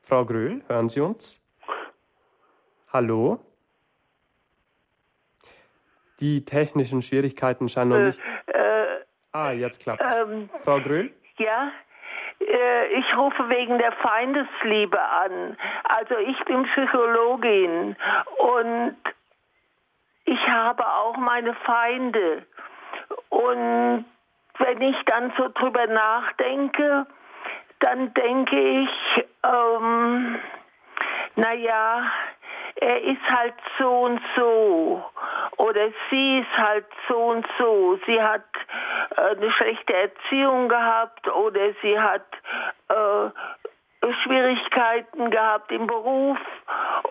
Frau 0.00 0.24
Gröhl, 0.24 0.62
hören 0.68 0.88
Sie 0.88 1.00
uns? 1.00 1.42
Hallo? 2.92 3.40
Die 6.20 6.44
technischen 6.44 7.02
Schwierigkeiten 7.02 7.68
scheinen 7.68 7.90
noch 7.90 7.98
äh, 7.98 8.06
nicht. 8.06 8.20
Äh, 8.46 8.86
ah, 9.32 9.50
jetzt 9.50 9.80
klappt's. 9.80 10.16
Ähm, 10.18 10.48
Frau 10.62 10.80
Gröhl? 10.80 11.12
Ja, 11.38 11.68
äh, 11.68 11.70
ich 12.40 13.16
rufe 13.16 13.48
wegen 13.48 13.78
der 13.78 13.92
Feindesliebe 13.92 15.00
an. 15.00 15.56
Also 15.84 16.16
ich 16.18 16.38
bin 16.44 16.62
Psychologin 16.64 17.96
und 18.38 18.96
ich 20.24 20.48
habe 20.48 20.86
auch 20.86 21.16
meine 21.16 21.54
Feinde. 21.54 22.46
Und 23.28 24.04
wenn 24.58 24.82
ich 24.82 24.96
dann 25.06 25.32
so 25.36 25.48
drüber 25.48 25.86
nachdenke, 25.86 27.06
dann 27.80 28.12
denke 28.14 28.82
ich, 28.82 29.24
ähm, 29.44 30.38
naja, 31.36 32.10
er 32.80 33.02
ist 33.02 33.22
halt 33.28 33.54
so 33.78 33.90
und 33.90 34.20
so 34.36 35.04
oder 35.56 35.88
sie 36.10 36.38
ist 36.40 36.58
halt 36.58 36.86
so 37.08 37.16
und 37.16 37.46
so. 37.58 37.98
Sie 38.06 38.22
hat 38.22 38.44
äh, 39.16 39.36
eine 39.36 39.50
schlechte 39.52 39.94
Erziehung 39.94 40.68
gehabt 40.68 41.28
oder 41.28 41.72
sie 41.82 41.98
hat 41.98 42.26
äh, 42.88 43.30
Schwierigkeiten 44.22 45.30
gehabt 45.30 45.72
im 45.72 45.86
Beruf 45.86 46.38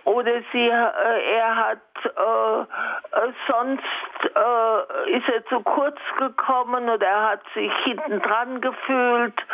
oder 0.05 0.41
sie, 0.51 0.69
äh, 0.69 1.35
er 1.35 1.55
hat 1.55 1.79
äh, 2.05 2.61
äh, 2.61 3.33
sonst 3.47 3.83
äh, 4.23 5.11
ist 5.11 5.27
er 5.27 5.45
zu 5.47 5.59
kurz 5.61 5.99
gekommen 6.17 6.89
oder 6.89 7.05
er 7.05 7.29
hat 7.31 7.41
sich 7.53 7.71
hinten 7.83 8.21
dran 8.21 8.61
gefühlt 8.61 9.45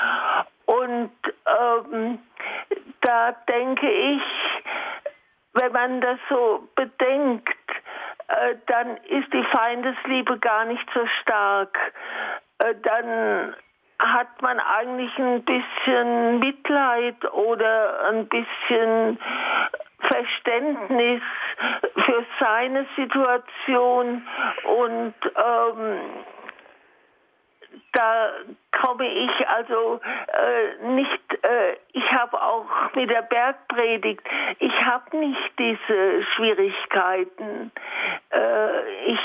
und 0.66 1.12
ähm, 1.46 2.20
da 3.02 3.32
denke 3.50 3.90
ich, 3.90 4.22
wenn 5.54 5.72
man 5.72 6.02
das 6.02 6.20
so 6.30 6.68
bedenkt, 6.76 7.50
äh, 8.28 8.56
dann 8.68 8.98
ist 8.98 9.32
die 9.34 9.44
Feindesliebe 9.52 10.40
gar 10.40 10.66
nicht 10.66 10.86
so 10.94 11.06
stark. 11.22 11.78
Äh, 12.60 12.76
dann 12.82 13.56
hat 14.00 14.42
man 14.42 14.60
eigentlich 14.60 15.18
ein 15.18 15.44
bisschen 15.44 16.40
Mitleid 16.40 17.24
oder 17.32 18.10
ein 18.10 18.28
bisschen 18.28 19.20
Verständnis 20.00 21.22
für 22.06 22.26
seine 22.40 22.86
Situation 22.98 24.28
und 24.64 25.14
ähm, 25.36 26.00
da 27.94 28.32
komme 28.82 29.08
ich 29.08 29.48
also 29.48 30.02
äh, 30.28 30.86
nicht, 30.88 31.44
äh, 31.44 31.78
ich 31.94 32.12
habe 32.12 32.42
auch 32.42 32.66
mit 32.96 33.10
der 33.10 33.22
Bergpredigt, 33.22 34.22
ich 34.60 34.86
habe 34.86 35.18
nicht 35.18 35.52
diese 35.58 36.24
Schwierigkeiten. 36.36 37.72
Äh, 38.32 39.06
ich 39.06 39.20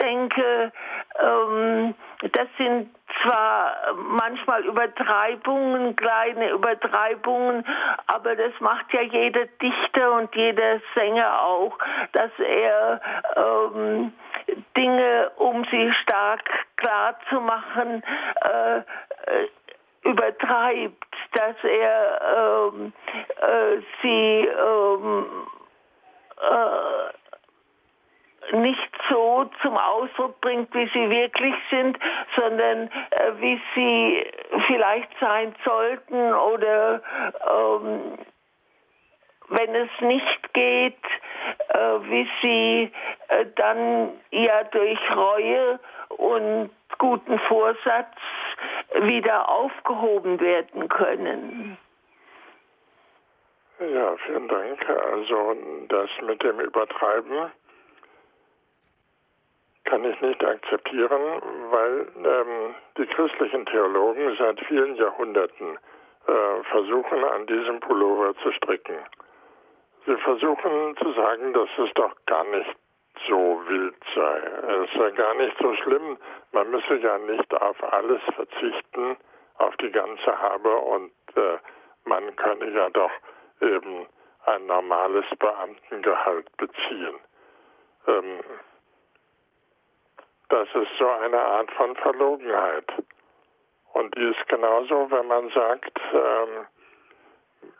denke, 0.00 0.72
ähm, 1.20 1.94
das 2.32 2.48
sind 2.56 2.94
zwar 3.22 3.74
manchmal 3.96 4.64
Übertreibungen, 4.64 5.94
kleine 5.96 6.50
Übertreibungen, 6.50 7.64
aber 8.06 8.36
das 8.36 8.52
macht 8.60 8.92
ja 8.92 9.02
jeder 9.02 9.46
Dichter 9.62 10.12
und 10.12 10.34
jeder 10.34 10.80
Sänger 10.94 11.40
auch, 11.42 11.78
dass 12.12 12.30
er 12.38 13.00
ähm, 13.36 14.12
Dinge, 14.76 15.30
um 15.36 15.64
sie 15.70 15.92
stark 16.02 16.48
klar 16.84 17.16
zu 17.30 17.40
machen, 17.40 18.02
äh, 18.42 18.78
äh, 18.78 18.82
übertreibt, 20.02 21.14
dass 21.32 21.56
er 21.64 22.20
ähm, 22.36 22.92
äh, 23.40 23.78
sie 24.02 24.46
ähm, 24.46 25.46
äh, 28.52 28.56
nicht 28.56 28.90
so 29.08 29.50
zum 29.62 29.78
Ausdruck 29.78 30.38
bringt, 30.42 30.74
wie 30.74 30.86
sie 30.92 31.08
wirklich 31.08 31.54
sind, 31.70 31.98
sondern 32.36 32.88
äh, 32.88 33.32
wie 33.38 33.58
sie 33.74 34.26
vielleicht 34.66 35.08
sein 35.18 35.54
sollten 35.64 36.34
oder 36.34 37.00
ähm, 37.50 38.18
wenn 39.54 39.74
es 39.74 39.90
nicht 40.00 40.52
geht, 40.54 41.04
äh, 41.68 41.78
wie 41.78 42.28
sie 42.42 42.92
äh, 43.28 43.46
dann 43.56 44.10
ja 44.30 44.64
durch 44.64 44.98
Reue 45.14 45.78
und 46.08 46.70
guten 46.98 47.38
Vorsatz 47.40 48.16
wieder 49.00 49.48
aufgehoben 49.48 50.40
werden 50.40 50.88
können. 50.88 51.76
Ja, 53.80 54.16
vielen 54.26 54.48
Dank. 54.48 54.88
Also 54.88 55.56
das 55.88 56.08
mit 56.22 56.42
dem 56.42 56.60
Übertreiben 56.60 57.50
kann 59.84 60.04
ich 60.04 60.20
nicht 60.20 60.42
akzeptieren, 60.42 61.42
weil 61.70 62.06
ähm, 62.16 62.74
die 62.96 63.06
christlichen 63.06 63.66
Theologen 63.66 64.34
seit 64.38 64.60
vielen 64.66 64.94
Jahrhunderten 64.96 65.78
äh, 66.26 66.62
versuchen, 66.70 67.24
an 67.24 67.46
diesem 67.46 67.80
Pullover 67.80 68.34
zu 68.42 68.52
stricken. 68.52 68.96
Sie 70.06 70.16
versuchen 70.16 70.96
zu 70.98 71.12
sagen, 71.12 71.52
dass 71.54 71.68
es 71.78 71.92
doch 71.94 72.14
gar 72.26 72.44
nicht 72.44 72.76
so 73.26 73.62
wild 73.66 73.96
sei. 74.14 74.38
Es 74.84 74.90
sei 74.98 75.10
gar 75.12 75.34
nicht 75.34 75.56
so 75.58 75.74
schlimm. 75.76 76.18
Man 76.52 76.70
müsse 76.70 76.96
ja 76.96 77.18
nicht 77.18 77.54
auf 77.54 77.82
alles 77.92 78.20
verzichten, 78.34 79.16
auf 79.58 79.76
die 79.78 79.90
ganze 79.90 80.38
Habe 80.38 80.76
und 80.76 81.12
äh, 81.36 81.58
man 82.04 82.36
könne 82.36 82.70
ja 82.70 82.90
doch 82.90 83.10
eben 83.60 84.06
ein 84.46 84.66
normales 84.66 85.24
Beamtengehalt 85.38 86.54
beziehen. 86.58 87.18
Ähm, 88.06 88.40
das 90.50 90.68
ist 90.74 90.90
so 90.98 91.08
eine 91.08 91.40
Art 91.40 91.70
von 91.72 91.96
Verlogenheit. 91.96 92.92
Und 93.94 94.14
die 94.16 94.24
ist 94.24 94.48
genauso, 94.48 95.10
wenn 95.10 95.26
man 95.28 95.48
sagt, 95.50 95.98
ähm, 96.12 96.66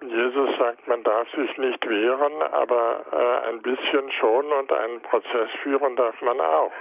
Jesus 0.01 0.59
sagt, 0.59 0.87
man 0.89 1.03
darf 1.03 1.29
sich 1.33 1.57
nicht 1.59 1.89
wehren, 1.89 2.43
aber 2.43 3.05
äh, 3.13 3.49
ein 3.49 3.63
bisschen 3.63 4.11
schon 4.13 4.53
und 4.53 4.73
einen 4.73 5.01
Prozess 5.03 5.51
führen 5.63 5.97
darf 5.97 6.21
man 6.23 6.41
auch. 6.41 6.73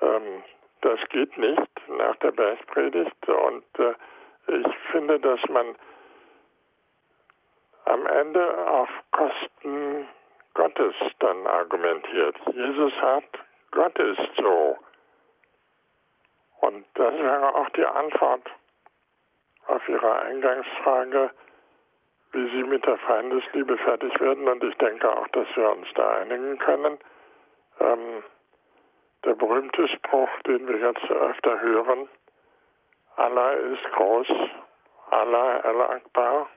Ähm, 0.00 0.42
das 0.80 0.98
geht 1.10 1.36
nicht 1.38 1.70
nach 1.88 2.16
der 2.16 2.32
Bergpredigt 2.32 3.28
und 3.28 3.64
äh, 3.78 3.94
ich 4.48 4.76
finde, 4.90 5.20
dass 5.20 5.40
man 5.48 5.76
am 7.84 8.06
Ende 8.06 8.66
auf 8.68 8.88
Unkosten 9.22 10.08
Gottes 10.54 10.94
dann 11.20 11.46
argumentiert. 11.46 12.36
Jesus 12.52 12.92
sagt, 13.00 13.38
Gott 13.70 13.98
ist 13.98 14.36
so. 14.36 14.76
Und 16.60 16.84
das 16.94 17.14
wäre 17.14 17.54
auch 17.54 17.68
die 17.70 17.84
Antwort 17.84 18.50
auf 19.66 19.88
Ihre 19.88 20.22
Eingangsfrage, 20.22 21.30
wie 22.32 22.48
Sie 22.50 22.62
mit 22.64 22.84
der 22.86 22.98
Feindesliebe 22.98 23.76
fertig 23.78 24.18
werden. 24.20 24.48
Und 24.48 24.64
ich 24.64 24.74
denke 24.76 25.10
auch, 25.10 25.28
dass 25.28 25.46
wir 25.54 25.70
uns 25.70 25.86
da 25.94 26.16
einigen 26.16 26.58
können. 26.58 26.98
Ähm, 27.80 28.22
der 29.24 29.34
berühmte 29.34 29.86
Spruch, 29.88 30.30
den 30.46 30.66
wir 30.66 30.78
jetzt 30.78 31.10
öfter 31.10 31.60
hören, 31.60 32.08
Allah 33.16 33.52
ist 33.52 33.84
groß, 33.92 34.26
Allah 35.10 35.58
al-Akbar. 35.60 36.48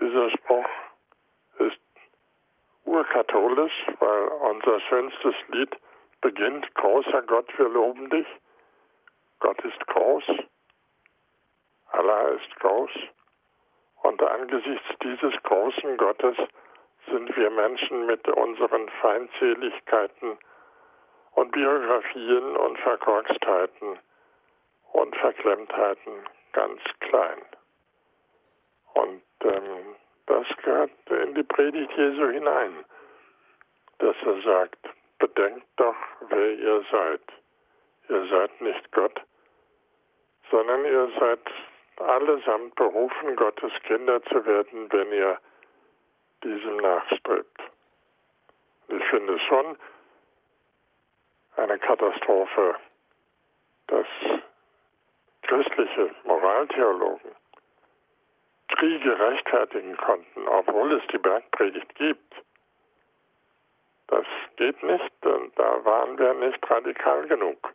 Dieser 0.00 0.30
Spruch 0.30 0.68
ist 1.58 1.78
urkatholisch, 2.84 3.86
weil 4.00 4.28
unser 4.50 4.80
schönstes 4.80 5.34
Lied 5.48 5.76
beginnt, 6.20 6.74
großer 6.74 7.22
Gott, 7.22 7.46
wir 7.58 7.68
loben 7.68 8.08
dich. 8.10 8.26
Gott 9.40 9.60
ist 9.64 9.86
groß, 9.86 10.24
Allah 11.90 12.28
ist 12.28 12.60
groß. 12.60 12.90
Und 14.02 14.22
angesichts 14.22 14.86
dieses 15.02 15.34
großen 15.44 15.96
Gottes 15.96 16.36
sind 17.06 17.36
wir 17.36 17.50
Menschen 17.50 18.06
mit 18.06 18.26
unseren 18.28 18.88
Feindseligkeiten 19.00 20.38
und 21.32 21.52
Biografien 21.52 22.56
und 22.56 22.78
Verkorkstheiten 22.78 23.98
und 24.92 25.16
Verklemmtheiten 25.16 26.12
ganz 26.52 26.80
klein. 27.00 27.42
Und 28.94 29.22
ähm, 29.44 29.96
das 30.26 30.46
gehört 30.62 30.90
in 31.10 31.34
die 31.34 31.42
Predigt 31.42 31.92
Jesu 31.96 32.28
hinein, 32.28 32.84
dass 33.98 34.16
er 34.24 34.42
sagt, 34.42 34.78
bedenkt 35.18 35.66
doch, 35.76 35.96
wer 36.28 36.52
ihr 36.54 36.84
seid. 36.90 37.20
Ihr 38.08 38.26
seid 38.26 38.60
nicht 38.60 38.92
Gott, 38.92 39.20
sondern 40.50 40.84
ihr 40.84 41.08
seid 41.18 41.40
allesamt 42.02 42.74
berufen, 42.74 43.36
Gottes 43.36 43.72
Kinder 43.84 44.22
zu 44.24 44.44
werden, 44.44 44.92
wenn 44.92 45.12
ihr 45.12 45.38
diesem 46.42 46.76
nachstrebt. 46.78 47.60
Ich 48.88 49.04
finde 49.04 49.34
es 49.34 49.42
schon 49.42 49.76
eine 51.56 51.78
Katastrophe, 51.78 52.76
dass 53.86 54.06
christliche 55.42 56.14
Moraltheologen 56.24 57.30
Kriege 58.68 59.18
rechtfertigen 59.18 59.96
konnten, 59.96 60.48
obwohl 60.48 60.94
es 60.94 61.02
die 61.12 61.18
Bergpredigt 61.18 61.94
gibt. 61.94 62.34
Das 64.08 64.26
geht 64.56 64.82
nicht 64.82 65.26
und 65.26 65.56
da 65.58 65.84
waren 65.84 66.18
wir 66.18 66.34
nicht 66.34 66.70
radikal 66.70 67.26
genug. 67.28 67.72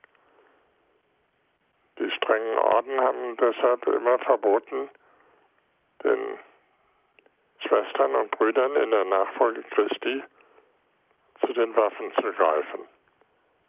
Die 2.00 2.12
strengen 2.12 2.58
Orden 2.60 3.00
haben 3.00 3.38
deshalb 3.38 3.86
immer 3.88 4.20
verboten, 4.20 4.90
den 6.04 6.20
Schwestern 7.60 8.16
und 8.16 8.32
Brüdern 8.32 8.76
in 8.76 8.92
der 8.92 9.06
Nachfolge 9.06 9.64
Christi 9.72 10.24
zu 11.42 11.54
den 11.54 11.76
Waffen 11.76 12.12
zu 12.16 12.32
greifen. 12.34 12.82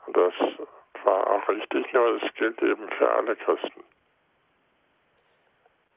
Und 0.07 0.16
das 0.16 0.35
war 1.05 1.26
auch 1.26 1.49
richtig, 1.49 1.93
nur 1.93 2.22
es 2.22 2.35
gilt 2.35 2.62
eben 2.62 2.89
für 2.99 3.11
alle 3.11 3.37
Christen. 3.37 3.85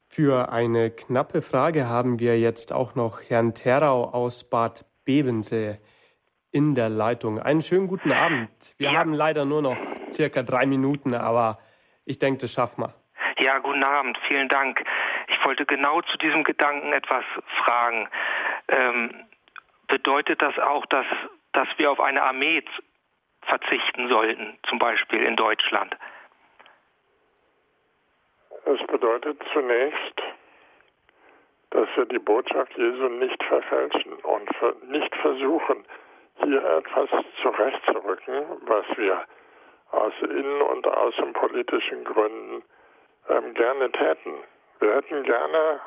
Für 0.08 0.52
eine 0.52 0.92
knappe 0.92 1.42
Frage 1.42 1.88
haben 1.88 2.20
wir 2.20 2.38
jetzt 2.38 2.74
auch 2.74 2.96
noch 2.96 3.22
Herrn 3.30 3.54
Terau 3.54 4.10
aus 4.10 4.50
Bad 4.50 4.86
Bebensee 5.06 5.80
in 6.52 6.76
der 6.76 6.90
Leitung. 6.90 7.40
Einen 7.40 7.62
schönen 7.62 7.88
guten 7.88 8.12
Abend. 8.12 8.76
Wir 8.78 8.92
ja. 8.92 9.00
haben 9.00 9.14
leider 9.14 9.46
nur 9.46 9.62
noch 9.62 9.78
circa 10.12 10.44
drei 10.44 10.66
Minuten, 10.66 11.14
aber 11.14 11.60
ich 12.06 12.20
denke, 12.20 12.41
das 12.41 12.54
schaffen 12.54 12.84
wir. 12.84 12.93
Ja, 13.39 13.60
guten 13.60 13.84
Abend, 13.84 14.18
vielen 14.28 14.49
Dank. 14.49 14.84
Ich 15.28 15.45
wollte 15.45 15.66
genau 15.66 16.02
zu 16.02 16.18
diesem 16.18 16.43
Gedanken 16.43 16.93
etwas 16.93 17.24
fragen. 17.64 18.08
Ähm, 18.68 19.26
bedeutet 19.88 20.41
das 20.41 20.58
auch, 20.60 20.86
dass, 20.88 21.06
dass 21.54 21.68
wir 21.78 21.91
auf 21.91 21.99
eine 21.99 22.22
Armee 22.22 22.64
verzichten 23.41 24.08
sollten, 24.10 24.58
zum 24.68 24.80
Beispiel 24.80 25.24
in 25.24 25.36
Deutschland? 25.36 25.97
Es 28.66 28.86
bedeutet 28.88 29.41
zunächst, 29.54 30.22
dass 31.72 31.88
wir 31.95 32.06
die 32.06 32.20
Botschaft 32.20 32.78
Jesu 32.78 33.08
nicht 33.08 33.43
verfälschen 33.43 34.14
und 34.14 34.49
nicht 34.89 35.16
versuchen, 35.16 35.86
hier 36.43 36.64
etwas 36.64 37.10
zurechtzurücken, 37.41 38.43
was 38.68 38.86
wir 38.97 39.26
aus 39.92 40.14
innen- 40.22 40.62
und 40.62 40.88
außenpolitischen 40.88 42.04
Gründen 42.04 42.64
ähm, 43.30 43.54
gerne 43.54 43.92
täten. 43.92 44.36
Wir 44.80 44.96
hätten 44.96 45.24
gerne 45.24 45.80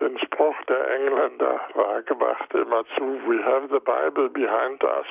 den 0.00 0.18
Spruch 0.18 0.56
der 0.68 0.90
Engländer 0.90 1.60
wahrgemacht 1.74 2.52
immerzu, 2.54 3.20
we 3.26 3.42
have 3.44 3.68
the 3.68 3.80
Bible 3.80 4.28
behind 4.28 4.82
us. 4.84 5.06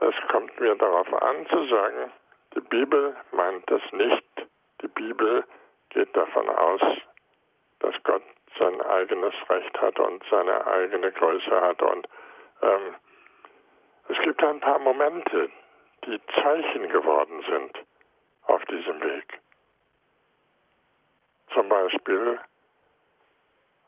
Es 0.00 0.14
kommt 0.28 0.58
mir 0.60 0.74
darauf 0.74 1.12
an 1.22 1.46
zu 1.48 1.64
sagen, 1.66 2.12
die 2.54 2.60
Bibel 2.60 3.16
meint 3.30 3.70
das 3.70 3.82
nicht. 3.92 4.24
Die 4.82 4.88
Bibel 4.88 5.44
geht 5.90 6.14
davon 6.16 6.48
aus, 6.48 6.80
dass 7.80 7.94
Gott 8.04 8.22
sein 8.58 8.80
eigenes 8.82 9.34
Recht 9.48 9.80
hat 9.80 9.98
und 9.98 10.22
seine 10.30 10.66
eigene 10.66 11.12
Größe 11.12 11.60
hat. 11.60 11.80
Und 11.82 12.08
ähm, 12.62 12.94
es 14.08 14.18
gibt 14.22 14.42
ein 14.42 14.60
paar 14.60 14.78
Momente, 14.78 15.50
die 16.06 16.20
Zeichen 16.42 16.88
geworden 16.88 17.44
sind 17.48 17.86
auf 18.46 18.64
diesem 18.66 19.00
Weg. 19.00 19.40
Zum 21.52 21.68
Beispiel 21.68 22.40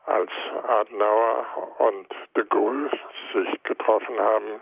als 0.05 0.31
Adenauer 0.67 1.45
und 1.79 2.07
de 2.35 2.45
Gaulle 2.45 2.91
sich 3.33 3.63
getroffen 3.63 4.19
haben 4.19 4.61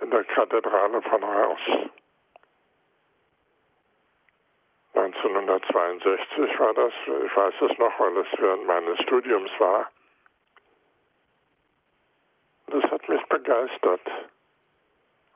in 0.00 0.10
der 0.10 0.24
Kathedrale 0.24 1.00
von 1.02 1.24
Reims. 1.24 1.90
1962 4.94 6.58
war 6.60 6.74
das, 6.74 6.92
ich 7.06 7.36
weiß 7.36 7.54
es 7.62 7.78
noch, 7.78 7.98
weil 7.98 8.16
es 8.18 8.28
während 8.38 8.66
meines 8.66 9.00
Studiums 9.00 9.50
war. 9.58 9.90
Das 12.68 12.82
hat 12.84 13.08
mich 13.08 13.22
begeistert 13.26 14.00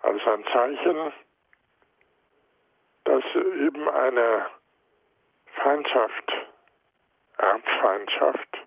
als 0.03 0.27
ein 0.27 0.45
Zeichen, 0.53 1.13
dass 3.05 3.25
eben 3.35 3.89
eine 3.89 4.47
Feindschaft, 5.55 6.33
Erbfeindschaft 7.39 8.59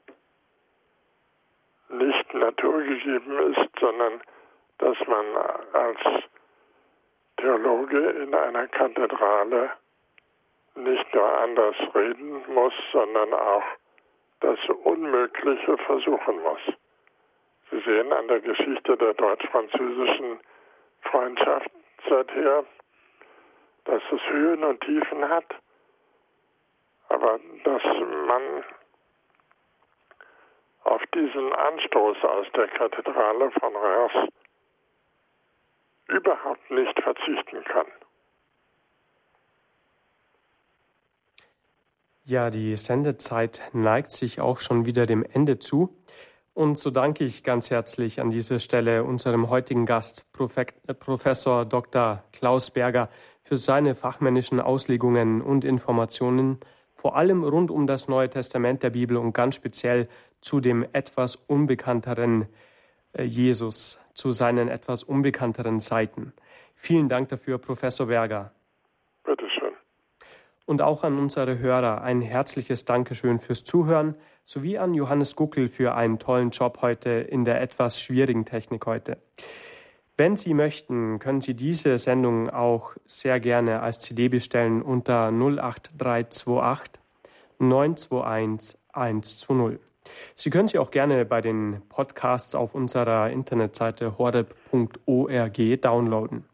nicht 1.89 2.33
naturgegeben 2.33 3.53
ist, 3.53 3.69
sondern 3.79 4.21
dass 4.77 4.97
man 5.07 5.25
als 5.73 5.99
Theologe 7.37 8.09
in 8.11 8.33
einer 8.33 8.67
Kathedrale 8.67 9.71
nicht 10.75 11.13
nur 11.13 11.39
anders 11.39 11.75
reden 11.93 12.43
muss, 12.53 12.73
sondern 12.91 13.33
auch 13.33 13.63
das 14.39 14.59
Unmögliche 14.83 15.77
versuchen 15.77 16.41
muss. 16.41 16.61
Sie 17.69 17.79
sehen 17.81 18.11
an 18.11 18.27
der 18.27 18.39
Geschichte 18.41 18.97
der 18.97 19.13
deutsch-französischen 19.13 20.39
Freundschaft 21.01 21.69
seither, 22.09 22.65
dass 23.85 24.01
es 24.11 24.21
Höhen 24.29 24.63
und 24.63 24.81
Tiefen 24.81 25.27
hat, 25.29 25.45
aber 27.09 27.39
dass 27.63 27.83
man 28.27 28.63
auf 30.83 31.01
diesen 31.13 31.53
Anstoß 31.53 32.17
aus 32.23 32.47
der 32.55 32.67
Kathedrale 32.67 33.51
von 33.51 33.75
Reims 33.75 34.33
überhaupt 36.07 36.71
nicht 36.71 36.99
verzichten 37.01 37.63
kann. 37.65 37.87
Ja, 42.23 42.49
die 42.49 42.75
Sendezeit 42.77 43.61
neigt 43.73 44.11
sich 44.11 44.41
auch 44.41 44.59
schon 44.59 44.85
wieder 44.85 45.05
dem 45.05 45.23
Ende 45.23 45.59
zu. 45.59 45.89
Und 46.53 46.77
so 46.77 46.89
danke 46.89 47.23
ich 47.23 47.43
ganz 47.43 47.69
herzlich 47.69 48.19
an 48.19 48.29
dieser 48.29 48.59
Stelle 48.59 49.05
unserem 49.05 49.49
heutigen 49.49 49.85
Gast, 49.85 50.25
Professor 50.33 51.65
Dr. 51.65 52.23
Klaus 52.33 52.71
Berger, 52.71 53.09
für 53.41 53.55
seine 53.55 53.95
fachmännischen 53.95 54.59
Auslegungen 54.59 55.41
und 55.41 55.63
Informationen, 55.63 56.59
vor 56.93 57.15
allem 57.15 57.43
rund 57.43 57.71
um 57.71 57.87
das 57.87 58.07
Neue 58.07 58.29
Testament 58.29 58.83
der 58.83 58.91
Bibel 58.91 59.17
und 59.17 59.33
ganz 59.33 59.55
speziell 59.55 60.09
zu 60.41 60.59
dem 60.59 60.85
etwas 60.91 61.35
unbekannteren 61.35 62.47
äh, 63.13 63.23
Jesus, 63.23 63.99
zu 64.13 64.31
seinen 64.31 64.67
etwas 64.67 65.03
unbekannteren 65.03 65.79
Seiten. 65.79 66.33
Vielen 66.75 67.09
Dank 67.09 67.29
dafür, 67.29 67.59
Professor 67.59 68.07
Berger. 68.07 68.51
Und 70.71 70.81
auch 70.81 71.03
an 71.03 71.19
unsere 71.19 71.59
Hörer 71.59 72.01
ein 72.01 72.21
herzliches 72.21 72.85
Dankeschön 72.85 73.39
fürs 73.39 73.65
Zuhören, 73.65 74.15
sowie 74.45 74.77
an 74.77 74.93
Johannes 74.93 75.35
Guckel 75.35 75.67
für 75.67 75.95
einen 75.95 76.17
tollen 76.17 76.51
Job 76.51 76.77
heute 76.81 77.09
in 77.09 77.43
der 77.43 77.59
etwas 77.59 77.99
schwierigen 77.99 78.45
Technik 78.45 78.85
heute. 78.85 79.17
Wenn 80.15 80.37
Sie 80.37 80.53
möchten, 80.53 81.19
können 81.19 81.41
Sie 81.41 81.55
diese 81.55 81.97
Sendung 81.97 82.49
auch 82.49 82.93
sehr 83.05 83.41
gerne 83.41 83.81
als 83.81 83.99
CD 83.99 84.29
bestellen 84.29 84.81
unter 84.81 85.29
08328 85.33 87.01
921 87.59 88.79
120. 88.93 89.77
Sie 90.35 90.49
können 90.49 90.69
sie 90.69 90.79
auch 90.79 90.91
gerne 90.91 91.25
bei 91.25 91.41
den 91.41 91.81
Podcasts 91.89 92.55
auf 92.55 92.75
unserer 92.75 93.29
Internetseite 93.29 94.17
horeb.org 94.17 95.81
downloaden. 95.81 96.45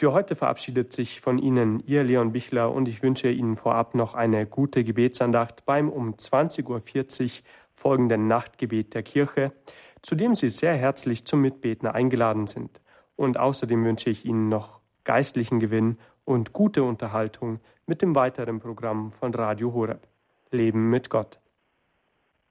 Für 0.00 0.14
heute 0.14 0.34
verabschiedet 0.34 0.94
sich 0.94 1.20
von 1.20 1.36
Ihnen 1.36 1.82
Ihr 1.86 2.02
Leon 2.02 2.32
Bichler 2.32 2.72
und 2.72 2.88
ich 2.88 3.02
wünsche 3.02 3.30
Ihnen 3.30 3.54
vorab 3.54 3.94
noch 3.94 4.14
eine 4.14 4.46
gute 4.46 4.82
Gebetsandacht 4.82 5.66
beim 5.66 5.90
um 5.90 6.14
20.40 6.14 6.64
Uhr 6.64 7.30
folgenden 7.74 8.26
Nachtgebet 8.26 8.94
der 8.94 9.02
Kirche, 9.02 9.52
zu 10.00 10.14
dem 10.14 10.34
Sie 10.34 10.48
sehr 10.48 10.74
herzlich 10.74 11.26
zum 11.26 11.42
Mitbeten 11.42 11.86
eingeladen 11.86 12.46
sind. 12.46 12.80
Und 13.14 13.38
außerdem 13.38 13.84
wünsche 13.84 14.08
ich 14.08 14.24
Ihnen 14.24 14.48
noch 14.48 14.80
geistlichen 15.04 15.60
Gewinn 15.60 15.98
und 16.24 16.54
gute 16.54 16.82
Unterhaltung 16.82 17.58
mit 17.84 18.00
dem 18.00 18.14
weiteren 18.14 18.58
Programm 18.58 19.12
von 19.12 19.34
Radio 19.34 19.74
Horeb. 19.74 20.08
Leben 20.50 20.88
mit 20.88 21.10
Gott. 21.10 21.40